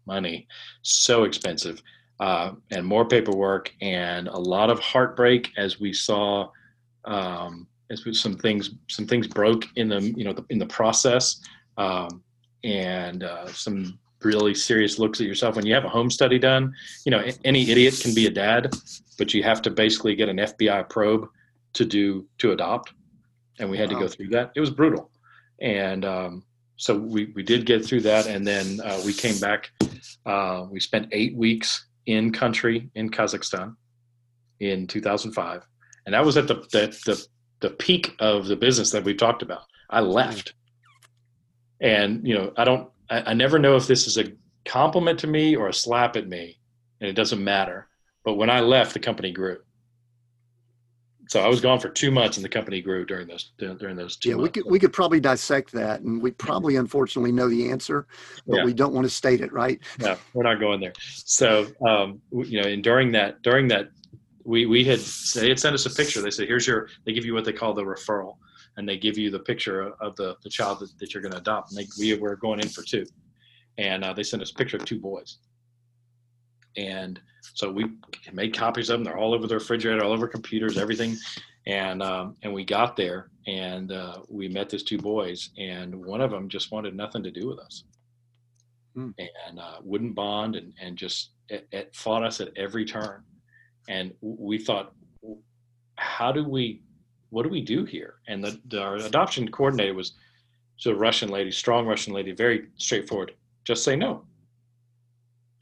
money 0.07 0.47
so 0.83 1.25
expensive. 1.25 1.83
Uh, 2.21 2.53
and 2.71 2.87
more 2.87 3.05
paperwork 3.05 3.73
and 3.81 4.29
a 4.29 4.39
lot 4.39 4.71
of 4.71 4.79
heartbreak 4.79 5.51
as 5.57 5.81
we 5.81 5.93
saw 5.93 6.49
um, 7.05 7.67
as 7.91 8.05
we, 8.05 8.15
some 8.15 8.37
things 8.37 8.71
some 8.89 9.07
things 9.07 9.27
broke 9.27 9.67
in 9.75 9.89
the 9.89 10.01
you 10.17 10.25
know 10.25 10.33
the, 10.33 10.45
in 10.51 10.59
the 10.59 10.67
process. 10.67 11.41
Um, 11.79 12.23
and 12.65 13.25
uh, 13.25 13.49
some 13.49 13.99
really 14.23 14.55
serious 14.55 15.01
looks 15.01 15.21
at 15.21 15.27
yourself. 15.27 15.57
When 15.57 15.67
you 15.67 15.75
have 15.75 15.85
a 15.85 15.89
home 15.89 16.11
study 16.11 16.39
done 16.39 16.73
you 17.05 17.11
know 17.11 17.25
any 17.45 17.71
idiot 17.71 17.99
can 18.01 18.15
be 18.15 18.27
a 18.27 18.31
dad 18.31 18.73
but 19.19 19.35
you 19.35 19.43
have 19.43 19.63
to 19.63 19.71
basically 19.71 20.15
get 20.15 20.29
an 20.29 20.37
fbi 20.37 20.89
probe 20.89 21.29
to 21.73 21.85
do 21.85 22.27
to 22.39 22.53
adopt 22.53 22.93
and 23.63 23.71
we 23.71 23.79
had 23.79 23.91
wow. 23.93 23.99
to 23.99 24.05
go 24.05 24.09
through 24.09 24.29
that. 24.29 24.53
It 24.57 24.61
was 24.61 24.71
brutal, 24.71 25.11
and 25.61 26.05
um, 26.05 26.45
so 26.77 26.99
we 26.99 27.27
we 27.37 27.43
did 27.43 27.65
get 27.65 27.85
through 27.85 28.01
that, 28.03 28.27
and 28.27 28.47
then 28.47 28.81
uh, 28.85 29.01
we 29.07 29.13
came 29.15 29.39
back. 29.39 29.71
Uh, 30.27 30.67
we 30.69 30.81
spent 30.81 31.09
eight 31.13 31.37
weeks 31.37 31.87
in 32.07 32.33
country 32.33 32.91
in 32.97 33.09
Kazakhstan, 33.09 33.77
in 34.59 34.87
2005, 34.89 35.63
and 36.05 36.15
that 36.15 36.25
was 36.25 36.37
at 36.37 36.49
the 36.49 36.57
the 36.73 37.01
the, 37.07 37.27
the 37.61 37.71
peak 37.71 38.15
of 38.19 38.47
the 38.49 38.57
business 38.57 38.91
that 38.91 39.05
we've 39.05 39.17
talked 39.17 39.43
about. 39.43 39.63
I 39.89 40.01
left, 40.01 40.55
and 41.81 42.27
you 42.27 42.35
know 42.35 42.53
I 42.57 42.65
don't 42.65 42.91
I, 43.09 43.31
I 43.31 43.35
never 43.35 43.61
know 43.61 43.77
if 43.77 43.87
this 43.87 44.09
is 44.09 44.19
a 44.19 44.33
compliment 44.65 45.21
to 45.21 45.29
me 45.29 45.55
or 45.55 45.69
a 45.69 45.75
slap 45.75 46.17
at 46.17 46.29
me, 46.29 46.59
and 47.01 47.09
it 47.09 47.15
doesn't 47.15 47.43
matter. 47.43 47.89
But 48.25 48.35
when 48.35 48.51
I 48.51 48.61
left, 48.61 48.93
the 48.93 49.01
company 49.01 49.31
grew. 49.31 49.59
So 51.33 51.41
I 51.41 51.49
was 51.49 51.63
gone 51.63 51.81
for 51.81 51.89
two 51.89 52.11
months, 52.11 52.37
and 52.37 52.45
the 52.45 52.49
company 52.51 52.83
grew 52.83 53.07
during 53.07 53.27
those 53.27 53.53
during 53.57 53.97
those 53.97 54.17
two. 54.17 54.29
Yeah, 54.29 54.35
months. 54.35 54.49
we 54.49 54.51
could 54.51 54.71
we 54.71 54.79
could 54.79 54.93
probably 54.93 55.19
dissect 55.19 55.73
that, 55.73 56.03
and 56.03 56.21
we 56.21 56.31
probably 56.31 56.77
unfortunately 56.77 57.33
know 57.33 57.49
the 57.49 57.71
answer, 57.71 58.07
but 58.47 58.57
Yeah. 58.57 58.65
we 58.67 58.75
don't 58.75 58.93
want 58.93 59.07
to 59.07 59.11
state 59.11 59.41
it, 59.41 59.51
right? 59.51 59.81
no, 59.99 60.15
we're 60.35 60.43
not 60.43 60.61
going 60.61 60.79
there. 60.79 60.93
So, 61.01 61.69
um, 61.89 62.21
you 62.33 62.61
know, 62.61 62.69
and 62.69 62.85
during 62.85 63.13
that, 63.13 63.41
during 63.41 63.67
that, 63.69 63.89
we 64.45 64.67
we 64.67 64.85
had 64.85 64.99
they 65.35 65.49
had 65.49 65.59
sent 65.59 65.75
us 65.75 65.87
a 65.87 65.91
picture. 65.91 66.21
They 66.21 66.31
said, 66.31 66.49
"Here's 66.49 66.67
your." 66.67 66.91
They 67.07 67.15
give 67.15 67.25
you 67.25 67.33
what 67.33 67.47
they 67.47 67.55
call 67.55 67.73
the 67.73 67.83
referral, 67.83 68.37
and 68.77 68.87
they 68.87 68.99
give 68.99 69.17
you 69.17 69.31
the 69.31 69.41
picture 69.41 69.95
of 70.03 70.15
the 70.17 70.37
the 70.43 70.51
child 70.51 70.81
that, 70.81 70.91
that 70.99 71.15
you're 71.15 71.23
going 71.23 71.33
to 71.33 71.39
adopt. 71.39 71.73
And 71.73 71.79
they, 71.79 71.89
we 71.99 72.13
were 72.13 72.37
going 72.37 72.61
in 72.61 72.69
for 72.69 72.83
two, 72.83 73.07
and 73.79 74.05
uh, 74.05 74.13
they 74.13 74.23
sent 74.23 74.43
us 74.43 74.51
a 74.51 74.55
picture 74.55 74.77
of 74.77 74.85
two 74.85 75.01
boys. 75.01 75.39
And 76.77 77.21
so 77.55 77.71
we 77.71 77.87
made 78.33 78.57
copies 78.57 78.91
of 78.91 78.99
them. 78.99 79.05
They're 79.05 79.19
all 79.19 79.35
over 79.35 79.47
the 79.47 79.55
refrigerator, 79.55 80.05
all 80.05 80.13
over 80.13 80.29
computers, 80.29 80.79
everything. 80.79 81.17
And 81.67 82.03
um, 82.03 82.37
and 82.43 82.53
we 82.53 82.65
got 82.65 82.97
there, 82.97 83.31
and 83.47 83.93
uh, 83.93 84.19
we 84.29 84.49
met 84.49 84.69
these 84.69 84.83
two 84.83 84.99
boys, 84.99 85.51
and 85.59 85.95
one 85.95 86.21
of 86.21 86.33
them 86.33 86.49
just 86.49 86.73
wanted 86.73 86.97
nothing 86.97 87.23
to 87.23 87.31
do 87.31 87.47
with 87.47 87.61
us 87.61 87.85
and 88.97 89.59
uh, 89.59 89.77
wouldn't 89.83 90.15
bond 90.15 90.57
and, 90.57 90.73
and 90.81 90.97
just 90.97 91.31
it, 91.49 91.67
it 91.73 91.95
fought 91.95 92.23
us 92.23 92.41
at 92.41 92.51
every 92.57 92.85
turn. 92.85 93.23
And 93.89 94.13
we 94.21 94.59
thought, 94.59 94.93
how 95.97 96.33
do 96.33 96.45
we, 96.45 96.83
what 97.31 97.43
do 97.43 97.49
we 97.49 97.63
do 97.63 97.85
here? 97.85 98.17
And 98.29 98.43
the, 98.45 98.61
the 98.69 98.81
our 98.81 98.97
adoption 98.97 99.51
coordinator 99.51 99.95
was 99.95 100.15
a 100.87 100.95
Russian 100.95 101.29
lady, 101.29 101.51
strong 101.51 101.87
Russian 101.87 102.13
lady, 102.13 102.33
very 102.33 102.69
straightforward. 102.77 103.35
Just 103.65 103.85
say 103.85 103.97
no. 103.97 104.25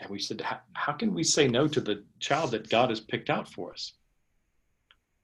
And 0.01 0.09
we 0.11 0.19
said, 0.19 0.43
how, 0.73 0.93
can 0.93 1.13
we 1.13 1.23
say 1.23 1.47
no 1.47 1.69
to 1.69 1.81
the 1.81 2.05
child 2.21 2.53
that 2.53 2.71
God 2.71 2.89
has 2.89 3.01
picked 3.01 3.29
out 3.29 3.49
for 3.49 3.73
us? 3.73 3.93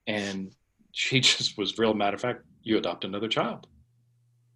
And 0.07 0.53
she 0.93 1.21
just 1.21 1.57
was 1.57 1.79
real 1.79 1.95
matter 1.95 2.15
of 2.15 2.21
fact, 2.21 2.43
you 2.63 2.77
adopt 2.77 3.05
another 3.05 3.29
child. 3.29 3.67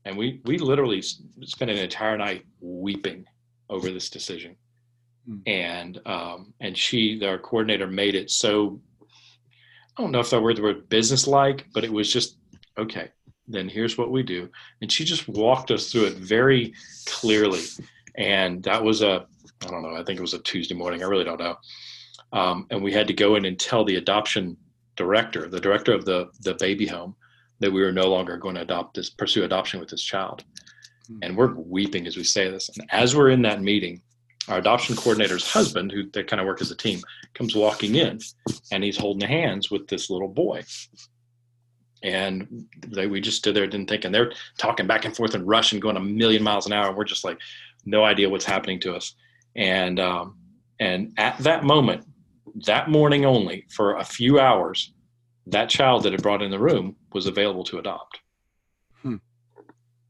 And 0.05 0.17
we, 0.17 0.41
we 0.45 0.59
literally 0.59 1.03
spent 1.03 1.71
an 1.71 1.77
entire 1.77 2.17
night 2.17 2.45
weeping 2.61 3.25
over 3.69 3.91
this 3.91 4.11
decision. 4.11 4.57
Hmm. 5.27 5.37
And 5.47 6.01
um, 6.07 6.55
and 6.61 6.77
she, 6.77 7.25
our 7.25 7.39
coordinator, 7.39 7.87
made 7.87 8.15
it 8.15 8.31
so. 8.31 8.81
I 9.97 10.03
don't 10.03 10.13
know 10.13 10.21
if 10.21 10.31
that 10.31 10.41
word 10.41 10.57
the 10.57 10.63
word 10.63 10.89
business 10.89 11.27
like, 11.27 11.67
but 11.75 11.85
it 11.85 11.93
was 11.93 12.11
just 12.11 12.39
okay. 12.79 13.11
Then 13.47 13.69
here's 13.69 13.99
what 13.99 14.11
we 14.11 14.23
do, 14.23 14.49
and 14.81 14.91
she 14.91 15.05
just 15.05 15.29
walked 15.29 15.71
us 15.71 15.93
through 15.93 16.07
it 16.07 16.15
very 16.15 16.73
clearly. 17.05 17.63
And 18.17 18.63
that 18.65 18.83
was 18.83 19.03
a, 19.03 19.27
I 19.63 19.71
don't 19.71 19.83
know, 19.83 19.95
I 19.95 20.05
think 20.05 20.19
it 20.19 20.23
was 20.23 20.35
a 20.35 20.39
Tuesday 20.41 20.75
morning. 20.75 21.03
I 21.03 21.07
really 21.07 21.25
don't 21.25 21.41
know. 21.41 21.57
Um, 22.33 22.67
and 22.71 22.83
we 22.83 22.93
had 22.93 23.07
to 23.09 23.15
go 23.15 23.37
in 23.37 23.45
and 23.45 23.59
tell 23.59 23.85
the 23.85 23.97
adoption 23.97 24.57
director, 24.97 25.49
the 25.49 25.61
director 25.61 25.93
of 25.93 26.05
the 26.05 26.29
the 26.41 26.55
baby 26.55 26.87
home, 26.87 27.15
that 27.59 27.73
we 27.73 27.83
were 27.83 27.93
no 27.93 28.09
longer 28.09 28.37
going 28.37 28.55
to 28.55 28.63
adopt 28.63 28.95
this, 28.95 29.11
pursue 29.11 29.45
adoption 29.45 29.81
with 29.81 29.89
this 29.89 30.03
child 30.03 30.45
and 31.23 31.37
we're 31.37 31.55
weeping 31.55 32.07
as 32.07 32.17
we 32.17 32.25
say 32.25 32.51
this. 32.51 32.69
And 32.77 32.89
as 32.91 33.15
we're 33.15 33.31
in 33.31 33.43
that 33.43 33.63
meeting, 33.63 34.03
our 34.49 34.59
adoption 34.59 34.97
coordinator's 34.97 35.51
husband, 35.51 35.93
who 35.93 36.11
they 36.11 36.23
kind 36.23 36.41
of 36.41 36.47
work 36.47 36.61
as 36.61 36.71
a 36.71 36.77
team, 36.77 37.01
comes 37.35 37.55
walking 37.55 37.95
in, 37.95 38.21
and 38.73 38.83
he's 38.83 38.97
holding 38.97 39.29
hands 39.29 39.71
with 39.71 39.87
this 39.89 40.11
little 40.11 40.29
boy. 40.29 40.65
And 42.03 42.67
they, 42.87 43.07
we 43.07 43.21
just 43.21 43.39
stood 43.39 43.55
there, 43.55 43.67
didn't 43.67 43.89
think, 43.89 44.05
and 44.05 44.15
they're 44.15 44.33
talking 44.59 44.87
back 44.87 45.05
and 45.05 45.15
forth 45.15 45.35
in 45.35 45.45
Russian, 45.45 45.81
going 45.81 45.97
a 45.97 46.01
million 46.01 46.43
miles 46.43 46.67
an 46.67 46.73
hour. 46.73 46.89
And 46.89 46.97
we're 46.97 47.05
just 47.05 47.25
like, 47.25 47.39
no 47.85 48.05
idea 48.05 48.29
what's 48.29 48.45
happening 48.45 48.81
to 48.81 48.95
us. 48.95 49.15
And 49.57 49.99
um, 49.99 50.37
and 50.79 51.13
at 51.17 51.39
that 51.39 51.65
moment, 51.65 52.05
that 52.67 52.89
morning 52.89 53.25
only, 53.25 53.67
for 53.71 53.97
a 53.97 54.05
few 54.05 54.41
hours, 54.41 54.93
that 55.47 55.69
child 55.69 56.03
that 56.05 56.13
had 56.13 56.23
brought 56.23 56.43
in 56.43 56.51
the 56.51 56.59
room 56.59 56.97
was 57.13 57.27
available 57.27 57.65
to 57.65 57.79
adopt. 57.79 58.21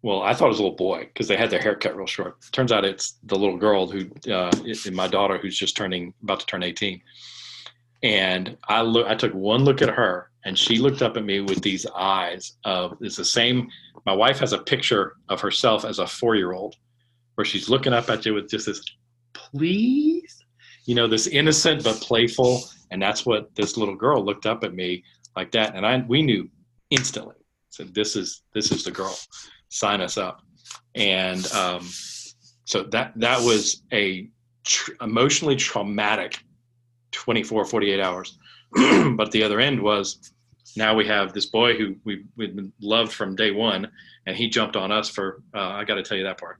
Well, 0.03 0.23
I 0.23 0.33
thought 0.33 0.47
it 0.47 0.49
was 0.49 0.61
a 0.61 0.63
little 0.63 0.77
boy 0.77 1.01
because 1.07 1.29
they 1.29 1.37
had 1.37 1.51
their 1.51 1.61
hair 1.61 1.75
cut 1.75 1.97
real 1.97 2.07
short. 2.07 2.37
Turns 2.53 2.73
out 2.73 2.85
it's 2.85 3.19
the 3.25 3.37
little 3.37 3.59
girl 3.59 3.87
who, 3.87 4.09
uh, 4.33 4.51
my 4.93 5.09
daughter, 5.09 5.37
who's 5.39 5.59
just 5.59 5.77
turning, 5.77 6.15
about 6.23 6.41
to 6.41 6.47
turn 6.47 6.63
18. 6.63 7.01
And 8.03 8.57
I 8.69 8.81
look, 8.81 9.07
I 9.07 9.15
took 9.15 9.35
one 9.35 9.65
look 9.65 9.83
at 9.83 9.91
her, 9.91 10.31
and 10.47 10.59
she 10.59 10.79
looked 10.79 11.03
up 11.03 11.19
at 11.19 11.25
me 11.25 11.41
with 11.41 11.61
these 11.61 11.85
eyes 11.95 12.57
of 12.65 12.97
it's 13.03 13.17
the 13.17 13.25
same. 13.27 13.69
My 14.07 14.15
wife 14.15 14.39
has 14.39 14.55
a 14.55 14.59
picture 14.59 15.17
of 15.29 15.41
herself 15.41 15.85
as 15.85 15.99
a 15.99 16.07
four-year-old, 16.07 16.77
where 17.35 17.45
she's 17.45 17.69
looking 17.69 17.93
up 17.93 18.09
at 18.09 18.25
you 18.25 18.33
with 18.33 18.49
just 18.49 18.67
this, 18.67 18.83
please, 19.33 20.45
you 20.87 20.95
know, 20.95 21.07
this 21.07 21.27
innocent 21.27 21.85
but 21.85 21.97
playful, 21.97 22.65
and 22.91 23.01
that's 23.01 23.25
what 23.25 23.55
this 23.55 23.77
little 23.77 23.97
girl 23.97 24.25
looked 24.25 24.47
up 24.47 24.65
at 24.65 24.75
me 24.75 25.05
like 25.37 25.53
that, 25.53 25.75
and 25.75 25.87
I 25.87 26.05
we 26.09 26.23
knew 26.23 26.49
instantly. 26.91 27.37
Said 27.71 27.95
this 27.95 28.17
is 28.17 28.43
this 28.53 28.73
is 28.73 28.85
the 28.85 28.91
girl. 28.91 29.17
Sign 29.69 30.01
us 30.01 30.19
up. 30.19 30.43
And 30.95 31.47
um, 31.53 31.89
so 32.65 32.83
that 32.85 33.13
that 33.17 33.41
was 33.41 33.83
a 33.93 34.29
tr- 34.65 34.93
emotionally 35.01 35.57
traumatic 35.57 36.39
24 37.13 37.65
48 37.65 38.01
hours. 38.01 38.39
But 39.17 39.33
the 39.33 39.43
other 39.43 39.61
end 39.61 39.81
was 39.81 40.33
now 40.77 40.95
we 40.95 41.07
have 41.07 41.33
this 41.33 41.47
boy 41.47 41.77
who 41.77 41.97
we, 42.05 42.25
we've 42.37 42.55
been 42.55 42.73
loved 42.81 43.13
from 43.13 43.35
day 43.35 43.51
one 43.51 43.91
and 44.27 44.37
he 44.37 44.49
jumped 44.49 44.77
on 44.77 44.93
us 44.93 45.09
for 45.09 45.43
uh, 45.55 45.71
i 45.71 45.85
got 45.85 45.97
to 45.97 46.03
tell 46.03 46.17
you 46.17 46.25
that 46.25 46.39
part. 46.39 46.59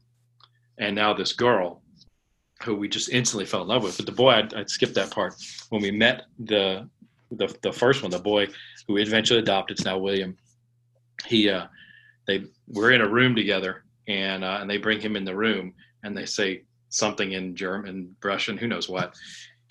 And 0.79 0.95
now 0.97 1.13
this 1.15 1.33
girl 1.33 1.83
who 2.63 2.75
we 2.75 2.89
just 2.89 3.09
instantly 3.11 3.47
fell 3.47 3.63
in 3.63 3.69
love 3.69 3.83
with 3.83 3.97
but 3.97 4.07
the 4.07 4.13
boy 4.13 4.31
i'd, 4.31 4.55
I'd 4.55 4.71
skip 4.71 4.95
that 4.95 5.11
part 5.11 5.35
when 5.71 5.83
we 5.83 5.91
met 5.91 6.25
the, 6.39 6.89
the 7.31 7.55
the 7.63 7.73
first 7.73 8.03
one 8.03 8.11
the 8.11 8.19
boy 8.19 8.47
who 8.87 8.95
we 8.95 9.03
eventually 9.03 9.39
adopted 9.39 9.79
it's 9.79 9.85
now 9.85 9.99
william 9.99 10.37
he 11.27 11.49
uh 11.49 11.67
they 12.27 12.45
we're 12.69 12.93
in 12.93 13.01
a 13.01 13.09
room 13.09 13.35
together 13.35 13.85
and 14.09 14.45
uh, 14.45 14.59
and 14.61 14.69
they 14.69 14.77
bring 14.77 15.01
him 15.01 15.17
in 15.17 15.25
the 15.25 15.35
room 15.35 15.75
and 16.03 16.17
they 16.17 16.27
say 16.27 16.63
something 16.89 17.33
in 17.33 17.55
German, 17.55 18.17
Russian, 18.23 18.57
who 18.57 18.67
knows 18.67 18.89
what, 18.89 19.15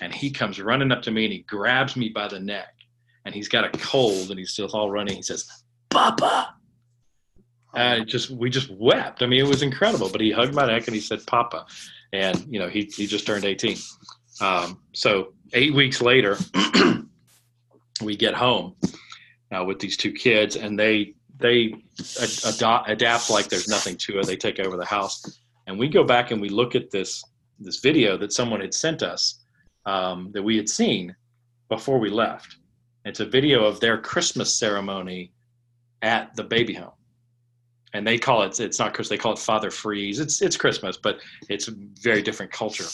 and 0.01 0.13
he 0.13 0.31
comes 0.31 0.59
running 0.59 0.91
up 0.91 1.01
to 1.03 1.11
me 1.11 1.25
and 1.25 1.33
he 1.33 1.39
grabs 1.39 1.95
me 1.95 2.09
by 2.09 2.27
the 2.27 2.39
neck 2.39 2.73
and 3.25 3.35
he's 3.35 3.49
got 3.49 3.65
a 3.65 3.77
cold 3.79 4.29
and 4.29 4.39
he's 4.39 4.51
still 4.51 4.69
all 4.73 4.89
running. 4.89 5.15
He 5.15 5.21
says, 5.21 5.63
"Papa." 5.89 6.55
And 7.75 8.01
it 8.01 8.07
just 8.07 8.31
we 8.31 8.49
just 8.49 8.71
wept. 8.71 9.21
I 9.21 9.27
mean, 9.27 9.39
it 9.39 9.47
was 9.47 9.61
incredible. 9.61 10.09
But 10.09 10.21
he 10.21 10.31
hugged 10.31 10.55
my 10.55 10.65
neck 10.65 10.87
and 10.87 10.95
he 10.95 11.01
said, 11.01 11.25
"Papa," 11.27 11.65
and 12.13 12.45
you 12.49 12.59
know 12.59 12.67
he 12.67 12.83
he 12.95 13.07
just 13.07 13.25
turned 13.25 13.45
18. 13.45 13.77
Um, 14.41 14.79
so 14.93 15.33
eight 15.53 15.73
weeks 15.73 16.01
later, 16.01 16.37
we 18.01 18.15
get 18.15 18.33
home 18.33 18.75
uh, 19.51 19.63
with 19.63 19.79
these 19.79 19.97
two 19.97 20.11
kids 20.11 20.55
and 20.55 20.79
they 20.79 21.13
they 21.37 21.73
ad- 22.21 22.55
adopt, 22.55 22.89
adapt 22.89 23.29
like 23.29 23.47
there's 23.47 23.67
nothing 23.67 23.97
to 23.97 24.19
it. 24.19 24.27
They 24.27 24.35
take 24.35 24.59
over 24.59 24.77
the 24.77 24.85
house, 24.85 25.39
and 25.67 25.77
we 25.79 25.87
go 25.87 26.03
back 26.03 26.31
and 26.31 26.41
we 26.41 26.49
look 26.49 26.75
at 26.75 26.91
this 26.91 27.23
this 27.59 27.79
video 27.79 28.17
that 28.17 28.33
someone 28.33 28.61
had 28.61 28.73
sent 28.73 29.03
us 29.03 29.43
um, 29.85 30.31
that 30.33 30.43
we 30.43 30.55
had 30.55 30.69
seen 30.69 31.15
before 31.69 31.99
we 31.99 32.09
left. 32.09 32.57
It's 33.05 33.19
a 33.19 33.25
video 33.25 33.65
of 33.65 33.79
their 33.79 33.97
Christmas 33.97 34.53
ceremony 34.53 35.31
at 36.01 36.35
the 36.35 36.43
baby 36.43 36.73
home, 36.73 36.91
and 37.93 38.05
they 38.05 38.17
call 38.17 38.43
it 38.43 38.59
it's 38.59 38.79
not 38.79 38.93
Christmas. 38.93 39.09
They 39.09 39.21
call 39.21 39.33
it 39.33 39.39
Father 39.39 39.71
Freeze. 39.71 40.19
It's 40.19 40.41
it's 40.41 40.57
Christmas, 40.57 40.97
but 40.97 41.19
it's 41.49 41.67
a 41.67 41.71
very 42.01 42.21
different 42.21 42.51
culture. 42.51 42.85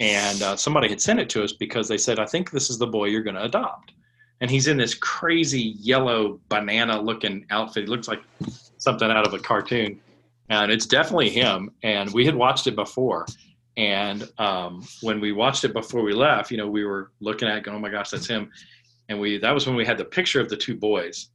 And 0.00 0.42
uh, 0.42 0.56
somebody 0.56 0.88
had 0.88 1.00
sent 1.00 1.20
it 1.20 1.30
to 1.30 1.44
us 1.44 1.52
because 1.52 1.88
they 1.88 1.98
said, 1.98 2.18
"I 2.18 2.26
think 2.26 2.50
this 2.50 2.70
is 2.70 2.78
the 2.78 2.86
boy 2.86 3.06
you're 3.06 3.22
going 3.22 3.36
to 3.36 3.44
adopt." 3.44 3.92
and 4.40 4.50
he's 4.50 4.66
in 4.66 4.76
this 4.76 4.94
crazy 4.94 5.74
yellow 5.78 6.40
banana 6.48 7.00
looking 7.00 7.46
outfit. 7.50 7.84
He 7.84 7.88
looks 7.88 8.08
like 8.08 8.22
something 8.78 9.10
out 9.10 9.26
of 9.26 9.34
a 9.34 9.38
cartoon. 9.38 10.00
And 10.50 10.70
it's 10.70 10.86
definitely 10.86 11.30
him. 11.30 11.70
And 11.82 12.12
we 12.12 12.26
had 12.26 12.34
watched 12.34 12.66
it 12.66 12.76
before. 12.76 13.26
And 13.76 14.28
um, 14.38 14.86
when 15.00 15.20
we 15.20 15.32
watched 15.32 15.64
it 15.64 15.72
before 15.72 16.02
we 16.02 16.12
left, 16.12 16.50
you 16.50 16.56
know, 16.58 16.68
we 16.68 16.84
were 16.84 17.12
looking 17.20 17.48
at 17.48 17.58
it 17.58 17.64
going, 17.64 17.76
oh 17.76 17.80
my 17.80 17.88
gosh, 17.88 18.10
that's 18.10 18.26
him. 18.26 18.50
And 19.08 19.18
we 19.18 19.38
that 19.38 19.52
was 19.52 19.66
when 19.66 19.76
we 19.76 19.84
had 19.86 19.98
the 19.98 20.04
picture 20.04 20.40
of 20.40 20.48
the 20.48 20.56
two 20.56 20.76
boys 20.76 21.28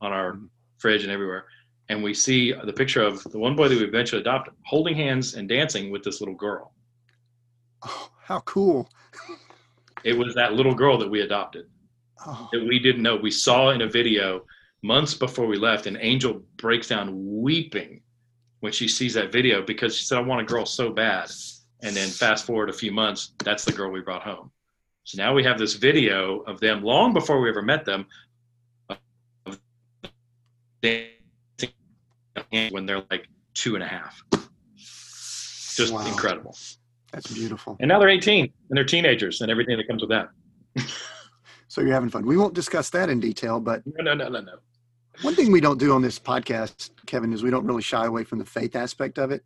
on 0.00 0.12
our 0.12 0.38
fridge 0.78 1.04
and 1.04 1.12
everywhere. 1.12 1.46
And 1.92 2.02
we 2.02 2.14
see 2.14 2.54
the 2.54 2.72
picture 2.72 3.02
of 3.02 3.22
the 3.24 3.38
one 3.38 3.54
boy 3.54 3.68
that 3.68 3.76
we 3.76 3.84
eventually 3.84 4.22
adopted 4.22 4.54
holding 4.64 4.96
hands 4.96 5.34
and 5.34 5.46
dancing 5.46 5.90
with 5.90 6.02
this 6.02 6.22
little 6.22 6.34
girl. 6.34 6.72
Oh, 7.82 8.08
how 8.18 8.40
cool. 8.40 8.88
It 10.02 10.14
was 10.14 10.34
that 10.34 10.54
little 10.54 10.74
girl 10.74 10.96
that 10.96 11.10
we 11.10 11.20
adopted. 11.20 11.66
Oh, 12.26 12.48
that 12.50 12.66
we 12.66 12.78
didn't 12.78 13.02
know. 13.02 13.16
We 13.16 13.30
saw 13.30 13.72
in 13.72 13.82
a 13.82 13.86
video 13.86 14.46
months 14.80 15.12
before 15.12 15.46
we 15.46 15.58
left, 15.58 15.86
and 15.86 15.98
Angel 16.00 16.42
breaks 16.56 16.88
down 16.88 17.10
weeping 17.12 18.00
when 18.60 18.72
she 18.72 18.88
sees 18.88 19.12
that 19.12 19.30
video 19.30 19.60
because 19.60 19.94
she 19.94 20.04
said, 20.04 20.16
I 20.16 20.22
want 20.22 20.40
a 20.40 20.44
girl 20.44 20.64
so 20.64 20.88
bad. 20.88 21.30
And 21.82 21.94
then 21.94 22.08
fast 22.08 22.46
forward 22.46 22.70
a 22.70 22.72
few 22.72 22.90
months, 22.90 23.34
that's 23.44 23.66
the 23.66 23.72
girl 23.72 23.90
we 23.90 24.00
brought 24.00 24.22
home. 24.22 24.50
So 25.04 25.22
now 25.22 25.34
we 25.34 25.44
have 25.44 25.58
this 25.58 25.74
video 25.74 26.40
of 26.46 26.58
them 26.58 26.82
long 26.82 27.12
before 27.12 27.38
we 27.38 27.50
ever 27.50 27.60
met 27.60 27.84
them. 27.84 28.06
Of 28.88 29.60
dancing 30.80 31.21
when 32.70 32.86
they're 32.86 33.02
like 33.10 33.28
two 33.54 33.74
and 33.74 33.82
a 33.84 33.86
half. 33.86 34.22
Just 34.76 35.92
Wow. 35.92 36.06
incredible. 36.06 36.56
That's 37.12 37.32
beautiful. 37.32 37.76
And 37.80 37.88
now 37.88 37.98
they're 37.98 38.08
18 38.08 38.44
and 38.44 38.76
they're 38.76 38.84
teenagers 38.84 39.40
and 39.40 39.50
everything 39.50 39.76
that 39.76 39.86
comes 39.88 40.02
with 40.02 40.10
that. 40.10 40.28
So 41.68 41.80
you're 41.80 41.92
having 41.92 42.10
fun. 42.10 42.26
We 42.26 42.36
won't 42.36 42.54
discuss 42.54 42.90
that 42.90 43.08
in 43.08 43.20
detail, 43.20 43.58
but 43.60 43.82
No, 43.86 44.04
no, 44.04 44.14
no, 44.14 44.28
no, 44.28 44.40
no. 44.40 44.54
one 45.22 45.34
thing 45.34 45.50
we 45.50 45.60
don't 45.60 45.78
do 45.78 45.92
on 45.92 46.02
this 46.02 46.18
podcast, 46.18 46.90
Kevin, 47.06 47.32
is 47.32 47.42
we 47.42 47.50
don't 47.50 47.64
really 47.66 47.82
shy 47.82 48.04
away 48.06 48.24
from 48.24 48.38
the 48.38 48.44
faith 48.44 48.76
aspect 48.76 49.18
of 49.18 49.30
it. 49.30 49.42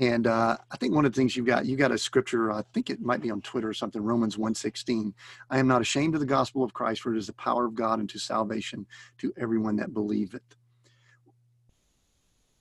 And 0.00 0.26
uh, 0.26 0.56
I 0.70 0.76
think 0.78 0.94
one 0.94 1.04
of 1.04 1.12
the 1.12 1.16
things 1.16 1.36
you've 1.36 1.44
got, 1.46 1.66
you 1.66 1.76
got 1.76 1.92
a 1.92 1.98
scripture, 1.98 2.50
I 2.50 2.62
think 2.72 2.88
it 2.88 3.02
might 3.02 3.20
be 3.20 3.30
on 3.30 3.42
Twitter 3.42 3.68
or 3.68 3.74
something, 3.74 4.02
Romans 4.02 4.36
1.16. 4.38 5.12
I 5.50 5.58
am 5.58 5.66
not 5.68 5.82
ashamed 5.82 6.14
of 6.14 6.20
the 6.20 6.26
gospel 6.26 6.64
of 6.64 6.72
Christ, 6.72 7.02
for 7.02 7.14
it 7.14 7.18
is 7.18 7.26
the 7.26 7.34
power 7.34 7.66
of 7.66 7.74
God 7.74 8.00
unto 8.00 8.18
salvation 8.18 8.86
to 9.18 9.30
everyone 9.38 9.76
that 9.76 9.92
believeth. 9.92 10.42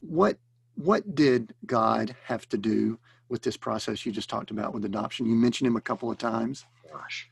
What 0.08 0.38
what 0.76 1.16
did 1.16 1.54
God 1.66 2.16
have 2.26 2.47
to 2.49 2.58
do 2.58 2.97
with 3.30 3.41
this 3.41 3.56
process 3.58 4.06
you 4.06 4.12
just 4.12 4.30
talked 4.30 4.51
about 4.51 4.74
with 4.74 4.86
adoption? 4.86 5.26
You 5.26 5.36
mentioned 5.36 5.68
him 5.68 5.76
a 5.76 5.82
couple 5.82 6.10
of 6.12 6.18
times, 6.18 6.66
Gosh. 6.91 7.30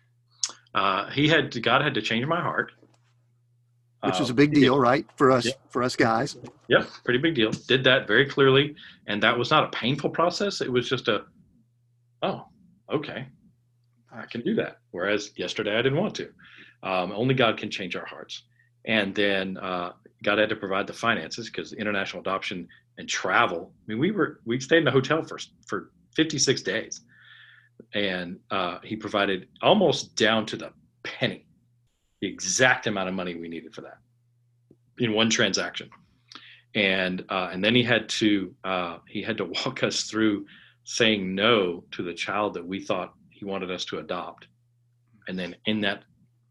Uh, 0.73 1.09
he 1.09 1.27
had, 1.27 1.61
God 1.61 1.81
had 1.81 1.93
to 1.95 2.01
change 2.01 2.25
my 2.27 2.39
heart. 2.39 2.71
which 4.03 4.19
Uh, 4.19 4.23
is 4.23 4.29
a 4.29 4.33
big 4.33 4.53
deal, 4.53 4.79
right? 4.79 5.05
For 5.15 5.31
us, 5.31 5.45
Yeah. 5.45 5.51
for 5.69 5.83
us 5.83 5.95
guys. 5.95 6.37
Yep, 6.69 6.87
pretty 7.03 7.19
big 7.19 7.35
deal. 7.35 7.51
Did 7.51 7.83
that 7.83 8.07
very 8.07 8.25
clearly, 8.25 8.75
and 9.07 9.21
that 9.21 9.37
was 9.37 9.51
not 9.51 9.63
a 9.65 9.69
painful 9.77 10.09
process. 10.11 10.61
It 10.61 10.71
was 10.71 10.87
just 10.89 11.07
a, 11.07 11.25
oh, 12.23 12.45
okay, 12.91 13.27
I 14.11 14.25
can 14.27 14.41
do 14.41 14.55
that. 14.55 14.77
Whereas 14.91 15.31
yesterday 15.35 15.77
I 15.77 15.81
didn't 15.81 15.99
want 15.99 16.15
to. 16.15 16.31
Um, 16.83 17.11
only 17.11 17.33
God 17.35 17.57
can 17.57 17.69
change 17.69 17.95
our 17.95 18.05
hearts. 18.05 18.43
And 18.85 19.13
then 19.13 19.57
uh, 19.57 19.91
God 20.23 20.37
had 20.37 20.49
to 20.49 20.55
provide 20.55 20.87
the 20.87 20.93
finances 20.93 21.49
because 21.49 21.73
international 21.73 22.21
adoption 22.21 22.67
and 22.97 23.07
travel. 23.07 23.71
I 23.73 23.83
mean, 23.87 23.99
we 23.99 24.11
were 24.11 24.39
we 24.45 24.59
stayed 24.59 24.81
in 24.81 24.87
a 24.87 24.91
hotel 24.91 25.23
for 25.23 25.39
for 25.67 25.91
56 26.15 26.61
days, 26.61 27.01
and 27.93 28.39
uh, 28.49 28.79
He 28.83 28.95
provided 28.95 29.47
almost 29.61 30.15
down 30.15 30.45
to 30.47 30.57
the 30.57 30.71
penny, 31.03 31.45
the 32.21 32.27
exact 32.27 32.87
amount 32.87 33.09
of 33.09 33.15
money 33.15 33.35
we 33.35 33.47
needed 33.47 33.73
for 33.73 33.81
that 33.81 33.97
in 34.99 35.13
one 35.13 35.29
transaction 35.29 35.89
and 36.75 37.25
uh, 37.29 37.49
and 37.51 37.63
then 37.63 37.75
he 37.75 37.83
had 37.83 38.07
to 38.07 38.53
uh, 38.63 38.97
he 39.07 39.21
had 39.21 39.37
to 39.37 39.45
walk 39.65 39.83
us 39.83 40.03
through 40.03 40.45
saying 40.83 41.35
no 41.35 41.83
to 41.91 42.03
the 42.03 42.13
child 42.13 42.53
that 42.53 42.65
we 42.65 42.79
thought 42.79 43.13
he 43.29 43.45
wanted 43.45 43.71
us 43.71 43.85
to 43.85 43.99
adopt 43.99 44.47
and 45.27 45.37
then 45.37 45.55
in 45.65 45.81
that 45.81 46.03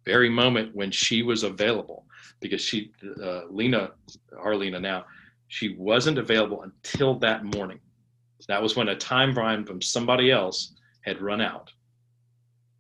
very 0.05 0.29
moment 0.29 0.75
when 0.75 0.91
she 0.91 1.23
was 1.23 1.43
available 1.43 2.07
because 2.41 2.61
she 2.61 2.93
uh, 3.23 3.43
lena 3.51 3.91
our 4.39 4.57
lena 4.57 4.81
now 4.81 5.05
she 5.51 5.75
wasn't 5.77 6.17
available 6.17 6.63
until 6.63 7.19
that 7.19 7.45
morning. 7.45 7.81
That 8.47 8.63
was 8.63 8.77
when 8.77 8.89
a 8.89 8.97
time 8.97 9.35
frame 9.35 9.67
from 9.67 9.83
somebody 9.83 10.31
else 10.31 10.75
had 11.05 11.21
run 11.21 11.41
out. 11.41 11.73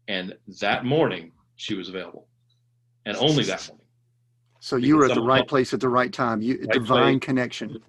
And 0.07 0.35
that 0.61 0.85
morning 0.85 1.33
she 1.57 1.75
was 1.75 1.89
available. 1.89 2.29
And 3.07 3.17
only 3.17 3.43
that 3.45 3.69
morning. 3.69 3.87
So 4.61 4.77
you 4.77 4.97
were 4.97 5.07
at 5.07 5.15
the 5.15 5.23
right 5.23 5.47
place 5.47 5.75
at 5.75 5.81
the 5.81 5.89
right 5.89 6.13
time. 6.13 6.41
You 6.41 6.59
Right 6.61 6.71
divine 6.71 7.19
connection. 7.21 7.83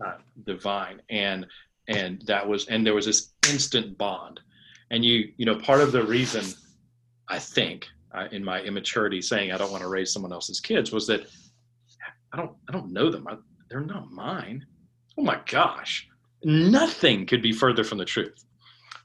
divine 0.46 1.02
and 1.10 1.46
and 1.88 2.24
that 2.26 2.48
was 2.48 2.68
and 2.68 2.86
there 2.86 2.96
was 2.96 3.06
this 3.06 3.34
instant 3.50 3.98
bond. 4.00 4.40
And 4.90 5.06
you 5.06 5.32
you 5.38 5.46
know 5.46 5.56
part 5.56 5.82
of 5.82 5.92
the 5.92 6.04
reason 6.04 6.44
i 7.30 7.38
think 7.38 7.88
uh, 8.16 8.28
in 8.32 8.44
my 8.44 8.62
immaturity 8.62 9.22
saying 9.22 9.52
i 9.52 9.58
don't 9.58 9.72
want 9.72 9.84
to 9.84 9.88
raise 9.88 10.12
someone 10.12 10.34
else's 10.34 10.60
kids 10.60 10.92
was 10.92 11.08
that 11.08 11.28
i 12.34 12.38
don't 12.38 12.52
i 12.70 12.72
don't 12.72 12.92
know 12.92 13.10
them. 13.10 13.28
I, 13.28 13.38
they're 13.70 13.82
not 13.82 14.12
mine. 14.12 14.66
Oh 15.18 15.24
my 15.24 15.40
gosh. 15.46 16.08
Nothing 16.44 17.26
could 17.26 17.42
be 17.42 17.52
further 17.52 17.84
from 17.84 17.98
the 17.98 18.06
truth. 18.06 18.46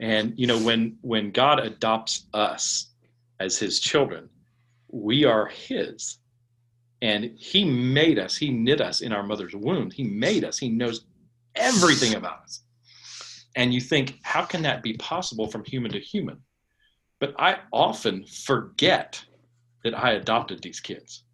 And 0.00 0.34
you 0.36 0.46
know 0.46 0.58
when 0.58 0.98
when 1.02 1.30
god 1.30 1.60
adopts 1.60 2.26
us 2.34 2.92
as 3.40 3.58
his 3.58 3.80
children 3.80 4.28
we 4.88 5.24
are 5.24 5.46
his. 5.46 6.18
And 7.02 7.32
he 7.36 7.64
made 7.64 8.18
us. 8.18 8.36
He 8.36 8.50
knit 8.50 8.80
us 8.80 9.02
in 9.02 9.12
our 9.12 9.22
mother's 9.22 9.54
womb. 9.54 9.90
He 9.90 10.04
made 10.04 10.44
us. 10.44 10.58
He 10.58 10.70
knows 10.70 11.04
everything 11.54 12.14
about 12.14 12.42
us. 12.42 12.62
And 13.54 13.72
you 13.72 13.80
think 13.80 14.18
how 14.22 14.44
can 14.44 14.62
that 14.62 14.82
be 14.82 14.94
possible 14.94 15.48
from 15.48 15.64
human 15.64 15.92
to 15.92 16.00
human? 16.00 16.38
But 17.18 17.34
i 17.38 17.58
often 17.72 18.24
forget 18.26 19.22
that 19.84 19.94
i 19.94 20.12
adopted 20.12 20.62
these 20.62 20.80
kids. 20.80 21.24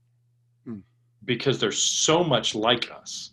Because 1.25 1.59
they're 1.59 1.73
so 1.73 2.25
much 2.25 2.55
like 2.55 2.91
us 2.91 3.33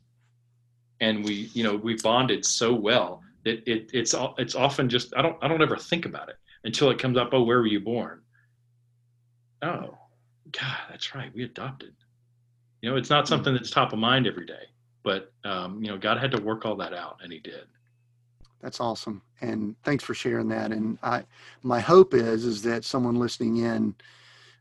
and 1.02 1.24
we 1.24 1.50
you 1.54 1.64
know 1.64 1.76
we 1.76 1.96
bonded 1.96 2.46
so 2.46 2.74
well 2.74 3.22
that 3.46 3.68
it, 3.68 3.90
it's 3.94 4.14
al- 4.14 4.36
it's 4.38 4.56
often 4.56 4.90
just 4.90 5.14
i 5.16 5.22
don't 5.22 5.38
i 5.42 5.48
don't 5.48 5.62
ever 5.62 5.78
think 5.78 6.06
about 6.06 6.30
it 6.30 6.36
until 6.64 6.90
it 6.90 7.00
comes 7.00 7.18
up 7.18 7.30
oh 7.34 7.44
where 7.44 7.60
were 7.60 7.68
you 7.68 7.80
born 7.80 8.22
oh 9.62 9.98
god 10.52 10.78
that's 10.90 11.16
right 11.16 11.34
we 11.34 11.44
adopted 11.44 11.94
you 12.82 12.90
know 12.90 12.96
it's 12.96 13.10
not 13.10 13.28
something 13.28 13.54
that's 13.54 13.72
top 13.72 13.94
of 13.94 14.00
mind 14.00 14.28
every 14.28 14.46
day 14.46 14.64
but 15.04 15.32
um, 15.46 15.82
you 15.82 15.90
know 15.90 15.98
god 15.98 16.18
had 16.18 16.32
to 16.32 16.42
work 16.42 16.66
all 16.66 16.76
that 16.76 16.94
out 16.94 17.18
and 17.24 17.32
he 17.32 17.40
did 17.40 17.66
That's 18.62 18.82
awesome. 18.82 19.22
And 19.42 19.76
thanks 19.84 20.04
for 20.04 20.14
sharing 20.14 20.50
that. 20.50 20.72
And 20.72 20.98
I, 21.02 21.24
my 21.64 21.80
hope 21.80 22.14
is, 22.14 22.44
is 22.44 22.62
that 22.64 22.84
someone 22.84 23.16
listening 23.16 23.58
in, 23.58 23.96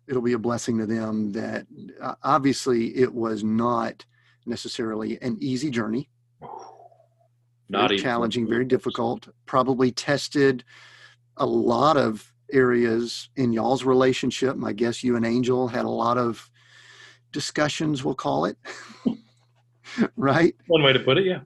it'll 0.09 0.23
be 0.23 0.33
a 0.33 0.39
blessing 0.39 0.79
to 0.79 0.87
them 0.87 1.33
that 1.33 1.67
uh, 2.01 2.15
obviously 2.23 2.97
it 2.97 3.13
was 3.13 3.45
not 3.45 4.05
necessarily 4.47 5.21
an 5.21 5.37
easy 5.41 5.71
journey, 5.71 6.09
not 7.69 7.89
very 7.89 8.01
challenging, 8.01 8.49
very 8.49 8.65
difficult, 8.65 9.29
probably 9.47 9.93
tested 9.93 10.65
a 11.37 11.47
lot 11.47 11.97
of 11.97 12.33
areas 12.53 13.29
in 13.37 13.53
y'all's 13.53 13.85
relationship. 13.85 14.57
My 14.57 14.73
guess 14.73 15.05
you 15.05 15.17
and 15.17 15.27
Angel 15.27 15.69
had 15.69 15.85
a 15.85 15.91
lot 15.91 16.17
of 16.17 16.51
discussions, 17.31 18.03
we'll 18.03 18.15
call 18.15 18.47
it. 18.47 18.57
right? 20.17 20.55
one 20.67 20.83
way 20.83 20.93
to 20.93 21.01
put 21.01 21.19
it 21.19 21.25
yeah 21.25 21.41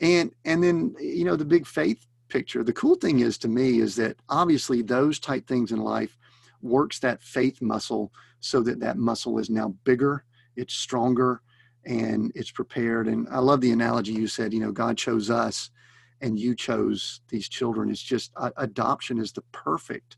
and 0.00 0.32
and 0.44 0.62
then 0.62 0.94
you 1.00 1.24
know 1.24 1.36
the 1.36 1.44
big 1.44 1.66
faith 1.66 2.06
picture 2.28 2.64
the 2.64 2.72
cool 2.72 2.94
thing 2.94 3.20
is 3.20 3.38
to 3.38 3.48
me 3.48 3.80
is 3.80 3.96
that 3.96 4.16
obviously 4.28 4.82
those 4.82 5.18
type 5.18 5.46
things 5.46 5.72
in 5.72 5.78
life 5.80 6.16
works 6.64 6.98
that 6.98 7.22
faith 7.22 7.60
muscle 7.60 8.12
so 8.40 8.62
that 8.62 8.80
that 8.80 8.96
muscle 8.96 9.38
is 9.38 9.50
now 9.50 9.74
bigger 9.84 10.24
it's 10.56 10.74
stronger 10.74 11.42
and 11.86 12.32
it's 12.34 12.50
prepared 12.50 13.06
and 13.06 13.28
i 13.30 13.38
love 13.38 13.60
the 13.60 13.72
analogy 13.72 14.12
you 14.12 14.26
said 14.26 14.52
you 14.52 14.60
know 14.60 14.72
god 14.72 14.96
chose 14.96 15.30
us 15.30 15.70
and 16.20 16.38
you 16.38 16.54
chose 16.54 17.20
these 17.28 17.48
children 17.48 17.90
it's 17.90 18.02
just 18.02 18.32
uh, 18.36 18.50
adoption 18.56 19.18
is 19.18 19.32
the 19.32 19.42
perfect 19.52 20.16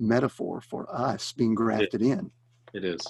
metaphor 0.00 0.60
for 0.60 0.86
us 0.94 1.32
being 1.32 1.54
grafted 1.54 2.02
in 2.02 2.30
It 2.72 2.84
is. 2.84 3.00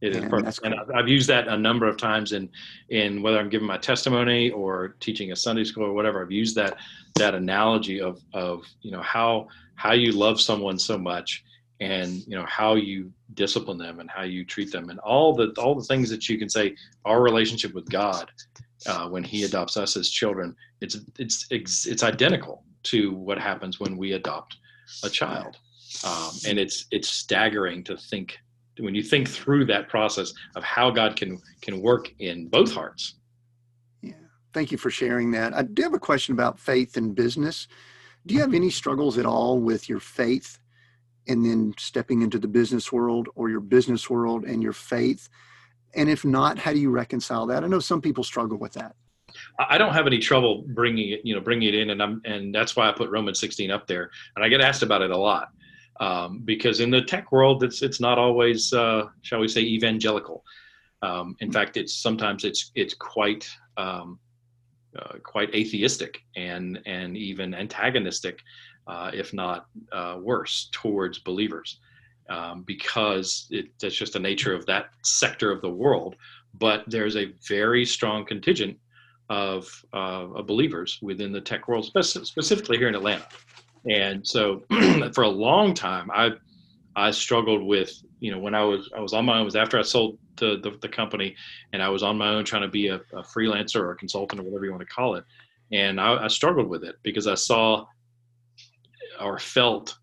It 0.00 0.16
is 0.16 0.24
perfect. 0.24 0.58
And. 0.64 0.74
I've, 0.74 0.90
I've 0.94 1.08
used 1.08 1.28
that 1.28 1.46
a 1.46 1.56
number 1.56 1.86
of 1.86 1.96
times 1.96 2.32
in 2.32 2.48
in 2.88 3.22
whether 3.22 3.38
I'm 3.38 3.48
giving 3.48 3.68
my 3.68 3.78
testimony 3.78 4.50
or 4.50 4.96
teaching 4.98 5.30
a 5.30 5.36
Sunday 5.36 5.62
school 5.62 5.84
or 5.84 5.92
whatever. 5.92 6.20
I've 6.20 6.32
used 6.32 6.56
that 6.56 6.76
that 7.14 7.36
analogy 7.36 8.00
of 8.00 8.20
of 8.34 8.64
you 8.80 8.90
know 8.90 9.02
how 9.02 9.46
how 9.76 9.92
you 9.92 10.10
love 10.10 10.40
someone 10.40 10.76
so 10.76 10.98
much 10.98 11.44
and 11.82 12.24
you 12.28 12.36
know 12.36 12.46
how 12.46 12.74
you 12.74 13.12
discipline 13.34 13.76
them 13.76 13.98
and 13.98 14.08
how 14.08 14.22
you 14.22 14.44
treat 14.44 14.70
them 14.70 14.88
and 14.88 15.00
all 15.00 15.34
the 15.34 15.48
all 15.58 15.74
the 15.74 15.84
things 15.84 16.08
that 16.08 16.28
you 16.28 16.38
can 16.38 16.48
say 16.48 16.74
our 17.04 17.20
relationship 17.20 17.74
with 17.74 17.88
God 17.90 18.30
uh, 18.86 19.08
when 19.08 19.24
He 19.24 19.42
adopts 19.42 19.76
us 19.76 19.96
as 19.96 20.08
children 20.08 20.54
it's 20.80 20.96
it's 21.18 21.86
it's 21.86 22.02
identical 22.04 22.64
to 22.84 23.12
what 23.12 23.38
happens 23.38 23.80
when 23.80 23.96
we 23.96 24.12
adopt 24.12 24.56
a 25.02 25.10
child 25.10 25.56
um, 26.04 26.30
and 26.46 26.58
it's 26.58 26.86
it's 26.92 27.08
staggering 27.08 27.82
to 27.84 27.96
think 27.96 28.38
when 28.78 28.94
you 28.94 29.02
think 29.02 29.28
through 29.28 29.64
that 29.66 29.88
process 29.88 30.32
of 30.54 30.62
how 30.62 30.90
God 30.90 31.16
can 31.16 31.40
can 31.60 31.80
work 31.80 32.12
in 32.20 32.48
both 32.48 32.72
hearts. 32.72 33.16
Yeah. 34.02 34.14
Thank 34.54 34.72
you 34.72 34.78
for 34.78 34.90
sharing 34.90 35.32
that. 35.32 35.52
I 35.52 35.62
do 35.62 35.82
have 35.82 35.94
a 35.94 35.98
question 35.98 36.32
about 36.32 36.58
faith 36.58 36.96
and 36.96 37.14
business. 37.14 37.68
Do 38.24 38.34
you 38.34 38.40
have 38.40 38.54
any 38.54 38.70
struggles 38.70 39.18
at 39.18 39.26
all 39.26 39.58
with 39.58 39.88
your 39.88 40.00
faith 40.00 40.58
and 41.28 41.44
then 41.44 41.74
stepping 41.78 42.22
into 42.22 42.38
the 42.38 42.48
business 42.48 42.92
world 42.92 43.28
or 43.34 43.48
your 43.48 43.60
business 43.60 44.08
world 44.10 44.44
and 44.44 44.62
your 44.62 44.72
faith? 44.72 45.28
And 45.94 46.08
if 46.08 46.24
not, 46.24 46.58
how 46.58 46.72
do 46.72 46.78
you 46.78 46.90
reconcile 46.90 47.46
that? 47.46 47.64
I 47.64 47.66
know 47.66 47.80
some 47.80 48.00
people 48.00 48.24
struggle 48.24 48.58
with 48.58 48.72
that. 48.74 48.94
I 49.58 49.78
don't 49.78 49.94
have 49.94 50.06
any 50.06 50.18
trouble 50.18 50.64
bringing 50.68 51.10
it, 51.10 51.20
you 51.24 51.34
know, 51.34 51.40
bringing 51.40 51.68
it 51.68 51.74
in, 51.74 51.90
and 51.90 52.02
I'm 52.02 52.20
and 52.24 52.54
that's 52.54 52.76
why 52.76 52.88
I 52.88 52.92
put 52.92 53.10
Romans 53.10 53.40
16 53.40 53.70
up 53.70 53.86
there, 53.86 54.10
and 54.36 54.44
I 54.44 54.48
get 54.48 54.60
asked 54.60 54.82
about 54.82 55.00
it 55.02 55.10
a 55.10 55.16
lot 55.16 55.48
um, 56.00 56.40
because 56.44 56.80
in 56.80 56.90
the 56.90 57.02
tech 57.02 57.32
world, 57.32 57.62
it's 57.62 57.82
it's 57.82 58.00
not 58.00 58.18
always, 58.18 58.72
uh, 58.72 59.04
shall 59.22 59.40
we 59.40 59.48
say, 59.48 59.60
evangelical. 59.60 60.44
Um, 61.02 61.36
in 61.40 61.52
fact, 61.52 61.76
it's 61.76 61.94
sometimes 61.94 62.44
it's 62.44 62.72
it's 62.74 62.94
quite 62.94 63.48
um, 63.76 64.18
uh, 64.98 65.18
quite 65.22 65.54
atheistic 65.54 66.20
and 66.36 66.80
and 66.86 67.16
even 67.16 67.54
antagonistic, 67.54 68.40
uh, 68.86 69.10
if 69.14 69.32
not 69.32 69.66
uh, 69.92 70.18
worse, 70.20 70.68
towards 70.72 71.18
believers. 71.18 71.78
um, 72.30 72.62
because 72.62 73.46
it, 73.50 73.66
that's 73.80 73.94
just 73.94 74.14
the 74.14 74.18
nature 74.18 74.54
of 74.54 74.64
that 74.66 74.90
sector 75.02 75.50
of 75.50 75.60
the 75.60 75.70
world. 75.70 76.16
But 76.54 76.84
there's 76.86 77.16
a 77.16 77.32
very 77.48 77.84
strong 77.84 78.24
contingent 78.24 78.78
of, 79.28 79.66
uh, 79.92 80.28
of 80.34 80.46
believers 80.46 80.98
within 81.02 81.32
the 81.32 81.40
tech 81.40 81.68
world, 81.68 81.84
spec- 81.86 82.24
specifically 82.26 82.78
here 82.78 82.88
in 82.88 82.94
Atlanta. 82.94 83.26
And 83.90 84.26
so, 84.26 84.62
for 85.14 85.24
a 85.24 85.28
long 85.28 85.74
time, 85.74 86.10
I 86.12 86.32
I 86.94 87.10
struggled 87.10 87.62
with 87.62 88.02
you 88.20 88.30
know 88.30 88.38
when 88.38 88.54
I 88.54 88.62
was 88.64 88.90
I 88.96 89.00
was 89.00 89.12
on 89.12 89.24
my 89.24 89.36
own. 89.36 89.42
It 89.42 89.44
was 89.44 89.56
after 89.56 89.78
I 89.78 89.82
sold 89.82 90.18
the, 90.36 90.60
the, 90.62 90.78
the 90.80 90.88
company, 90.88 91.34
and 91.72 91.82
I 91.82 91.88
was 91.88 92.02
on 92.02 92.16
my 92.18 92.28
own 92.28 92.44
trying 92.44 92.62
to 92.62 92.68
be 92.68 92.88
a, 92.88 92.96
a, 93.12 93.22
freelancer 93.22 93.76
or 93.76 93.92
a 93.92 93.96
consultant 93.96 94.40
or 94.40 94.44
whatever 94.44 94.64
you 94.64 94.70
want 94.70 94.86
to 94.86 94.94
call 94.94 95.16
it. 95.16 95.24
And 95.72 96.00
I, 96.00 96.24
I 96.24 96.28
struggled 96.28 96.68
with 96.68 96.84
it 96.84 96.96
because 97.02 97.26
I 97.26 97.34
saw 97.34 97.86
or 99.22 99.38
felt 99.38 99.96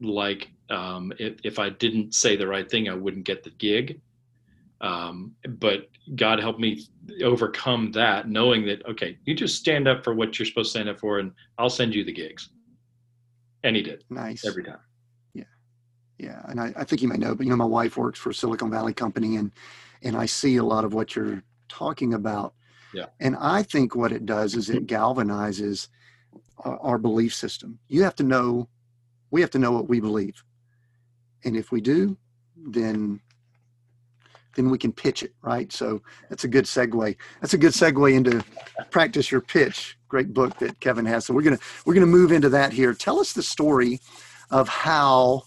like 0.00 0.50
um, 0.70 1.12
if, 1.18 1.34
if 1.44 1.58
I 1.58 1.70
didn't 1.70 2.14
say 2.14 2.36
the 2.36 2.46
right 2.46 2.70
thing, 2.70 2.88
I 2.88 2.94
wouldn't 2.94 3.24
get 3.24 3.42
the 3.42 3.50
gig. 3.50 4.00
Um, 4.80 5.34
but 5.58 5.88
God 6.14 6.40
helped 6.40 6.60
me 6.60 6.86
overcome 7.22 7.92
that, 7.92 8.28
knowing 8.28 8.64
that 8.66 8.84
okay, 8.86 9.18
you 9.24 9.34
just 9.34 9.56
stand 9.56 9.86
up 9.86 10.02
for 10.02 10.14
what 10.14 10.38
you're 10.38 10.46
supposed 10.46 10.72
to 10.72 10.78
stand 10.78 10.88
up 10.88 10.98
for, 10.98 11.18
and 11.18 11.32
I'll 11.58 11.68
send 11.68 11.94
you 11.94 12.02
the 12.02 12.12
gigs. 12.12 12.48
And 13.62 13.76
he 13.76 13.82
did. 13.82 14.04
Nice 14.08 14.46
every 14.46 14.64
time. 14.64 14.78
Yeah, 15.34 15.44
yeah, 16.18 16.42
and 16.48 16.58
I, 16.58 16.72
I 16.76 16.84
think 16.84 17.02
you 17.02 17.08
may 17.08 17.18
know, 17.18 17.34
but 17.34 17.44
you 17.44 17.50
know, 17.50 17.56
my 17.56 17.66
wife 17.66 17.98
works 17.98 18.18
for 18.18 18.32
Silicon 18.32 18.70
Valley 18.70 18.94
company, 18.94 19.36
and 19.36 19.52
and 20.02 20.16
I 20.16 20.24
see 20.24 20.56
a 20.56 20.64
lot 20.64 20.84
of 20.84 20.94
what 20.94 21.14
you're 21.14 21.42
talking 21.68 22.14
about. 22.14 22.54
Yeah. 22.94 23.06
And 23.20 23.36
I 23.36 23.62
think 23.62 23.94
what 23.94 24.12
it 24.12 24.26
does 24.26 24.54
is 24.54 24.70
it 24.70 24.86
galvanizes 24.86 25.88
our, 26.64 26.98
belief 26.98 27.34
system. 27.34 27.78
You 27.88 28.02
have 28.02 28.14
to 28.16 28.22
know, 28.22 28.68
we 29.30 29.40
have 29.40 29.50
to 29.50 29.58
know 29.58 29.72
what 29.72 29.88
we 29.88 30.00
believe, 30.00 30.42
and 31.44 31.56
if 31.56 31.72
we 31.72 31.80
do, 31.80 32.16
then 32.56 33.20
then 34.56 34.68
we 34.68 34.78
can 34.78 34.92
pitch 34.92 35.22
it, 35.22 35.32
right? 35.42 35.72
So 35.72 36.02
that's 36.28 36.42
a 36.44 36.48
good 36.48 36.64
segue. 36.64 37.16
That's 37.40 37.54
a 37.54 37.58
good 37.58 37.72
segue 37.72 38.12
into 38.12 38.44
practice 38.90 39.30
your 39.30 39.40
pitch. 39.40 39.96
Great 40.08 40.34
book 40.34 40.58
that 40.58 40.80
Kevin 40.80 41.06
has. 41.06 41.24
So 41.24 41.34
we're 41.34 41.42
gonna 41.42 41.58
we're 41.84 41.94
gonna 41.94 42.06
move 42.06 42.32
into 42.32 42.48
that 42.50 42.72
here. 42.72 42.92
Tell 42.92 43.20
us 43.20 43.32
the 43.32 43.42
story 43.42 44.00
of 44.50 44.68
how 44.68 45.42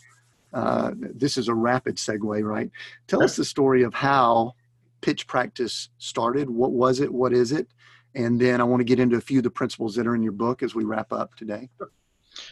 uh, 0.53 0.91
this 0.95 1.38
is 1.38 1.47
a 1.47 1.53
rapid 1.53 1.97
segue, 1.97 2.43
right? 2.43 2.70
Tell 3.07 3.24
us 3.24 3.36
the 3.36 3.45
story 3.45 3.84
of 3.84 3.93
how 3.93 4.53
pitch 5.01 5.28
practice 5.28 5.89
started. 5.97 6.49
What 6.49 6.72
was 6.72 6.99
it? 6.99 7.14
What 7.14 7.34
is 7.34 7.51
it? 7.51 7.68
And 8.16 8.39
then 8.39 8.61
I 8.61 8.64
want 8.64 8.80
to 8.80 8.86
get 8.86 8.99
into 8.99 9.18
a 9.18 9.22
few 9.22 9.39
of 9.39 9.43
the 9.43 9.49
principles 9.49 9.95
that 9.95 10.07
are 10.07 10.16
in 10.16 10.24
your 10.24 10.32
book 10.32 10.64
as 10.64 10.76
we 10.76 10.84
wrap 10.84 11.11
up 11.11 11.36
today. 11.36 11.70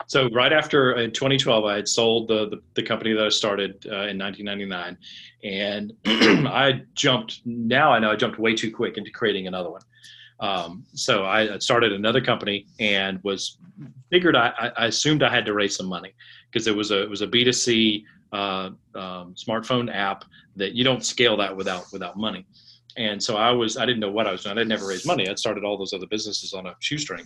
So 0.08 0.30
right 0.30 0.54
after 0.54 0.94
in 0.94 1.12
2012, 1.12 1.66
I 1.66 1.76
had 1.76 1.88
sold 1.88 2.28
the 2.28 2.50
the, 2.50 2.62
the 2.76 2.84
company 2.84 3.14
that 3.14 3.26
I 3.26 3.30
started 3.30 3.86
uh, 3.88 4.08
in 4.08 4.18
1999, 4.18 4.98
and 5.44 5.94
I 6.48 6.84
jumped. 6.94 7.42
Now 7.46 7.92
I 7.92 8.00
know 8.00 8.12
I 8.12 8.16
jumped 8.16 8.40
way 8.40 8.54
too 8.56 8.72
quick 8.72 8.98
into 8.98 9.12
creating 9.12 9.48
another 9.48 9.72
one. 9.72 9.82
Um, 10.40 10.84
so 10.94 11.26
I 11.26 11.60
started 11.60 11.94
another 11.94 12.20
company 12.20 12.66
and 12.80 13.20
was 13.24 13.58
figured 14.10 14.36
I, 14.36 14.72
I 14.76 14.88
assumed 14.88 15.22
I 15.24 15.30
had 15.30 15.46
to 15.46 15.54
raise 15.54 15.76
some 15.76 15.86
money 15.86 16.14
because 16.52 16.68
it 16.68 16.76
was 16.76 16.92
a 16.92 17.04
it 17.04 17.10
was 17.10 17.22
a 17.22 17.28
B2C 17.28 18.04
uh, 18.34 18.70
um, 18.96 19.36
smartphone 19.36 19.94
app 19.94 20.26
that 20.56 20.74
you 20.74 20.84
don't 20.84 21.06
scale 21.06 21.38
that 21.38 21.56
without 21.56 21.86
without 21.94 22.18
money. 22.18 22.46
And 22.98 23.22
so 23.22 23.38
I 23.38 23.52
was 23.52 23.78
I 23.78 23.86
didn't 23.86 24.00
know 24.00 24.12
what 24.12 24.28
I 24.28 24.32
was 24.32 24.44
doing. 24.44 24.58
I'd 24.58 24.68
never 24.68 24.88
raised 24.88 25.06
money. 25.06 25.30
I'd 25.30 25.40
started 25.40 25.64
all 25.64 25.78
those 25.78 25.94
other 25.94 26.08
businesses 26.08 26.54
on 26.54 26.68
a 26.68 26.76
shoestring 26.80 27.26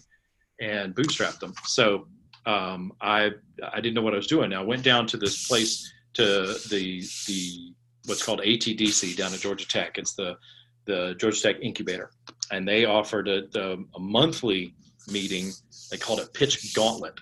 and 0.60 0.96
bootstrapped 0.96 1.40
them. 1.40 1.54
So 1.66 2.08
um, 2.46 2.92
I 3.02 3.32
I 3.74 3.82
didn't 3.82 3.96
know 3.96 4.02
what 4.02 4.14
I 4.14 4.18
was 4.18 4.28
doing. 4.28 4.54
I 4.54 4.62
went 4.62 4.84
down 4.84 5.08
to 5.08 5.18
this 5.18 5.48
place 5.48 5.92
to 6.14 6.56
the 6.70 7.04
the 7.28 7.74
what's 8.06 8.24
called 8.24 8.42
ATDC 8.42 9.16
down 9.16 9.34
at 9.34 9.40
Georgia 9.40 9.68
Tech. 9.68 9.98
It's 9.98 10.14
the 10.16 10.38
the 10.86 11.16
Georgia 11.20 11.42
Tech 11.42 11.56
incubator, 11.62 12.12
and 12.52 12.68
they 12.68 12.86
offered 12.86 13.28
a, 13.28 13.44
a, 13.56 13.78
a 13.96 14.00
monthly 14.00 14.76
meeting. 15.08 15.52
They 15.90 15.98
called 15.98 16.20
it 16.20 16.34
Pitch 16.34 16.74
Gauntlet, 16.76 17.20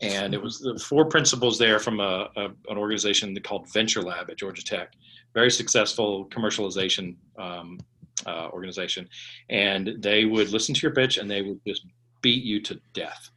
and 0.00 0.34
it 0.34 0.42
was 0.42 0.60
the 0.60 0.78
four 0.78 1.06
principals 1.06 1.58
there 1.58 1.80
from 1.80 2.00
a, 2.00 2.28
a, 2.36 2.44
an 2.68 2.78
organization 2.78 3.36
called 3.40 3.70
Venture 3.72 4.02
Lab 4.02 4.30
at 4.30 4.38
Georgia 4.38 4.64
Tech, 4.64 4.92
very 5.34 5.50
successful 5.50 6.26
commercialization 6.26 7.16
um, 7.38 7.78
uh, 8.26 8.48
organization, 8.52 9.08
and 9.48 9.96
they 9.98 10.24
would 10.24 10.50
listen 10.50 10.74
to 10.74 10.80
your 10.82 10.94
pitch 10.94 11.18
and 11.18 11.30
they 11.30 11.42
would 11.42 11.60
just 11.66 11.86
beat 12.22 12.44
you 12.44 12.60
to 12.62 12.80
death. 12.92 13.30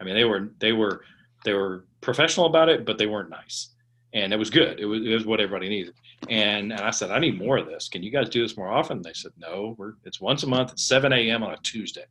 I 0.00 0.04
mean, 0.04 0.14
they 0.14 0.24
were 0.24 0.50
they 0.58 0.72
were 0.72 1.02
they 1.44 1.54
were 1.54 1.84
professional 2.00 2.46
about 2.46 2.68
it, 2.68 2.84
but 2.84 2.98
they 2.98 3.06
weren't 3.06 3.30
nice, 3.30 3.70
and 4.12 4.32
it 4.32 4.38
was 4.38 4.50
good. 4.50 4.78
It 4.78 4.86
was, 4.86 5.04
it 5.04 5.14
was 5.14 5.26
what 5.26 5.40
everybody 5.40 5.68
needed. 5.68 5.94
And 6.28 6.72
and 6.72 6.82
I 6.82 6.90
said, 6.90 7.10
I 7.10 7.18
need 7.18 7.38
more 7.38 7.56
of 7.56 7.66
this. 7.66 7.88
Can 7.88 8.02
you 8.02 8.10
guys 8.10 8.28
do 8.28 8.42
this 8.42 8.56
more 8.56 8.68
often? 8.68 9.02
They 9.02 9.12
said, 9.12 9.32
No, 9.38 9.74
we're 9.78 9.94
it's 10.04 10.20
once 10.20 10.42
a 10.42 10.46
month 10.46 10.72
at 10.72 10.78
7 10.78 11.12
a.m. 11.12 11.42
on 11.42 11.54
a 11.54 11.58
Tuesday 11.58 12.04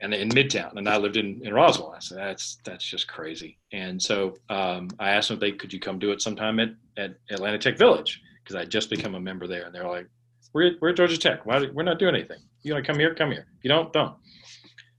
and 0.00 0.12
in 0.12 0.28
Midtown, 0.30 0.76
and 0.76 0.88
I 0.88 0.96
lived 0.96 1.16
in, 1.16 1.40
in 1.44 1.54
Roswell. 1.54 1.94
I 1.96 2.00
said, 2.00 2.18
that's 2.18 2.58
that's 2.64 2.84
just 2.84 3.08
crazy. 3.08 3.58
And 3.72 4.00
so 4.00 4.34
um, 4.50 4.88
I 4.98 5.10
asked 5.10 5.28
them 5.28 5.36
if 5.36 5.40
they 5.40 5.52
could 5.52 5.72
you 5.72 5.80
come 5.80 5.98
do 5.98 6.10
it 6.10 6.20
sometime 6.20 6.60
at, 6.60 6.70
at 6.96 7.16
Atlanta 7.30 7.58
Tech 7.58 7.78
Village 7.78 8.20
because 8.42 8.56
I 8.56 8.64
just 8.64 8.90
become 8.90 9.14
a 9.14 9.20
member 9.20 9.46
there, 9.46 9.64
and 9.66 9.74
they're 9.74 9.88
like, 9.88 10.06
we're 10.52 10.72
we're 10.80 10.90
at 10.90 10.96
Georgia 10.96 11.16
Tech. 11.16 11.46
Why 11.46 11.66
we're 11.72 11.82
not 11.82 11.98
doing 11.98 12.14
anything? 12.14 12.38
You 12.62 12.74
want 12.74 12.84
to 12.84 12.92
come 12.92 12.98
here? 12.98 13.14
Come 13.14 13.30
here. 13.30 13.46
If 13.58 13.64
you 13.64 13.68
don't, 13.68 13.92
don't. 13.92 14.14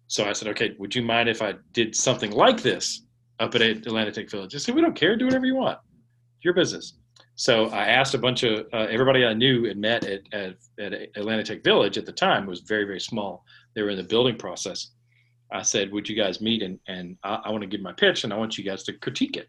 So 0.07 0.25
I 0.25 0.33
said, 0.33 0.47
okay, 0.49 0.75
would 0.77 0.93
you 0.93 1.01
mind 1.01 1.29
if 1.29 1.41
I 1.41 1.55
did 1.73 1.95
something 1.95 2.31
like 2.31 2.61
this 2.61 3.03
up 3.39 3.55
at 3.55 3.61
Atlanta 3.61 4.11
Tech 4.11 4.29
Village? 4.29 4.53
They 4.53 4.59
said, 4.59 4.75
we 4.75 4.81
don't 4.81 4.95
care. 4.95 5.15
Do 5.15 5.25
whatever 5.25 5.45
you 5.45 5.55
want. 5.55 5.79
Your 6.41 6.53
business. 6.53 6.93
So 7.35 7.67
I 7.67 7.87
asked 7.87 8.13
a 8.13 8.17
bunch 8.17 8.43
of 8.43 8.65
uh, 8.71 8.87
everybody 8.89 9.25
I 9.25 9.33
knew 9.33 9.69
and 9.69 9.81
met 9.81 10.05
at, 10.05 10.21
at, 10.31 10.55
at 10.79 10.93
Atlanta 11.15 11.43
Tech 11.43 11.63
Village 11.63 11.97
at 11.97 12.05
the 12.05 12.11
time 12.11 12.45
was 12.45 12.61
very 12.61 12.85
very 12.85 12.99
small. 12.99 13.43
They 13.75 13.81
were 13.81 13.89
in 13.89 13.97
the 13.97 14.03
building 14.03 14.37
process, 14.37 14.91
I 15.51 15.61
said, 15.61 15.91
"Would 15.91 16.09
you 16.09 16.15
guys 16.15 16.41
meet 16.41 16.61
and 16.61 16.79
and 16.87 17.17
I, 17.23 17.41
I 17.45 17.49
want 17.51 17.61
to 17.61 17.67
give 17.67 17.81
my 17.81 17.93
pitch 17.93 18.23
and 18.23 18.33
I 18.33 18.37
want 18.37 18.57
you 18.57 18.63
guys 18.63 18.83
to 18.83 18.93
critique 18.93 19.37
it." 19.37 19.47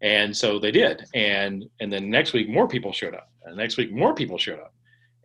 And 0.00 0.36
so 0.36 0.58
they 0.58 0.72
did, 0.72 1.04
and 1.14 1.64
and 1.80 1.92
then 1.92 2.10
next 2.10 2.32
week 2.32 2.48
more 2.48 2.66
people 2.66 2.92
showed 2.92 3.14
up, 3.14 3.30
and 3.44 3.56
next 3.56 3.76
week 3.76 3.92
more 3.92 4.14
people 4.14 4.38
showed 4.38 4.58
up, 4.58 4.74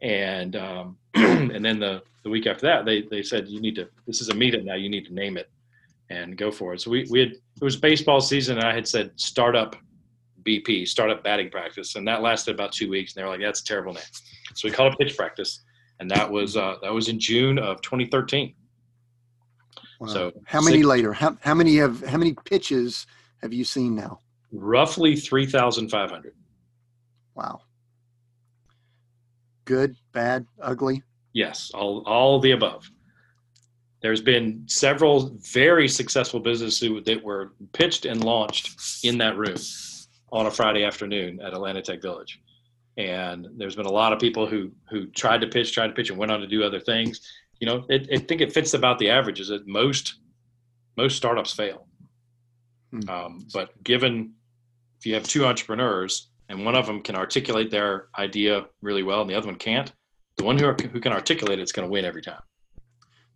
and 0.01 0.55
um, 0.55 0.97
and 1.15 1.63
then 1.65 1.79
the 1.79 2.03
the 2.23 2.29
week 2.29 2.45
after 2.45 2.65
that 2.65 2.85
they 2.85 3.03
they 3.03 3.23
said 3.23 3.47
you 3.47 3.59
need 3.59 3.75
to 3.75 3.87
this 4.05 4.21
is 4.21 4.29
a 4.29 4.33
meetup 4.33 4.63
now. 4.63 4.75
You 4.75 4.89
need 4.89 5.05
to 5.05 5.13
name 5.13 5.37
it 5.37 5.49
and 6.09 6.37
go 6.37 6.51
for 6.51 6.73
it. 6.73 6.81
So 6.81 6.91
we 6.91 7.07
we 7.09 7.19
had 7.19 7.31
it 7.31 7.63
was 7.63 7.75
baseball 7.75 8.21
season. 8.21 8.57
And 8.57 8.65
I 8.65 8.73
had 8.73 8.87
said 8.87 9.11
startup 9.15 9.75
BP 10.43 10.87
startup 10.87 11.23
batting 11.23 11.49
practice. 11.49 11.95
And 11.95 12.07
that 12.07 12.21
lasted 12.21 12.55
about 12.55 12.71
two 12.71 12.89
weeks. 12.89 13.13
And 13.13 13.21
they 13.21 13.25
were 13.25 13.31
like 13.31 13.41
that's 13.41 13.61
a 13.61 13.65
terrible 13.65 13.93
name, 13.93 14.03
so 14.53 14.67
we 14.67 14.73
called 14.73 14.93
it 14.93 14.99
pitch 14.99 15.17
practice 15.17 15.63
and 15.99 16.09
that 16.11 16.29
was 16.29 16.57
uh, 16.57 16.75
that 16.81 16.93
was 16.93 17.09
in 17.09 17.19
June 17.19 17.57
of 17.57 17.81
2013. 17.81 18.53
Wow. 19.99 20.07
So 20.07 20.31
how 20.45 20.61
many 20.61 20.77
six, 20.77 20.87
later? 20.87 21.13
How, 21.13 21.37
how 21.41 21.53
many 21.53 21.75
have 21.77 22.05
how 22.05 22.17
many 22.17 22.33
pitches 22.45 23.07
have 23.41 23.53
you 23.53 23.63
seen 23.63 23.95
now? 23.95 24.19
Roughly 24.51 25.15
three 25.15 25.45
thousand 25.45 25.89
five 25.89 26.11
hundred. 26.11 26.35
Wow. 27.35 27.61
Good, 29.65 29.95
bad, 30.13 30.45
ugly. 30.61 31.03
Yes, 31.33 31.71
all 31.73 32.03
all 32.05 32.39
the 32.39 32.51
above. 32.51 32.89
There's 34.01 34.21
been 34.21 34.63
several 34.67 35.31
very 35.51 35.87
successful 35.87 36.39
businesses 36.39 37.03
that 37.05 37.23
were 37.23 37.53
pitched 37.73 38.05
and 38.05 38.23
launched 38.23 39.03
in 39.03 39.17
that 39.17 39.35
room 39.37 39.57
on 40.31 40.45
a 40.45 40.51
Friday 40.51 40.83
afternoon 40.83 41.39
at 41.41 41.53
Atlanta 41.53 41.81
Tech 41.81 42.01
Village. 42.01 42.39
And 42.97 43.47
there's 43.57 43.75
been 43.75 43.85
a 43.85 43.91
lot 43.91 44.11
of 44.11 44.19
people 44.19 44.47
who 44.47 44.71
who 44.89 45.07
tried 45.07 45.41
to 45.41 45.47
pitch, 45.47 45.73
tried 45.73 45.87
to 45.87 45.93
pitch, 45.93 46.09
and 46.09 46.17
went 46.17 46.31
on 46.31 46.39
to 46.39 46.47
do 46.47 46.63
other 46.63 46.79
things 46.79 47.21
you 47.59 47.67
know, 47.67 47.85
it, 47.89 48.07
I 48.13 48.17
think 48.17 48.41
it 48.41 48.53
fits 48.53 48.73
about 48.73 48.99
the 48.99 49.09
average. 49.09 49.39
Is 49.39 49.47
that 49.49 49.67
most 49.67 50.15
most 50.95 51.17
startups 51.17 51.53
fail. 51.53 51.87
Hmm. 52.91 53.09
Um, 53.09 53.47
but 53.53 53.83
given 53.83 54.33
if 54.99 55.05
you 55.05 55.13
have 55.13 55.23
two 55.23 55.45
entrepreneurs 55.45 56.29
and 56.49 56.65
one 56.65 56.75
of 56.75 56.87
them 56.87 57.01
can 57.01 57.15
articulate 57.15 57.69
their 57.69 58.07
idea 58.17 58.65
really 58.81 59.03
well 59.03 59.21
and 59.21 59.29
the 59.29 59.35
other 59.35 59.47
one 59.47 59.57
can't, 59.57 59.91
the 60.37 60.43
one 60.43 60.57
who, 60.57 60.65
are, 60.65 60.75
who 60.91 60.99
can 60.99 61.11
articulate 61.11 61.59
it's 61.59 61.71
going 61.71 61.87
to 61.87 61.91
win 61.91 62.05
every 62.05 62.21
time. 62.21 62.41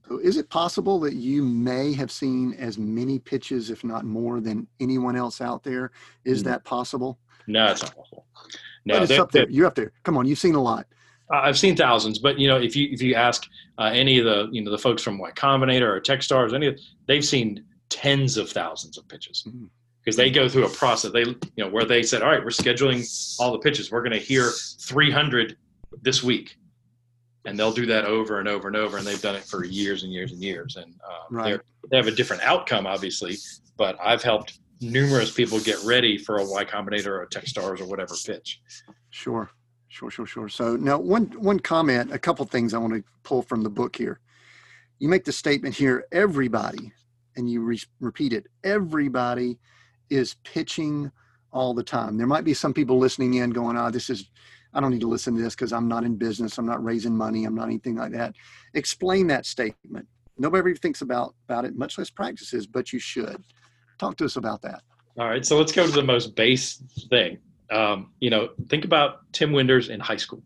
So 0.07 0.17
is 0.17 0.37
it 0.37 0.49
possible 0.49 0.99
that 1.01 1.13
you 1.13 1.43
may 1.43 1.93
have 1.93 2.09
seen 2.09 2.53
as 2.53 2.77
many 2.77 3.19
pitches, 3.19 3.69
if 3.69 3.83
not 3.83 4.05
more, 4.05 4.39
than 4.39 4.67
anyone 4.79 5.15
else 5.15 5.39
out 5.39 5.63
there? 5.63 5.91
Is 6.25 6.41
mm 6.41 6.45
that 6.45 6.63
possible? 6.63 7.19
No, 7.47 7.67
it's 7.67 7.83
not 7.83 7.95
possible. 7.95 8.25
No, 8.85 8.95
but 8.95 9.09
it's 9.09 9.19
up 9.19 9.31
there. 9.31 9.49
You 9.49 9.63
have 9.63 9.73
to. 9.75 9.91
Come 10.03 10.17
on, 10.17 10.25
you've 10.25 10.39
seen 10.39 10.55
a 10.55 10.61
lot. 10.61 10.85
I've 11.31 11.57
seen 11.57 11.75
thousands, 11.75 12.19
but 12.19 12.37
you 12.37 12.47
know, 12.47 12.57
if 12.57 12.75
you 12.75 12.89
if 12.91 13.01
you 13.01 13.15
ask 13.15 13.47
uh, 13.77 13.91
any 13.93 14.19
of 14.19 14.25
the 14.25 14.49
you 14.51 14.61
know 14.61 14.71
the 14.71 14.77
folks 14.77 15.01
from 15.01 15.17
Y 15.17 15.31
Combinator 15.31 15.83
or 15.83 16.01
TechStars, 16.01 16.53
any 16.53 16.67
of 16.67 16.79
they've 17.07 17.23
seen 17.23 17.63
tens 17.89 18.37
of 18.37 18.49
thousands 18.49 18.97
of 18.97 19.07
pitches 19.07 19.43
because 19.43 20.17
mm-hmm. 20.17 20.17
they 20.17 20.31
go 20.31 20.49
through 20.49 20.65
a 20.65 20.69
process. 20.69 21.11
They 21.11 21.21
you 21.21 21.37
know 21.57 21.69
where 21.69 21.85
they 21.85 22.03
said, 22.03 22.21
all 22.21 22.29
right, 22.29 22.43
we're 22.43 22.49
scheduling 22.49 23.05
all 23.39 23.51
the 23.51 23.59
pitches. 23.59 23.91
We're 23.91 24.01
going 24.01 24.13
to 24.13 24.19
hear 24.19 24.49
300 24.81 25.55
this 26.01 26.21
week, 26.21 26.57
and 27.45 27.57
they'll 27.57 27.71
do 27.71 27.85
that 27.85 28.05
over 28.05 28.39
and 28.39 28.49
over 28.49 28.67
and 28.67 28.75
over, 28.75 28.97
and 28.97 29.07
they've 29.07 29.21
done 29.21 29.35
it 29.35 29.43
for 29.43 29.63
years 29.63 30.03
and 30.03 30.11
years 30.11 30.31
and 30.31 30.41
years. 30.41 30.75
And 30.75 30.93
uh, 31.07 31.23
right. 31.29 31.59
they 31.89 31.97
have 31.97 32.07
a 32.07 32.11
different 32.11 32.43
outcome, 32.43 32.85
obviously, 32.85 33.37
but 33.77 33.97
I've 34.03 34.23
helped 34.23 34.59
numerous 34.81 35.31
people 35.31 35.59
get 35.59 35.77
ready 35.83 36.17
for 36.17 36.37
a 36.37 36.45
Y 36.45 36.65
Combinator 36.65 37.07
or 37.07 37.21
a 37.21 37.27
Techstars 37.27 37.79
or 37.79 37.85
whatever 37.85 38.15
pitch. 38.25 38.61
Sure, 39.11 39.49
sure, 39.87 40.09
sure, 40.09 40.25
sure. 40.25 40.49
So 40.49 40.75
now 40.75 40.97
one 40.97 41.27
one 41.39 41.59
comment, 41.59 42.11
a 42.11 42.19
couple 42.19 42.45
things 42.45 42.73
I 42.73 42.79
want 42.79 42.93
to 42.93 43.03
pull 43.23 43.43
from 43.43 43.61
the 43.61 43.69
book 43.69 43.95
here. 43.95 44.19
You 44.99 45.07
make 45.07 45.23
the 45.23 45.31
statement 45.31 45.75
here, 45.75 46.05
everybody, 46.11 46.91
and 47.35 47.49
you 47.49 47.61
re- 47.61 47.81
repeat 47.99 48.33
it. 48.33 48.47
Everybody 48.63 49.57
is 50.09 50.35
pitching 50.43 51.11
all 51.51 51.73
the 51.73 51.83
time. 51.83 52.17
There 52.17 52.27
might 52.27 52.43
be 52.43 52.53
some 52.53 52.73
people 52.73 52.97
listening 52.97 53.35
in 53.35 53.51
going, 53.51 53.77
"Ah, 53.77 53.87
oh, 53.87 53.91
this 53.91 54.09
is." 54.09 54.29
I 54.73 54.79
don't 54.79 54.91
need 54.91 55.01
to 55.01 55.07
listen 55.07 55.35
to 55.35 55.41
this 55.41 55.53
because 55.53 55.73
I'm 55.73 55.89
not 55.89 56.05
in 56.05 56.15
business. 56.15 56.57
I'm 56.57 56.65
not 56.65 56.81
raising 56.81 57.15
money. 57.15 57.43
I'm 57.43 57.55
not 57.55 57.65
anything 57.65 57.97
like 57.97 58.13
that. 58.13 58.35
Explain 58.73 59.27
that 59.27 59.45
statement. 59.45 60.07
Nobody 60.37 60.73
thinks 60.75 61.01
about 61.01 61.35
about 61.49 61.65
it, 61.65 61.75
much 61.75 61.97
less 61.97 62.09
practices, 62.09 62.65
but 62.67 62.93
you 62.93 62.99
should. 62.99 63.43
Talk 64.01 64.17
to 64.17 64.25
us 64.25 64.35
about 64.35 64.63
that. 64.63 64.81
All 65.19 65.29
right, 65.29 65.45
so 65.45 65.59
let's 65.59 65.71
go 65.71 65.85
to 65.85 65.91
the 65.91 66.01
most 66.01 66.35
base 66.35 66.81
thing. 67.11 67.37
Um, 67.69 68.09
you 68.19 68.31
know, 68.31 68.49
think 68.67 68.83
about 68.83 69.31
Tim 69.31 69.51
Winders 69.51 69.89
in 69.89 69.99
high 69.99 70.17
school. 70.17 70.41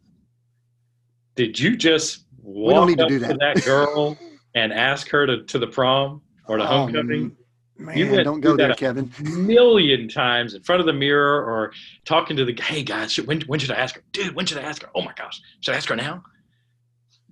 Did 1.36 1.58
you 1.58 1.78
just 1.78 2.26
walk 2.42 2.90
don't 2.98 3.08
to, 3.08 3.20
that. 3.20 3.40
that 3.40 3.64
girl 3.66 4.18
and 4.56 4.74
ask 4.74 5.08
her 5.08 5.26
to, 5.26 5.44
to 5.44 5.58
the 5.58 5.68
prom 5.68 6.22
or 6.50 6.58
to 6.58 6.64
oh, 6.64 6.68
homecoming? 6.68 7.38
Man, 7.78 7.98
you 7.98 8.24
don't 8.26 8.42
go 8.42 8.58
there, 8.58 8.74
Kevin. 8.74 9.10
million 9.22 10.10
times 10.10 10.54
in 10.54 10.62
front 10.62 10.82
of 10.82 10.86
the 10.86 10.94
mirror 10.94 11.42
or 11.42 11.72
talking 12.04 12.36
to 12.36 12.44
the 12.44 12.62
hey 12.62 12.84
guys, 12.84 13.16
when 13.16 13.40
when 13.44 13.62
should 13.62 13.72
I 13.72 13.76
ask 13.76 13.96
her? 13.96 14.04
Dude, 14.12 14.36
when 14.36 14.46
should 14.46 14.58
I 14.58 14.64
ask 14.64 14.82
her? 14.82 14.90
Oh 14.94 15.02
my 15.02 15.14
gosh, 15.14 15.42
should 15.62 15.74
I 15.74 15.78
ask 15.78 15.88
her 15.88 15.96
now? 15.96 16.24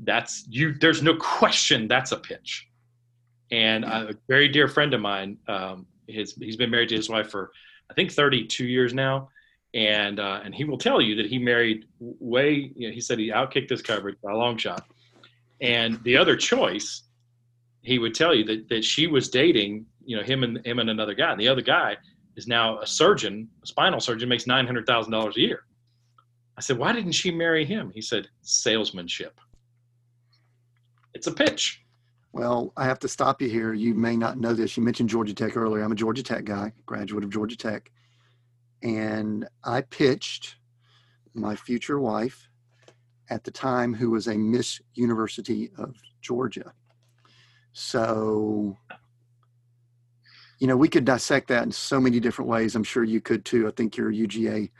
That's 0.05 0.45
you. 0.49 0.73
There's 0.73 1.03
no 1.03 1.17
question 1.17 1.89
that's 1.89 2.13
a 2.13 2.17
pitch. 2.17 2.69
And 3.51 3.83
a 3.83 4.15
very 4.29 4.47
dear 4.47 4.69
friend 4.69 4.93
of 4.93 5.01
mine, 5.01 5.37
um, 5.47 5.85
his 6.07 6.35
he's 6.35 6.57
been 6.57 6.71
married 6.71 6.89
to 6.89 6.95
his 6.95 7.09
wife 7.09 7.29
for 7.29 7.51
I 7.89 7.93
think 7.93 8.11
32 8.11 8.65
years 8.65 8.93
now, 8.93 9.29
and 9.73 10.19
uh, 10.19 10.41
and 10.43 10.53
he 10.53 10.63
will 10.63 10.77
tell 10.77 11.01
you 11.01 11.15
that 11.15 11.25
he 11.25 11.39
married 11.39 11.85
way. 11.99 12.71
You 12.75 12.89
know, 12.89 12.93
he 12.93 13.01
said 13.01 13.19
he 13.19 13.29
outkicked 13.29 13.69
his 13.69 13.81
coverage 13.81 14.17
by 14.23 14.31
a 14.31 14.37
long 14.37 14.57
shot, 14.57 14.85
and 15.61 16.01
the 16.03 16.17
other 16.17 16.35
choice, 16.35 17.03
he 17.81 17.99
would 17.99 18.13
tell 18.13 18.33
you 18.33 18.43
that 18.45 18.69
that 18.69 18.83
she 18.83 19.07
was 19.07 19.29
dating 19.29 19.85
you 20.05 20.17
know 20.17 20.23
him 20.23 20.43
and 20.43 20.65
him 20.65 20.79
and 20.79 20.89
another 20.89 21.13
guy. 21.13 21.31
And 21.31 21.39
the 21.39 21.47
other 21.47 21.61
guy 21.61 21.97
is 22.35 22.47
now 22.47 22.79
a 22.79 22.87
surgeon, 22.87 23.49
a 23.63 23.67
spinal 23.67 23.99
surgeon, 23.99 24.29
makes 24.29 24.47
nine 24.47 24.65
hundred 24.65 24.85
thousand 24.85 25.11
dollars 25.11 25.37
a 25.37 25.41
year. 25.41 25.63
I 26.57 26.61
said, 26.61 26.77
why 26.77 26.93
didn't 26.93 27.13
she 27.13 27.31
marry 27.31 27.65
him? 27.65 27.91
He 27.93 28.01
said, 28.01 28.27
salesmanship. 28.41 29.39
It's 31.13 31.27
a 31.27 31.31
pitch. 31.31 31.82
Well, 32.33 32.73
I 32.75 32.85
have 32.85 32.97
to 32.99 33.07
stop 33.07 33.43
you 33.43 33.47
here. 33.49 33.73
You 33.73 33.93
may 33.93 34.17
not 34.17 34.39
know 34.39 34.53
this. 34.53 34.75
You 34.75 34.81
mentioned 34.81 35.07
Georgia 35.07 35.35
Tech 35.35 35.55
earlier. 35.55 35.83
I'm 35.83 35.91
a 35.91 35.95
Georgia 35.95 36.23
Tech 36.23 36.45
guy, 36.45 36.73
graduate 36.87 37.23
of 37.23 37.29
Georgia 37.29 37.55
Tech. 37.55 37.91
And 38.81 39.47
I 39.63 39.81
pitched 39.81 40.55
my 41.35 41.55
future 41.55 41.99
wife 41.99 42.49
at 43.29 43.43
the 43.43 43.51
time, 43.51 43.93
who 43.93 44.09
was 44.09 44.27
a 44.27 44.35
Miss 44.35 44.81
University 44.95 45.71
of 45.77 45.95
Georgia. 46.21 46.73
So, 47.71 48.75
you 50.57 50.65
know, 50.65 50.75
we 50.75 50.89
could 50.89 51.05
dissect 51.05 51.49
that 51.49 51.63
in 51.63 51.71
so 51.71 51.99
many 51.99 52.19
different 52.19 52.49
ways. 52.49 52.75
I'm 52.75 52.83
sure 52.83 53.03
you 53.03 53.21
could 53.21 53.45
too. 53.45 53.67
I 53.67 53.71
think 53.71 53.95
you're 53.95 54.09
a 54.09 54.13
UGA 54.13 54.71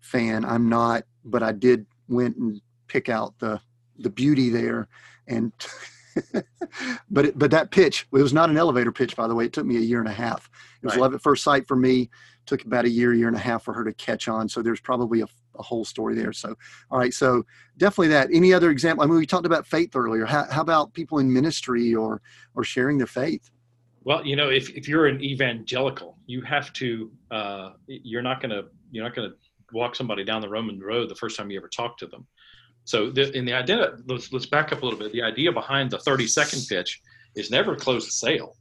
fan. 0.00 0.44
I'm 0.44 0.68
not, 0.68 1.04
but 1.24 1.42
I 1.42 1.52
did 1.52 1.86
went 2.06 2.36
and 2.36 2.60
pick 2.86 3.08
out 3.08 3.38
the 3.38 3.60
the 3.98 4.10
beauty 4.10 4.50
there 4.50 4.88
and 5.26 5.52
but 7.10 7.26
it, 7.26 7.38
but 7.38 7.50
that 7.50 7.70
pitch 7.70 8.06
it 8.12 8.22
was 8.22 8.32
not 8.32 8.50
an 8.50 8.56
elevator 8.56 8.92
pitch 8.92 9.16
by 9.16 9.26
the 9.26 9.34
way. 9.34 9.46
It 9.46 9.52
took 9.52 9.66
me 9.66 9.76
a 9.76 9.80
year 9.80 10.00
and 10.00 10.08
a 10.08 10.12
half. 10.12 10.50
It 10.82 10.86
was 10.86 10.94
right. 10.94 11.02
love 11.02 11.14
at 11.14 11.22
first 11.22 11.44
sight 11.44 11.66
for 11.66 11.76
me. 11.76 12.02
It 12.02 12.10
took 12.46 12.64
about 12.64 12.84
a 12.84 12.90
year 12.90 13.14
year 13.14 13.28
and 13.28 13.36
a 13.36 13.40
half 13.40 13.64
for 13.64 13.74
her 13.74 13.84
to 13.84 13.92
catch 13.94 14.28
on. 14.28 14.48
So 14.48 14.62
there's 14.62 14.80
probably 14.80 15.20
a, 15.20 15.26
a 15.58 15.62
whole 15.62 15.84
story 15.84 16.14
there. 16.14 16.32
So 16.32 16.54
all 16.90 16.98
right. 16.98 17.12
So 17.12 17.44
definitely 17.76 18.08
that. 18.08 18.28
Any 18.32 18.52
other 18.52 18.70
example? 18.70 19.04
I 19.04 19.06
mean 19.06 19.16
we 19.16 19.26
talked 19.26 19.46
about 19.46 19.66
faith 19.66 19.94
earlier. 19.94 20.26
How, 20.26 20.44
how 20.50 20.62
about 20.62 20.92
people 20.94 21.18
in 21.18 21.32
ministry 21.32 21.94
or 21.94 22.20
or 22.54 22.64
sharing 22.64 22.98
their 22.98 23.06
faith? 23.06 23.50
Well 24.04 24.24
you 24.24 24.36
know 24.36 24.48
if, 24.48 24.70
if 24.70 24.88
you're 24.88 25.06
an 25.06 25.22
evangelical 25.22 26.16
you 26.26 26.42
have 26.42 26.72
to 26.74 27.10
uh, 27.30 27.70
you're 27.86 28.22
not 28.22 28.40
to 28.40 28.64
you're 28.90 29.04
not 29.04 29.14
going 29.14 29.30
to 29.30 29.36
walk 29.72 29.94
somebody 29.94 30.24
down 30.24 30.40
the 30.40 30.48
roman 30.48 30.80
road 30.80 31.10
the 31.10 31.14
first 31.14 31.36
time 31.36 31.50
you 31.50 31.58
ever 31.58 31.68
talk 31.68 31.98
to 31.98 32.06
them 32.06 32.26
so 32.88 33.10
the, 33.10 33.30
in 33.36 33.44
the 33.44 33.52
idea, 33.52 33.98
let's, 34.06 34.32
let's 34.32 34.46
back 34.46 34.72
up 34.72 34.80
a 34.80 34.84
little 34.86 34.98
bit. 34.98 35.12
The 35.12 35.22
idea 35.22 35.52
behind 35.52 35.90
the 35.90 35.98
30 35.98 36.26
second 36.26 36.64
pitch 36.70 37.02
is 37.36 37.50
never 37.50 37.76
close 37.76 38.06
the 38.06 38.12
sale. 38.12 38.56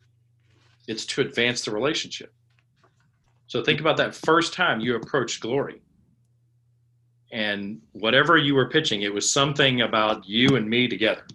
It's 0.89 1.05
to 1.05 1.21
advance 1.21 1.63
the 1.63 1.71
relationship. 1.71 2.33
So 3.47 3.63
think 3.63 3.79
about 3.79 3.95
that 3.95 4.13
first 4.13 4.53
time 4.53 4.81
you 4.81 4.97
approached 4.97 5.39
Glory. 5.39 5.81
And 7.31 7.79
whatever 7.93 8.35
you 8.35 8.53
were 8.53 8.67
pitching, 8.67 9.03
it 9.03 9.13
was 9.13 9.31
something 9.31 9.79
about 9.79 10.27
you 10.27 10.57
and 10.57 10.69
me 10.69 10.89
together. 10.89 11.25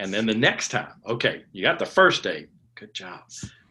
And 0.00 0.12
then 0.12 0.26
the 0.26 0.34
next 0.34 0.72
time, 0.72 0.94
okay, 1.06 1.44
you 1.52 1.62
got 1.62 1.78
the 1.78 1.86
first 1.86 2.24
date. 2.24 2.48
Good 2.74 2.92
job. 2.92 3.20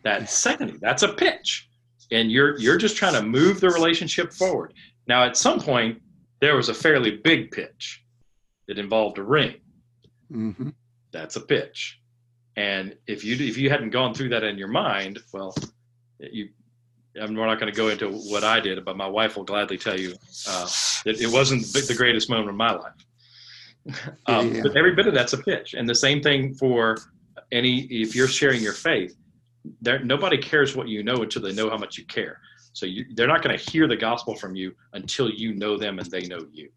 That 0.05 0.29
second, 0.29 0.79
that's 0.79 1.03
a 1.03 1.11
pitch. 1.11 1.67
And 2.09 2.31
you're 2.31 2.57
you're 2.57 2.77
just 2.77 2.95
trying 2.95 3.15
to 3.15 3.21
move 3.21 3.59
the 3.59 3.69
relationship 3.69 4.31
forward. 4.31 4.73
Now 5.09 5.25
at 5.25 5.35
some 5.35 5.59
point, 5.59 6.01
there 6.39 6.55
was 6.55 6.69
a 6.69 6.73
fairly 6.73 7.17
big 7.17 7.51
pitch 7.51 8.02
it 8.67 8.77
involved 8.77 9.17
a 9.17 9.23
ring. 9.23 9.55
Mm-hmm. 10.31 10.69
That's 11.11 11.35
a 11.35 11.41
pitch. 11.41 11.99
And 12.55 12.95
if 13.07 13.23
you 13.23 13.35
if 13.35 13.57
you 13.57 13.69
hadn't 13.69 13.89
gone 13.89 14.13
through 14.13 14.29
that 14.29 14.43
in 14.43 14.57
your 14.57 14.67
mind, 14.67 15.19
well, 15.33 15.55
you 16.19 16.49
I'm 17.21 17.35
not 17.35 17.59
going 17.59 17.71
to 17.71 17.77
go 17.77 17.89
into 17.89 18.09
what 18.09 18.43
I 18.43 18.59
did, 18.59 18.83
but 18.85 18.97
my 18.97 19.07
wife 19.07 19.37
will 19.37 19.43
gladly 19.43 19.77
tell 19.77 19.99
you 19.99 20.13
uh, 20.47 20.67
that 21.05 21.21
it 21.21 21.31
wasn't 21.31 21.61
the 21.71 21.93
greatest 21.95 22.29
moment 22.29 22.49
of 22.49 22.55
my 22.55 22.71
life. 22.71 22.93
um, 24.25 24.55
yeah. 24.55 24.61
But 24.63 24.77
every 24.77 24.95
bit 24.95 25.07
of 25.07 25.13
that's 25.13 25.33
a 25.33 25.37
pitch, 25.37 25.73
and 25.73 25.87
the 25.87 25.95
same 25.95 26.21
thing 26.21 26.53
for 26.53 26.97
any. 27.51 27.81
If 27.81 28.15
you're 28.15 28.27
sharing 28.27 28.61
your 28.61 28.73
faith, 28.73 29.15
there 29.81 30.03
nobody 30.03 30.37
cares 30.37 30.75
what 30.75 30.87
you 30.87 31.03
know 31.03 31.21
until 31.21 31.41
they 31.41 31.53
know 31.53 31.69
how 31.69 31.77
much 31.77 31.97
you 31.97 32.05
care. 32.05 32.39
So 32.73 32.87
you, 32.87 33.05
they're 33.13 33.27
not 33.27 33.43
going 33.43 33.57
to 33.57 33.71
hear 33.71 33.87
the 33.87 33.95
gospel 33.95 34.35
from 34.35 34.55
you 34.55 34.73
until 34.93 35.29
you 35.29 35.53
know 35.53 35.77
them 35.77 35.99
and 35.99 36.09
they 36.09 36.25
know 36.25 36.47
you. 36.51 36.69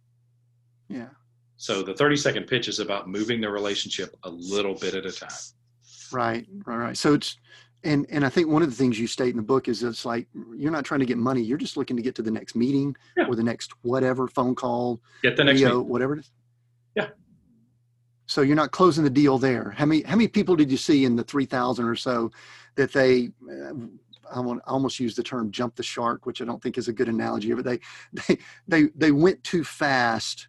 Yeah. 0.89 1.09
So 1.57 1.83
the 1.83 1.95
30 1.95 2.17
second 2.17 2.47
pitch 2.47 2.69
is 2.69 2.81
about 2.81 3.09
moving 3.09 3.41
the 3.41 3.51
relationship 3.51 4.15
a 4.25 4.31
little 4.31 4.75
bit 4.75 4.95
at 4.95 5.07
a 5.07 5.13
time. 5.13 5.31
Right, 6.13 6.47
right, 6.67 6.77
right. 6.77 6.97
So 6.97 7.15
it's 7.15 7.37
and 7.85 8.07
and 8.11 8.25
I 8.25 8.29
think 8.29 8.49
one 8.49 8.63
of 8.63 8.71
the 8.71 8.77
things 8.77 8.99
you 8.99 9.07
state 9.07 9.31
in 9.31 9.37
the 9.37 9.43
book 9.43 9.69
is 9.69 9.83
it's 9.83 10.05
like 10.05 10.29
you're 10.57 10.73
not 10.73 10.85
trying 10.85 11.01
to 11.01 11.07
get 11.07 11.19
money. 11.19 11.43
You're 11.43 11.59
just 11.59 11.77
looking 11.77 11.97
to 11.97 12.03
get 12.03 12.15
to 12.17 12.23
the 12.23 12.31
next 12.31 12.57
meeting 12.57 12.97
yeah. 13.17 13.27
or 13.27 13.37
the 13.37 13.43
next 13.43 13.73
whatever 13.83 14.29
phone 14.29 14.55
call, 14.55 15.01
get 15.23 15.37
the 15.37 15.45
next 15.45 15.61
video, 15.61 15.81
whatever 15.81 16.15
it 16.15 16.21
is. 16.21 16.31
Yeah. 16.95 17.09
So 18.27 18.43
you're 18.43 18.57
not 18.57 18.73
closing 18.73 19.05
the 19.05 19.11
deal 19.11 19.39
there. 19.39 19.71
How 19.71 19.87
many 19.87 20.03
how 20.03 20.17
many 20.17 20.29
people 20.29 20.57
did 20.57 20.71
you 20.71 20.77
see 20.77 21.05
in 21.05 21.17
the 21.17 21.25
three 21.25 21.47
thousand 21.47 21.87
or 21.87 21.97
so 21.97 22.31
that 22.75 22.93
they? 22.93 23.31
Uh, 23.49 23.75
I 24.35 24.41
want 24.41 24.61
I 24.67 24.71
almost 24.71 24.99
use 24.99 25.15
the 25.15 25.23
term 25.23 25.51
"jump 25.53 25.77
the 25.77 25.83
shark," 25.85 26.27
which 26.27 26.43
I 26.43 26.45
don't 26.45 26.61
think 26.61 26.79
is 26.79 26.89
a 26.89 26.93
good 26.93 27.09
analogy. 27.09 27.53
But 27.55 27.65
they 27.65 27.79
they 28.13 28.39
they 28.67 28.83
they 28.97 29.13
went 29.13 29.43
too 29.45 29.65
fast 29.65 30.49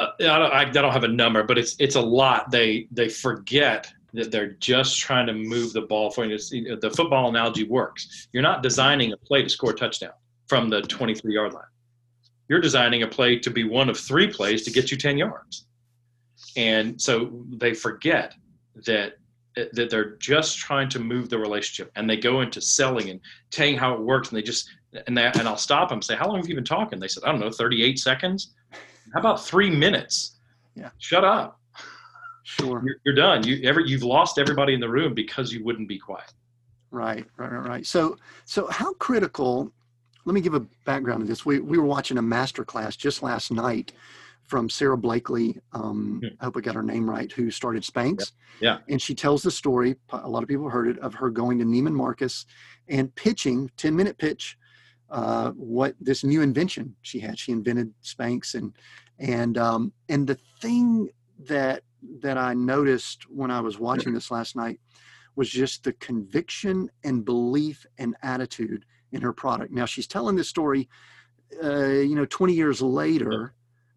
uh, 0.00 0.12
I, 0.18 0.38
don't, 0.38 0.52
I 0.52 0.64
don't 0.64 0.92
have 0.92 1.04
a 1.04 1.08
number, 1.08 1.42
but 1.42 1.58
it's 1.58 1.76
it's 1.78 1.94
a 1.94 2.00
lot. 2.00 2.50
They 2.50 2.88
they 2.90 3.08
forget 3.08 3.92
that 4.14 4.30
they're 4.30 4.52
just 4.54 4.98
trying 4.98 5.26
to 5.26 5.34
move 5.34 5.72
the 5.72 5.82
ball 5.82 6.10
for 6.10 6.24
you. 6.24 6.36
The 6.38 6.90
football 6.90 7.28
analogy 7.28 7.64
works. 7.64 8.28
You're 8.32 8.42
not 8.42 8.62
designing 8.62 9.12
a 9.12 9.16
play 9.16 9.42
to 9.42 9.48
score 9.48 9.70
a 9.70 9.74
touchdown 9.74 10.12
from 10.48 10.68
the 10.68 10.80
23 10.82 11.32
yard 11.32 11.52
line. 11.52 11.62
You're 12.48 12.60
designing 12.60 13.04
a 13.04 13.06
play 13.06 13.38
to 13.38 13.50
be 13.50 13.62
one 13.62 13.88
of 13.88 13.96
three 13.96 14.26
plays 14.26 14.64
to 14.64 14.70
get 14.72 14.90
you 14.90 14.96
10 14.96 15.18
yards. 15.18 15.66
And 16.56 17.00
so 17.00 17.44
they 17.50 17.74
forget 17.74 18.34
that 18.86 19.14
that 19.56 19.90
they're 19.90 20.16
just 20.16 20.58
trying 20.58 20.88
to 20.88 20.98
move 20.98 21.28
the 21.28 21.38
relationship 21.38 21.90
and 21.96 22.08
they 22.08 22.16
go 22.16 22.40
into 22.40 22.60
selling 22.60 23.10
and 23.10 23.20
telling 23.50 23.76
how 23.76 23.92
it 23.94 24.00
works 24.00 24.28
and 24.28 24.38
they 24.38 24.42
just 24.42 24.70
and 25.06 25.18
they, 25.18 25.26
and 25.26 25.46
I'll 25.46 25.56
stop 25.56 25.88
them 25.88 25.96
and 25.96 26.04
say 26.04 26.14
how 26.14 26.28
long 26.28 26.36
have 26.36 26.48
you 26.48 26.54
been 26.54 26.64
talking 26.64 27.00
they 27.00 27.08
said 27.08 27.24
I 27.24 27.32
don't 27.32 27.40
know 27.40 27.50
38 27.50 27.98
seconds 27.98 28.54
how 29.12 29.20
about 29.20 29.44
three 29.44 29.70
minutes? 29.70 30.38
Yeah. 30.74 30.90
Shut 30.98 31.24
up. 31.24 31.60
Sure. 32.44 32.82
You're, 32.84 32.96
you're 33.04 33.14
done. 33.14 33.44
You 33.44 33.60
ever 33.68 33.80
you've 33.80 34.02
lost 34.02 34.38
everybody 34.38 34.74
in 34.74 34.80
the 34.80 34.88
room 34.88 35.14
because 35.14 35.52
you 35.52 35.64
wouldn't 35.64 35.88
be 35.88 35.98
quiet. 35.98 36.32
Right, 36.90 37.24
right, 37.36 37.52
right, 37.52 37.68
right. 37.68 37.86
So, 37.86 38.16
so 38.44 38.66
how 38.68 38.94
critical? 38.94 39.72
Let 40.24 40.34
me 40.34 40.40
give 40.40 40.54
a 40.54 40.66
background 40.84 41.20
to 41.20 41.26
this. 41.26 41.46
We 41.46 41.60
we 41.60 41.78
were 41.78 41.84
watching 41.84 42.18
a 42.18 42.22
master 42.22 42.64
class 42.64 42.96
just 42.96 43.22
last 43.22 43.52
night 43.52 43.92
from 44.42 44.68
Sara 44.68 44.98
Blakely. 44.98 45.60
Um, 45.72 46.20
hmm. 46.22 46.28
I 46.40 46.46
hope 46.46 46.56
I 46.56 46.60
got 46.60 46.74
her 46.74 46.82
name 46.82 47.08
right. 47.08 47.30
Who 47.30 47.50
started 47.50 47.84
Spanx? 47.84 48.32
Yeah. 48.60 48.78
yeah. 48.78 48.92
And 48.92 49.00
she 49.00 49.14
tells 49.14 49.42
the 49.42 49.50
story. 49.50 49.94
A 50.12 50.28
lot 50.28 50.42
of 50.42 50.48
people 50.48 50.68
heard 50.68 50.88
it 50.88 50.98
of 50.98 51.14
her 51.14 51.30
going 51.30 51.60
to 51.60 51.64
Neiman 51.64 51.92
Marcus 51.92 52.46
and 52.88 53.14
pitching 53.14 53.70
ten 53.76 53.94
minute 53.94 54.18
pitch 54.18 54.58
uh, 55.10 55.50
what 55.52 55.94
this 56.00 56.24
new 56.24 56.42
invention 56.42 56.94
she 57.02 57.18
had. 57.20 57.38
She 57.38 57.52
invented 57.52 57.92
Spanx, 58.02 58.54
and 58.54 58.72
and 59.18 59.58
um, 59.58 59.92
and 60.08 60.26
the 60.26 60.38
thing 60.60 61.08
that 61.46 61.82
that 62.20 62.38
I 62.38 62.54
noticed 62.54 63.30
when 63.30 63.50
I 63.50 63.60
was 63.60 63.78
watching 63.78 64.14
this 64.14 64.30
last 64.30 64.56
night 64.56 64.80
was 65.36 65.50
just 65.50 65.84
the 65.84 65.92
conviction 65.94 66.90
and 67.04 67.24
belief 67.24 67.86
and 67.98 68.16
attitude 68.22 68.84
in 69.12 69.20
her 69.22 69.32
product. 69.32 69.72
Now 69.72 69.84
she's 69.84 70.06
telling 70.06 70.36
this 70.36 70.48
story, 70.48 70.88
uh, 71.62 71.86
you 71.86 72.14
know, 72.14 72.26
20 72.26 72.52
years 72.52 72.80
later, 72.80 73.54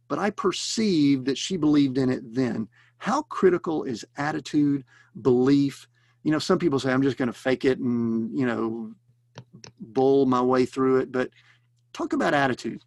but 0.08 0.20
I 0.20 0.30
perceived 0.30 1.26
that 1.26 1.38
she 1.38 1.58
believed 1.58 1.98
in 1.98 2.10
it 2.10 2.22
then. 2.34 2.68
How 2.98 3.24
critical 3.24 3.84
is 3.84 4.06
attitude, 4.18 4.84
belief? 5.22 5.88
You 6.24 6.32
know, 6.32 6.40
some 6.40 6.60
people 6.60 6.80
say, 6.80 6.92
I'm 6.92 7.02
just 7.02 7.18
going 7.18 7.28
to 7.28 7.34
fake 7.34 7.66
it 7.66 7.80
and, 7.80 8.38
you 8.38 8.46
know, 8.46 8.94
bull 9.80 10.26
my 10.26 10.42
way 10.42 10.66
through 10.66 10.98
it. 10.98 11.12
But 11.12 11.30
talk 11.94 12.14
about 12.14 12.34
attitude. 12.34 12.82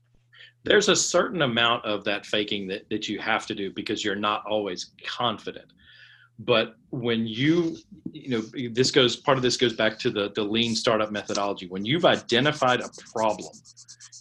There's 0.65 0.89
a 0.89 0.97
certain 0.97 1.43
amount 1.43 1.85
of 1.85 2.03
that 2.05 2.27
faking 2.27 2.67
that, 2.69 2.89
that 2.91 3.09
you 3.09 3.21
have 3.21 3.47
to 3.47 3.55
do 3.55 3.73
because 3.73 4.05
you're 4.05 4.17
not 4.17 4.45
always 4.47 4.91
confident 5.07 5.73
but 6.39 6.77
when 6.91 7.27
you 7.27 7.77
you 8.13 8.29
know 8.29 8.71
this 8.73 8.91
goes 8.91 9.17
part 9.17 9.37
of 9.37 9.43
this 9.43 9.57
goes 9.57 9.73
back 9.73 9.99
to 9.99 10.11
the 10.11 10.31
the 10.35 10.43
lean 10.43 10.75
startup 10.75 11.11
methodology 11.11 11.67
when 11.67 11.85
you've 11.85 12.05
identified 12.05 12.81
a 12.81 12.89
problem 13.13 13.51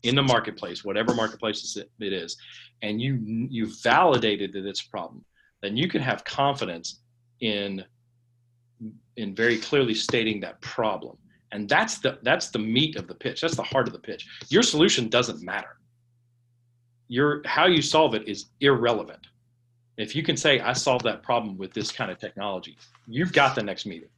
in 0.03 0.15
the 0.15 0.23
marketplace 0.23 0.83
whatever 0.85 1.13
marketplace 1.13 1.77
it 1.77 2.13
is 2.13 2.37
and 2.81 3.01
you 3.01 3.47
you 3.49 3.69
validated 3.83 4.53
that 4.53 4.65
it's 4.65 4.81
a 4.81 4.89
problem 4.89 5.23
then 5.61 5.75
you 5.75 5.89
can 5.89 6.01
have 6.01 6.23
confidence 6.23 7.01
in 7.41 7.83
in 9.17 9.35
very 9.35 9.57
clearly 9.57 9.93
stating 9.93 10.39
that 10.39 10.59
problem 10.61 11.17
and 11.51 11.69
that's 11.69 11.99
the 11.99 12.17
that's 12.23 12.49
the 12.49 12.59
meat 12.59 12.95
of 12.95 13.07
the 13.07 13.15
pitch 13.15 13.41
that's 13.41 13.55
the 13.55 13.63
heart 13.63 13.87
of 13.87 13.93
the 13.93 13.99
pitch 13.99 14.27
your 14.49 14.63
solution 14.63 15.09
doesn't 15.09 15.41
matter 15.43 15.77
your 17.07 17.41
how 17.45 17.65
you 17.65 17.81
solve 17.81 18.15
it 18.15 18.27
is 18.27 18.47
irrelevant 18.61 19.27
if 19.97 20.15
you 20.15 20.23
can 20.23 20.35
say, 20.35 20.59
I 20.59 20.73
solved 20.73 21.05
that 21.05 21.23
problem 21.23 21.57
with 21.57 21.73
this 21.73 21.91
kind 21.91 22.11
of 22.11 22.19
technology, 22.19 22.77
you've 23.07 23.31
got 23.31 23.55
the 23.55 23.63
next 23.63 23.85
meeting. 23.85 24.09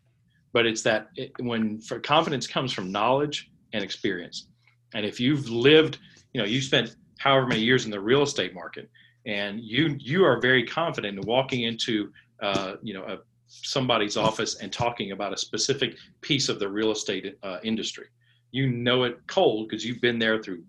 But 0.54 0.66
it's 0.66 0.82
that 0.84 1.10
it, 1.16 1.32
when 1.40 1.82
confidence 2.04 2.48
comes 2.48 2.74
from 2.74 2.92
knowledge 2.92 3.52
and 3.74 3.84
experience. 3.84 4.48
And 4.94 5.06
if 5.06 5.20
you've 5.20 5.50
lived, 5.50 6.00
you 6.34 6.42
know, 6.42 6.48
you 6.48 6.62
spent 6.62 6.96
however 7.20 7.46
many 7.46 7.62
years 7.62 7.86
in 7.86 7.92
the 7.92 8.00
real 8.00 8.24
estate 8.24 8.56
market, 8.56 8.90
and 9.26 9.60
you 9.60 9.98
you 10.00 10.24
are 10.24 10.40
very 10.40 10.66
confident 10.66 11.20
in 11.20 11.26
walking 11.28 11.64
into, 11.64 12.12
uh, 12.42 12.76
you 12.82 12.94
know, 12.94 13.04
a, 13.04 13.18
somebody's 13.48 14.18
office 14.18 14.56
and 14.56 14.72
talking 14.72 15.12
about 15.12 15.34
a 15.34 15.38
specific 15.38 15.96
piece 16.22 16.50
of 16.50 16.60
the 16.60 16.68
real 16.68 16.92
estate 16.92 17.38
uh, 17.44 17.58
industry. 17.64 18.06
You 18.52 18.70
know 18.70 19.04
it 19.04 19.20
cold 19.28 19.68
because 19.68 19.86
you've 19.86 20.02
been 20.02 20.20
there 20.20 20.42
through 20.42 20.64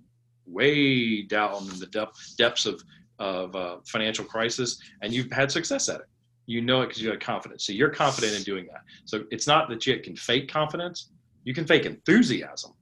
way 0.46 1.22
down 1.22 1.68
in 1.70 1.78
the 1.78 1.86
depth, 1.86 2.36
depths 2.36 2.66
of 2.66 2.82
of 3.18 3.54
uh, 3.56 3.78
financial 3.84 4.24
crisis 4.24 4.80
and 5.02 5.12
you've 5.12 5.30
had 5.32 5.50
success 5.50 5.88
at 5.88 6.00
it. 6.00 6.06
You 6.46 6.62
know 6.62 6.82
it 6.82 6.86
because 6.86 7.02
you 7.02 7.10
have 7.10 7.18
confidence. 7.18 7.66
So 7.66 7.72
you're 7.72 7.90
confident 7.90 8.36
in 8.36 8.42
doing 8.42 8.66
that. 8.66 8.82
So 9.04 9.24
it's 9.30 9.46
not 9.46 9.68
that 9.70 9.86
you 9.86 9.98
can 9.98 10.16
fake 10.16 10.48
confidence. 10.48 11.10
You 11.44 11.52
can 11.52 11.66
fake 11.66 11.84
enthusiasm. 11.84 12.72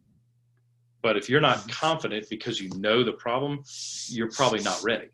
But 1.02 1.16
if 1.16 1.28
you're 1.30 1.40
not 1.40 1.68
confident 1.70 2.26
because 2.28 2.60
you 2.60 2.68
know 2.76 3.02
the 3.02 3.12
problem 3.12 3.62
you're 4.08 4.30
probably 4.30 4.62
not 4.62 4.82
ready 4.82 5.08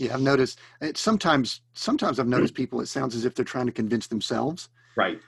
yeah 0.00 0.14
i've 0.14 0.20
noticed 0.20 0.58
it 0.80 0.96
sometimes 0.96 1.60
sometimes 1.74 2.18
i've 2.18 2.28
noticed 2.28 2.54
people 2.54 2.80
it 2.80 2.86
sounds 2.86 3.14
as 3.14 3.24
if 3.24 3.34
they're 3.34 3.44
trying 3.44 3.66
to 3.66 3.72
convince 3.72 4.06
themselves. 4.06 4.68
Right. 4.96 5.20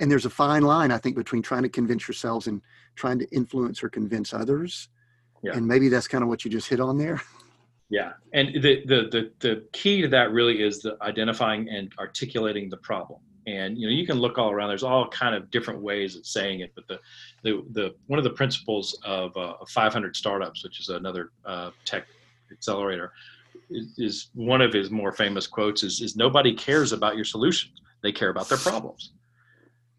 And 0.00 0.10
there's 0.10 0.26
a 0.26 0.30
fine 0.30 0.62
line 0.62 0.90
i 0.90 0.98
think 0.98 1.16
between 1.16 1.42
trying 1.42 1.62
to 1.62 1.68
convince 1.68 2.08
yourselves 2.08 2.46
and 2.46 2.60
trying 2.96 3.18
to 3.18 3.28
influence 3.30 3.82
or 3.82 3.88
convince 3.88 4.32
others. 4.32 4.88
Yeah. 5.42 5.56
and 5.56 5.66
maybe 5.66 5.88
that's 5.90 6.08
kind 6.08 6.22
of 6.22 6.28
what 6.28 6.44
you 6.44 6.50
just 6.50 6.68
hit 6.68 6.80
on 6.80 6.96
there. 6.98 7.20
Yeah 7.90 8.12
and 8.32 8.48
the, 8.54 8.82
the 8.86 9.08
the 9.10 9.30
the 9.40 9.64
key 9.72 10.02
to 10.02 10.08
that 10.08 10.32
really 10.32 10.62
is 10.62 10.80
the 10.80 10.96
identifying 11.02 11.68
and 11.68 11.92
articulating 11.98 12.70
the 12.70 12.78
problem. 12.78 13.20
And 13.46 13.76
you 13.78 13.86
know 13.86 13.92
you 13.92 14.06
can 14.06 14.18
look 14.18 14.38
all 14.38 14.50
around 14.50 14.68
there's 14.68 14.82
all 14.82 15.06
kind 15.08 15.34
of 15.34 15.50
different 15.50 15.80
ways 15.82 16.16
of 16.16 16.26
saying 16.26 16.60
it 16.60 16.72
but 16.74 16.88
the 16.88 16.98
the, 17.42 17.62
the 17.72 17.94
one 18.06 18.18
of 18.18 18.24
the 18.24 18.30
principles 18.30 18.98
of, 19.04 19.36
uh, 19.36 19.54
500 19.68 20.16
startups 20.16 20.64
which 20.64 20.80
is 20.80 20.88
another 20.88 21.30
uh, 21.44 21.70
tech 21.84 22.06
accelerator 22.50 23.12
is, 23.70 23.98
is, 23.98 24.30
one 24.34 24.60
of 24.60 24.72
his 24.72 24.90
more 24.90 25.12
famous 25.12 25.46
quotes 25.46 25.82
is, 25.82 26.00
is 26.00 26.16
nobody 26.16 26.54
cares 26.54 26.92
about 26.92 27.16
your 27.16 27.24
solutions 27.24 27.80
they 28.02 28.12
care 28.12 28.28
about 28.28 28.48
their 28.48 28.58
problems 28.58 29.12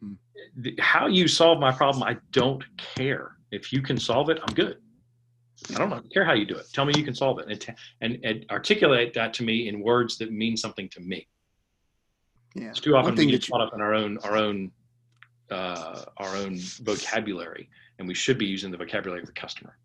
hmm. 0.01 0.13
how 0.80 1.07
you 1.07 1.28
solve 1.28 1.59
my 1.59 1.72
problem 1.72 2.03
i 2.03 2.16
don't 2.32 2.63
care 2.95 3.38
if 3.51 3.72
you 3.74 3.82
can 3.82 3.97
solve 3.97 4.30
it 4.30 4.39
i'm 4.47 4.53
good 4.53 4.78
I 5.74 5.78
don't 5.80 6.13
care 6.13 6.26
how 6.26 6.34
you 6.34 6.45
do 6.45 6.55
it. 6.55 6.66
Tell 6.74 6.86
me 6.86 6.93
you 6.97 7.03
can 7.03 7.16
solve 7.16 7.39
it 7.39 7.47
and, 7.49 7.78
and, 8.01 8.26
and 8.26 8.45
articulate 8.51 9.13
that 9.13 9.34
to 9.36 9.43
me 9.43 9.68
in 9.68 9.82
words 9.82 10.18
that 10.18 10.32
mean 10.32 10.57
something 10.57 10.89
to 10.89 10.99
me. 10.99 11.28
Yeah. 12.55 12.70
It's 12.70 12.80
too 12.80 12.95
often 12.95 13.16
we 13.16 13.26
get 13.28 13.47
caught 13.47 13.61
up 13.61 13.74
in 13.74 13.82
our 13.82 13.93
own 13.93 14.18
our 14.20 14.38
own 14.38 14.72
uh, 15.51 16.05
our 16.18 16.36
own 16.38 16.57
vocabulary, 16.84 17.70
and 17.99 18.07
we 18.07 18.13
should 18.13 18.38
be 18.38 18.45
using 18.45 18.72
the 18.72 18.78
vocabulary 18.78 19.22
of 19.22 19.28
the 19.28 19.34
customer. 19.34 19.78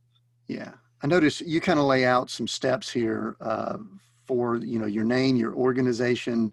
Yeah, 0.47 0.73
I 1.03 1.07
notice 1.07 1.41
you 1.41 1.61
kind 1.61 1.79
of 1.79 1.87
lay 1.87 2.05
out 2.05 2.31
some 2.31 2.47
steps 2.47 2.91
here 2.91 3.37
uh, 3.41 3.79
for 4.27 4.57
you 4.57 4.79
know 4.79 4.87
your 4.87 5.05
name, 5.05 5.37
your 5.37 5.55
organization, 5.55 6.53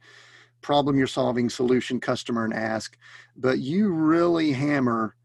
problem 0.62 0.98
you're 0.98 1.08
solving, 1.08 1.50
solution, 1.50 2.00
customer, 2.00 2.46
and 2.46 2.54
ask. 2.54 2.98
But 3.36 3.60
you 3.60 3.90
really 3.90 4.52
hammer 4.52 5.16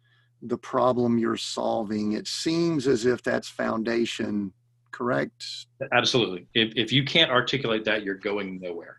the 0.43 0.59
problem 0.59 1.19
you're 1.19 1.37
solving. 1.37 2.13
It 2.13 2.27
seems 2.27 2.87
as 2.87 3.07
if 3.07 3.23
that's 3.23 3.49
foundation, 3.49 4.53
correct? 4.91 5.67
Absolutely. 5.93 6.47
If, 6.55 6.73
if 6.77 6.93
you 6.93 7.05
can't 7.05 7.31
articulate 7.31 7.85
that, 7.85 8.03
you're 8.03 8.17
going 8.17 8.61
nowhere. 8.61 8.99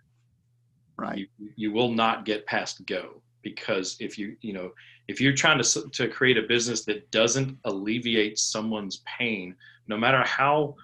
Right. 0.98 1.28
You, 1.38 1.50
you 1.56 1.72
will 1.72 1.92
not 1.92 2.24
get 2.24 2.46
past 2.46 2.86
go 2.86 3.22
because 3.42 3.98
if 4.00 4.18
you, 4.18 4.38
you 4.42 4.54
know, 4.54 4.72
if 5.10 5.20
you're 5.20 5.34
trying 5.34 5.62
to, 5.62 5.90
to 5.90 6.08
create 6.08 6.38
a 6.38 6.44
business 6.44 6.86
that 6.86 7.10
doesn't 7.12 7.58
alleviate 7.66 8.40
someone's 8.40 9.02
pain, 9.06 9.56
no 9.88 9.98
matter 9.98 10.24
how 10.24 10.76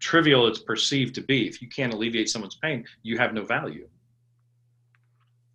trivial 0.00 0.46
it's 0.46 0.58
perceived 0.58 1.14
to 1.14 1.20
be, 1.20 1.46
if 1.46 1.62
you 1.62 1.68
can't 1.68 1.92
alleviate 1.92 2.28
someone's 2.28 2.56
pain, 2.56 2.84
you 3.02 3.18
have 3.18 3.32
no 3.32 3.44
value. 3.44 3.88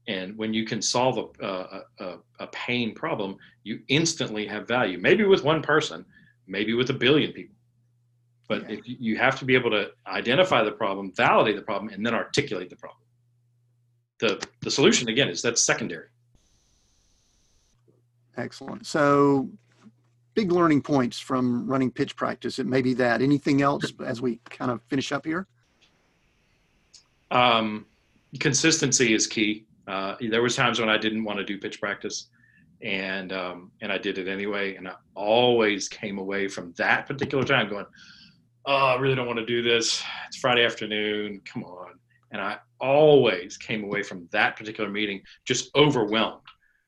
And 0.07 0.38
when 0.38 0.53
you 0.53 0.66
can 0.66 0.82
solve 0.82 1.18
a, 1.18 1.45
a, 1.45 1.82
a, 1.99 2.18
a, 2.39 2.47
pain 2.47 2.93
problem, 2.93 3.38
you 3.63 3.80
instantly 3.88 4.45
have 4.45 4.68
value. 4.68 4.99
Maybe 4.99 5.26
with 5.26 5.43
one 5.43 5.63
person, 5.63 6.05
maybe 6.45 6.74
with 6.74 6.91
a 6.91 6.93
billion 6.93 7.32
people. 7.32 7.55
But 8.47 8.70
yeah. 8.70 8.78
if 8.78 8.88
you, 8.88 8.97
you 8.99 9.18
have 9.18 9.39
to 9.39 9.45
be 9.45 9.55
able 9.55 9.72
to 9.72 9.89
identify 10.05 10.63
the 10.63 10.72
problem, 10.72 11.11
validate 11.13 11.55
the 11.55 11.63
problem, 11.63 11.91
and 11.91 12.05
then 12.05 12.13
articulate 12.13 12.70
the 12.70 12.76
problem. 12.76 13.01
The 14.20 14.47
the 14.61 14.72
solution 14.72 15.09
again 15.09 15.28
is 15.28 15.41
that's 15.41 15.63
secondary. 15.63 16.07
Excellent. 18.38 18.86
So 18.86 19.49
big 20.36 20.51
learning 20.51 20.81
points 20.81 21.17
from 21.17 21.65
running 21.65 21.89
pitch 21.89 22.15
practice. 22.15 22.59
It 22.59 22.67
may 22.67 22.81
be 22.81 22.93
that. 22.95 23.21
Anything 23.21 23.61
else 23.61 23.91
as 24.05 24.21
we 24.21 24.39
kind 24.49 24.69
of 24.69 24.81
finish 24.83 25.11
up 25.11 25.25
here? 25.25 25.47
Um, 27.31 27.86
consistency 28.39 29.13
is 29.13 29.25
key. 29.25 29.65
Uh, 29.88 30.15
there 30.29 30.41
was 30.41 30.55
times 30.55 30.79
when 30.79 30.89
I 30.89 30.97
didn't 30.97 31.23
want 31.23 31.39
to 31.39 31.45
do 31.45 31.57
pitch 31.57 31.79
practice, 31.79 32.27
and 32.81 33.31
um, 33.31 33.71
and 33.81 33.91
I 33.91 33.97
did 33.97 34.17
it 34.17 34.27
anyway, 34.27 34.75
and 34.75 34.88
I 34.88 34.93
always 35.15 35.88
came 35.88 36.17
away 36.17 36.47
from 36.47 36.73
that 36.77 37.05
particular 37.07 37.43
time 37.43 37.69
going, 37.69 37.86
"Oh, 38.65 38.88
I 38.88 38.99
really 38.99 39.15
don't 39.15 39.27
want 39.27 39.39
to 39.39 39.45
do 39.45 39.61
this. 39.61 40.03
It's 40.27 40.38
Friday 40.38 40.65
afternoon. 40.65 41.41
Come 41.45 41.63
on." 41.63 41.93
And 42.31 42.41
I 42.41 42.57
always 42.79 43.57
came 43.57 43.83
away 43.83 44.03
from 44.03 44.27
that 44.31 44.57
particular 44.57 44.89
meeting 44.89 45.21
just 45.45 45.69
overwhelmed 45.75 46.41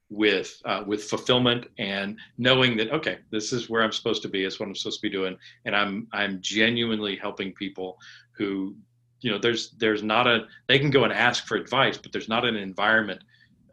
with 0.09 0.61
uh, 0.65 0.83
with 0.85 1.03
fulfillment 1.03 1.67
and 1.77 2.17
knowing 2.37 2.77
that 2.77 2.91
okay, 2.91 3.19
this 3.31 3.51
is 3.51 3.69
where 3.69 3.83
I'm 3.83 3.91
supposed 3.91 4.21
to 4.21 4.29
be. 4.29 4.45
It's 4.45 4.59
what 4.59 4.67
I'm 4.69 4.75
supposed 4.75 5.01
to 5.01 5.07
be 5.07 5.11
doing, 5.11 5.37
and 5.65 5.75
I'm 5.75 6.07
I'm 6.13 6.39
genuinely 6.41 7.15
helping 7.15 7.53
people 7.53 7.97
who 8.37 8.75
you 9.21 9.31
know 9.31 9.37
there's 9.37 9.71
there's 9.71 10.03
not 10.03 10.27
a 10.27 10.45
they 10.67 10.79
can 10.79 10.89
go 10.89 11.03
and 11.03 11.13
ask 11.13 11.45
for 11.47 11.57
advice 11.57 11.97
but 11.97 12.11
there's 12.11 12.29
not 12.29 12.45
an 12.45 12.55
environment 12.55 13.21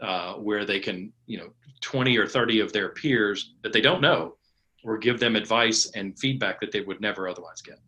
uh, 0.03 0.35
where 0.35 0.65
they 0.65 0.81
can 0.81 1.13
you 1.27 1.39
know 1.39 1.51
20 1.81 2.17
or 2.17 2.27
30 2.27 2.61
of 2.61 2.73
their 2.73 2.91
peers 2.91 3.55
that 3.63 3.73
they 3.73 3.81
don't 3.81 4.01
know 4.01 4.37
or 4.85 4.99
give 4.99 5.21
them 5.21 5.37
advice 5.37 5.91
and 5.95 6.19
feedback 6.19 6.61
that 6.61 6.73
they 6.73 6.81
would 6.81 7.01
never 7.01 7.29
otherwise 7.29 7.61
get 7.61 7.79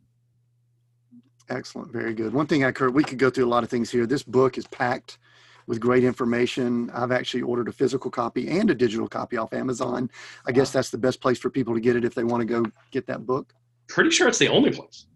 excellent 1.48 1.92
very 1.92 2.14
good 2.14 2.32
one 2.32 2.46
thing 2.46 2.64
i 2.64 2.72
could 2.72 2.92
we 2.92 3.04
could 3.04 3.18
go 3.18 3.30
through 3.30 3.46
a 3.46 3.48
lot 3.48 3.62
of 3.62 3.70
things 3.70 3.90
here 3.90 4.06
this 4.06 4.22
book 4.22 4.58
is 4.58 4.66
packed 4.66 5.18
with 5.66 5.80
great 5.80 6.04
information 6.04 6.90
i've 6.94 7.12
actually 7.12 7.42
ordered 7.42 7.68
a 7.68 7.72
physical 7.72 8.10
copy 8.10 8.48
and 8.48 8.70
a 8.70 8.74
digital 8.74 9.08
copy 9.08 9.36
off 9.36 9.52
amazon 9.52 10.10
i 10.46 10.50
wow. 10.50 10.54
guess 10.54 10.70
that's 10.70 10.90
the 10.90 10.98
best 10.98 11.20
place 11.20 11.38
for 11.38 11.50
people 11.50 11.74
to 11.74 11.80
get 11.80 11.96
it 11.96 12.04
if 12.04 12.14
they 12.14 12.24
want 12.24 12.40
to 12.40 12.46
go 12.46 12.64
get 12.90 13.06
that 13.06 13.26
book 13.26 13.54
pretty 13.88 14.10
sure 14.10 14.28
it's 14.28 14.38
the 14.38 14.48
only 14.48 14.70
place 14.70 15.06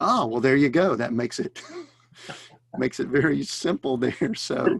Oh, 0.00 0.26
well, 0.26 0.40
there 0.40 0.56
you 0.56 0.70
go. 0.70 0.94
That 0.96 1.12
makes 1.12 1.38
it 1.38 1.62
makes 2.78 3.00
it 3.00 3.08
very 3.08 3.42
simple 3.42 3.96
there. 3.96 4.34
So 4.34 4.78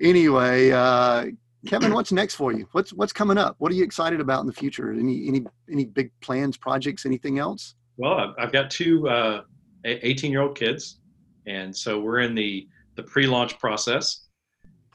anyway, 0.00 0.70
uh, 0.70 1.26
Kevin, 1.66 1.92
what's 1.92 2.12
next 2.12 2.36
for 2.36 2.52
you? 2.52 2.68
What's 2.72 2.92
what's 2.92 3.12
coming 3.12 3.38
up? 3.38 3.56
What 3.58 3.72
are 3.72 3.74
you 3.74 3.82
excited 3.82 4.20
about 4.20 4.40
in 4.40 4.46
the 4.46 4.52
future? 4.52 4.92
Any 4.92 5.26
any 5.26 5.44
any 5.70 5.84
big 5.84 6.12
plans, 6.20 6.56
projects, 6.56 7.06
anything 7.06 7.38
else? 7.38 7.74
Well, 7.96 8.34
I've 8.38 8.52
got 8.52 8.70
two 8.70 9.08
uh, 9.08 9.42
18 9.84 10.30
year 10.30 10.42
old 10.42 10.56
kids, 10.56 11.00
and 11.46 11.74
so 11.74 12.00
we're 12.00 12.20
in 12.20 12.34
the 12.34 12.68
the 12.96 13.02
pre 13.02 13.26
launch 13.26 13.58
process. 13.58 14.26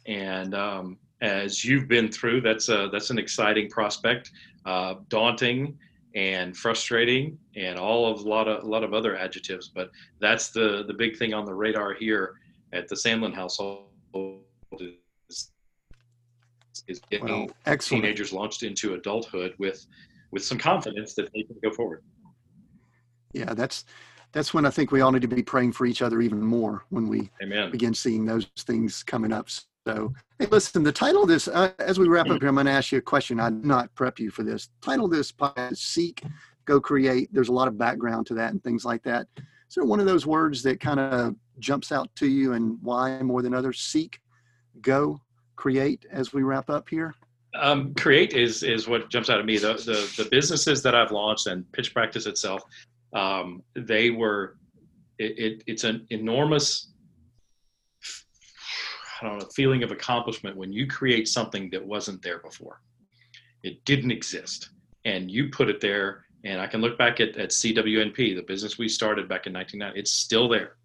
And 0.07 0.53
um, 0.55 0.97
as 1.21 1.63
you've 1.63 1.87
been 1.87 2.11
through, 2.11 2.41
that's 2.41 2.69
a, 2.69 2.89
that's 2.91 3.11
an 3.11 3.19
exciting 3.19 3.69
prospect, 3.69 4.31
uh, 4.65 4.95
daunting 5.09 5.77
and 6.15 6.57
frustrating, 6.57 7.37
and 7.55 7.79
all 7.79 8.11
of 8.11 8.21
a 8.21 8.27
lot 8.27 8.47
of 8.47 8.63
a 8.63 8.67
lot 8.67 8.83
of 8.83 8.93
other 8.93 9.15
adjectives. 9.15 9.69
But 9.69 9.91
that's 10.19 10.49
the 10.49 10.83
the 10.87 10.93
big 10.93 11.17
thing 11.17 11.33
on 11.33 11.45
the 11.45 11.53
radar 11.53 11.93
here 11.93 12.33
at 12.73 12.87
the 12.87 12.95
Sandlin 12.95 13.33
household 13.33 13.85
is, 14.79 15.51
is 16.87 16.99
getting 17.09 17.27
Well, 17.27 17.47
excellent. 17.65 18.03
teenagers 18.03 18.33
launched 18.33 18.63
into 18.63 18.95
adulthood 18.95 19.53
with 19.57 19.85
with 20.31 20.43
some 20.43 20.57
confidence 20.57 21.13
that 21.13 21.29
they 21.33 21.43
can 21.43 21.57
go 21.63 21.71
forward. 21.71 22.03
Yeah, 23.33 23.53
that's 23.53 23.85
that's 24.31 24.53
when 24.53 24.65
I 24.65 24.69
think 24.69 24.91
we 24.91 25.01
all 25.01 25.11
need 25.11 25.21
to 25.23 25.27
be 25.27 25.43
praying 25.43 25.73
for 25.73 25.85
each 25.85 26.01
other 26.01 26.21
even 26.21 26.41
more 26.41 26.85
when 26.89 27.07
we 27.07 27.29
Amen. 27.41 27.71
begin 27.71 27.93
seeing 27.93 28.25
those 28.25 28.47
things 28.59 29.03
coming 29.03 29.31
up. 29.31 29.49
So, 29.87 30.13
hey, 30.39 30.45
listen, 30.45 30.83
the 30.83 30.91
title 30.91 31.23
of 31.23 31.27
this, 31.27 31.47
uh, 31.47 31.71
as 31.79 31.99
we 31.99 32.07
wrap 32.07 32.29
up 32.29 32.39
here, 32.39 32.49
I'm 32.49 32.55
going 32.55 32.67
to 32.67 32.71
ask 32.71 32.91
you 32.91 32.99
a 32.99 33.01
question. 33.01 33.39
I 33.39 33.49
did 33.49 33.65
not 33.65 33.93
prep 33.95 34.19
you 34.19 34.29
for 34.29 34.43
this. 34.43 34.69
Title 34.81 35.05
of 35.05 35.11
this 35.11 35.31
podcast 35.31 35.77
Seek, 35.77 36.23
Go 36.65 36.79
Create. 36.79 37.29
There's 37.33 37.49
a 37.49 37.53
lot 37.53 37.67
of 37.67 37.77
background 37.77 38.27
to 38.27 38.33
that 38.35 38.51
and 38.51 38.63
things 38.63 38.85
like 38.85 39.03
that. 39.03 39.27
Is 39.37 39.75
there 39.75 39.85
one 39.85 39.99
of 39.99 40.05
those 40.05 40.25
words 40.25 40.61
that 40.63 40.79
kind 40.79 40.99
of 40.99 41.35
jumps 41.59 41.91
out 41.91 42.13
to 42.17 42.27
you 42.27 42.53
and 42.53 42.77
why 42.81 43.21
more 43.21 43.41
than 43.41 43.53
others? 43.53 43.79
Seek, 43.79 44.19
Go, 44.81 45.19
Create 45.55 46.05
as 46.11 46.33
we 46.33 46.43
wrap 46.43 46.69
up 46.69 46.87
here? 46.89 47.15
Um, 47.53 47.93
create 47.95 48.33
is 48.33 48.63
is 48.63 48.87
what 48.87 49.09
jumps 49.09 49.29
out 49.29 49.39
at 49.39 49.45
me. 49.45 49.57
The, 49.57 49.73
the 49.73 50.23
the 50.23 50.29
businesses 50.29 50.81
that 50.83 50.95
I've 50.95 51.11
launched 51.11 51.47
and 51.47 51.69
pitch 51.73 51.93
practice 51.93 52.25
itself, 52.25 52.63
um, 53.13 53.63
they 53.75 54.09
were 54.09 54.57
it, 55.17 55.37
it, 55.37 55.63
it's 55.67 55.83
an 55.83 56.05
enormous 56.09 56.91
I 59.21 59.27
don't 59.27 59.39
know 59.39 59.47
feeling 59.53 59.83
of 59.83 59.91
accomplishment 59.91 60.57
when 60.57 60.73
you 60.73 60.87
create 60.87 61.27
something 61.27 61.69
that 61.71 61.85
wasn't 61.85 62.21
there 62.21 62.39
before. 62.39 62.81
It 63.63 63.83
didn't 63.85 64.11
exist, 64.11 64.69
and 65.05 65.29
you 65.29 65.49
put 65.49 65.69
it 65.69 65.79
there. 65.79 66.25
And 66.43 66.59
I 66.59 66.65
can 66.65 66.81
look 66.81 66.97
back 66.97 67.19
at, 67.19 67.37
at 67.37 67.49
CWNP, 67.49 68.35
the 68.35 68.41
business 68.41 68.79
we 68.79 68.89
started 68.89 69.29
back 69.29 69.45
in 69.45 69.53
1990. 69.53 69.99
It's 69.99 70.11
still 70.11 70.49
there. 70.49 70.77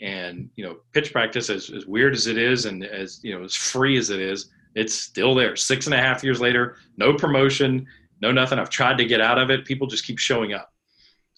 And 0.00 0.48
you 0.54 0.64
know, 0.64 0.76
pitch 0.92 1.12
practice, 1.12 1.50
as, 1.50 1.68
as 1.70 1.84
weird 1.84 2.14
as 2.14 2.28
it 2.28 2.38
is, 2.38 2.66
and 2.66 2.84
as 2.84 3.20
you 3.24 3.36
know, 3.36 3.44
as 3.44 3.56
free 3.56 3.98
as 3.98 4.10
it 4.10 4.20
is, 4.20 4.50
it's 4.76 4.94
still 4.94 5.34
there. 5.34 5.56
Six 5.56 5.86
and 5.86 5.94
a 5.94 5.98
half 5.98 6.22
years 6.22 6.40
later, 6.40 6.76
no 6.96 7.12
promotion, 7.12 7.86
no 8.20 8.30
nothing. 8.30 8.58
I've 8.58 8.70
tried 8.70 8.98
to 8.98 9.04
get 9.04 9.20
out 9.20 9.38
of 9.38 9.50
it. 9.50 9.64
People 9.64 9.88
just 9.88 10.06
keep 10.06 10.18
showing 10.18 10.52
up. 10.52 10.71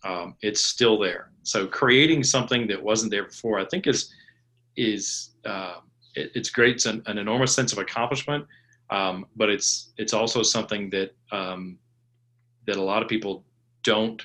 Um, 0.05 0.37
it's 0.43 0.63
still 0.63 0.99
there. 0.99 1.31
So 1.43 1.67
creating 1.67 2.25
something 2.25 2.67
that 2.69 2.83
wasn't 2.83 3.11
there 3.11 3.25
before, 3.25 3.59
I 3.59 3.65
think, 3.65 3.87
is 3.87 4.13
is 4.77 5.31
uh, 5.45 5.77
it, 6.15 6.33
it's 6.35 6.51
great. 6.51 6.77
It's 6.77 6.87
an, 6.87 7.03
an, 7.07 7.19
enormous 7.19 7.55
sense 7.55 7.73
of 7.73 7.79
accomplishment, 7.79 8.47
um, 8.91 9.27
but 9.37 9.51
it's 9.51 9.93
it's 9.97 10.13
also 10.13 10.43
something 10.43 10.91
that 10.91 11.15
um, 11.33 11.79
that 12.67 12.77
a 12.77 12.83
lot 12.83 13.03
of 13.03 13.09
people 13.09 13.45
don't 13.83 14.23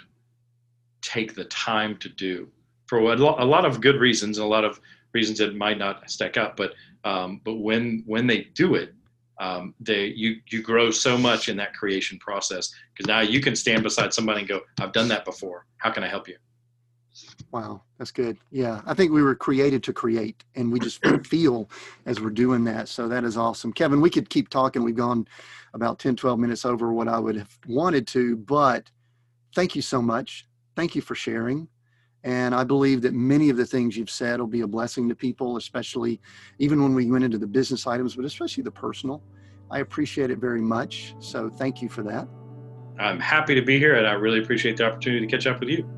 take 1.01 1.36
the 1.36 1.45
time 1.45 1.97
to 1.97 2.09
do 2.09 2.49
for 2.88 2.99
a 2.99 3.15
lot, 3.15 3.41
a 3.41 3.45
lot 3.45 3.65
of 3.65 3.82
good 3.82 3.99
reasons, 3.99 4.38
and 4.38 4.45
a 4.45 4.49
lot 4.49 4.65
of 4.65 4.80
reasons 5.13 5.39
that 5.39 5.55
might 5.55 5.77
not 5.77 6.09
stack 6.09 6.38
up. 6.38 6.57
But 6.57 6.73
um, 7.03 7.41
but 7.43 7.55
when 7.55 8.03
when 8.05 8.27
they 8.27 8.47
do 8.53 8.75
it, 8.75 8.93
um, 9.39 9.73
they 9.79 10.07
you 10.07 10.37
you 10.47 10.61
grow 10.61 10.91
so 10.91 11.17
much 11.17 11.49
in 11.49 11.57
that 11.57 11.73
creation 11.73 12.19
process 12.19 12.71
because 12.93 13.07
now 13.07 13.21
you 13.21 13.41
can 13.41 13.55
stand 13.55 13.83
beside 13.83 14.13
somebody 14.13 14.41
and 14.41 14.49
go, 14.49 14.61
"I've 14.79 14.91
done 14.91 15.07
that 15.09 15.25
before. 15.25 15.65
How 15.77 15.91
can 15.91 16.03
I 16.03 16.07
help 16.07 16.27
you?" 16.27 16.37
Wow, 17.51 17.81
that's 17.97 18.11
good. 18.11 18.37
Yeah, 18.51 18.81
I 18.85 18.93
think 18.93 19.11
we 19.11 19.23
were 19.23 19.35
created 19.35 19.81
to 19.83 19.93
create, 19.93 20.43
and 20.55 20.71
we 20.71 20.79
just 20.79 21.03
feel 21.25 21.69
as 22.05 22.19
we're 22.19 22.29
doing 22.29 22.63
that. 22.65 22.89
So 22.89 23.07
that 23.07 23.23
is 23.23 23.37
awesome. 23.37 23.73
Kevin, 23.73 24.01
we 24.01 24.09
could 24.09 24.29
keep 24.29 24.49
talking. 24.49 24.83
We've 24.83 24.95
gone 24.95 25.27
about 25.73 25.99
10, 25.99 26.15
12 26.15 26.39
minutes 26.39 26.65
over 26.65 26.93
what 26.93 27.07
I 27.07 27.19
would 27.19 27.35
have 27.35 27.57
wanted 27.67 28.07
to, 28.07 28.35
but 28.37 28.91
thank 29.55 29.75
you 29.75 29.81
so 29.81 30.01
much. 30.01 30.47
Thank 30.75 30.95
you 30.95 31.01
for 31.01 31.15
sharing. 31.15 31.67
And 32.24 32.53
I 32.53 32.63
believe 32.63 33.01
that 33.03 33.13
many 33.13 33.49
of 33.49 33.57
the 33.57 33.65
things 33.65 33.95
you've 33.95 34.09
said 34.09 34.39
will 34.39 34.47
be 34.47 34.61
a 34.61 34.67
blessing 34.67 35.07
to 35.09 35.15
people, 35.15 35.57
especially 35.57 36.20
even 36.57 36.84
when 36.84 36.93
we 36.93 37.09
went 37.09 37.24
into 37.24 37.38
the 37.38 37.47
business 37.47 37.88
items, 37.88 38.15
but 38.15 38.26
especially 38.26 38.63
the 38.63 38.72
personal. 38.72 39.24
I 39.72 39.80
appreciate 39.80 40.32
it 40.32 40.39
very 40.39 40.61
much. 40.61 41.15
So 41.20 41.49
thank 41.49 41.82
you 41.82 41.89
for 41.89 42.03
that. 42.03 42.28
I'm 42.99 43.20
happy 43.20 43.55
to 43.55 43.61
be 43.61 43.80
here, 43.80 43.95
and 43.95 44.05
I 44.05 44.13
really 44.13 44.39
appreciate 44.39 44.76
the 44.76 44.86
opportunity 44.86 45.26
to 45.26 45.32
catch 45.32 45.47
up 45.47 45.61
with 45.61 45.70
you. 45.70 45.89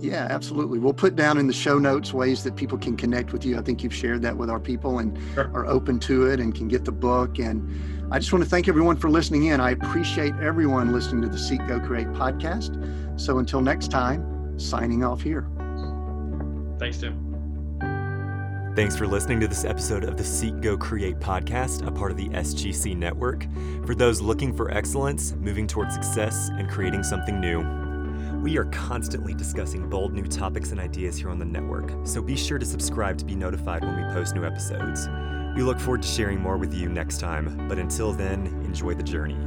Yeah, 0.00 0.26
absolutely. 0.30 0.78
We'll 0.78 0.92
put 0.92 1.16
down 1.16 1.38
in 1.38 1.46
the 1.46 1.52
show 1.52 1.78
notes 1.78 2.12
ways 2.12 2.44
that 2.44 2.56
people 2.56 2.78
can 2.78 2.96
connect 2.96 3.32
with 3.32 3.44
you. 3.44 3.58
I 3.58 3.62
think 3.62 3.82
you've 3.82 3.94
shared 3.94 4.22
that 4.22 4.36
with 4.36 4.50
our 4.50 4.60
people 4.60 4.98
and 4.98 5.18
sure. 5.34 5.50
are 5.54 5.66
open 5.66 5.98
to 6.00 6.26
it 6.26 6.40
and 6.40 6.54
can 6.54 6.68
get 6.68 6.84
the 6.84 6.92
book. 6.92 7.38
And 7.38 8.12
I 8.12 8.18
just 8.18 8.32
want 8.32 8.44
to 8.44 8.50
thank 8.50 8.68
everyone 8.68 8.96
for 8.96 9.08
listening 9.08 9.44
in. 9.46 9.60
I 9.60 9.70
appreciate 9.70 10.34
everyone 10.42 10.92
listening 10.92 11.22
to 11.22 11.28
the 11.28 11.38
Seek 11.38 11.66
Go 11.66 11.80
Create 11.80 12.08
podcast. 12.08 13.18
So 13.18 13.38
until 13.38 13.62
next 13.62 13.90
time, 13.90 14.58
signing 14.58 15.04
off 15.04 15.22
here. 15.22 15.48
Thanks, 16.84 16.98
Tim. 16.98 18.74
Thanks 18.76 18.94
for 18.94 19.06
listening 19.06 19.40
to 19.40 19.48
this 19.48 19.64
episode 19.64 20.04
of 20.04 20.18
the 20.18 20.24
Seek 20.24 20.60
Go 20.60 20.76
Create 20.76 21.18
podcast, 21.18 21.86
a 21.86 21.90
part 21.90 22.10
of 22.10 22.18
the 22.18 22.28
SGC 22.28 22.94
network. 22.94 23.46
For 23.86 23.94
those 23.94 24.20
looking 24.20 24.54
for 24.54 24.70
excellence, 24.70 25.32
moving 25.36 25.66
towards 25.66 25.94
success, 25.94 26.50
and 26.58 26.68
creating 26.68 27.02
something 27.02 27.40
new. 27.40 27.62
We 28.42 28.58
are 28.58 28.66
constantly 28.66 29.32
discussing 29.32 29.88
bold 29.88 30.12
new 30.12 30.26
topics 30.26 30.72
and 30.72 30.80
ideas 30.80 31.16
here 31.16 31.30
on 31.30 31.38
the 31.38 31.46
network, 31.46 31.90
so 32.06 32.20
be 32.20 32.36
sure 32.36 32.58
to 32.58 32.66
subscribe 32.66 33.16
to 33.16 33.24
be 33.24 33.34
notified 33.34 33.82
when 33.82 33.96
we 33.96 34.12
post 34.12 34.34
new 34.34 34.44
episodes. 34.44 35.08
We 35.56 35.62
look 35.62 35.80
forward 35.80 36.02
to 36.02 36.08
sharing 36.08 36.38
more 36.38 36.58
with 36.58 36.74
you 36.74 36.90
next 36.90 37.18
time, 37.18 37.66
but 37.66 37.78
until 37.78 38.12
then, 38.12 38.46
enjoy 38.62 38.92
the 38.92 39.02
journey. 39.02 39.38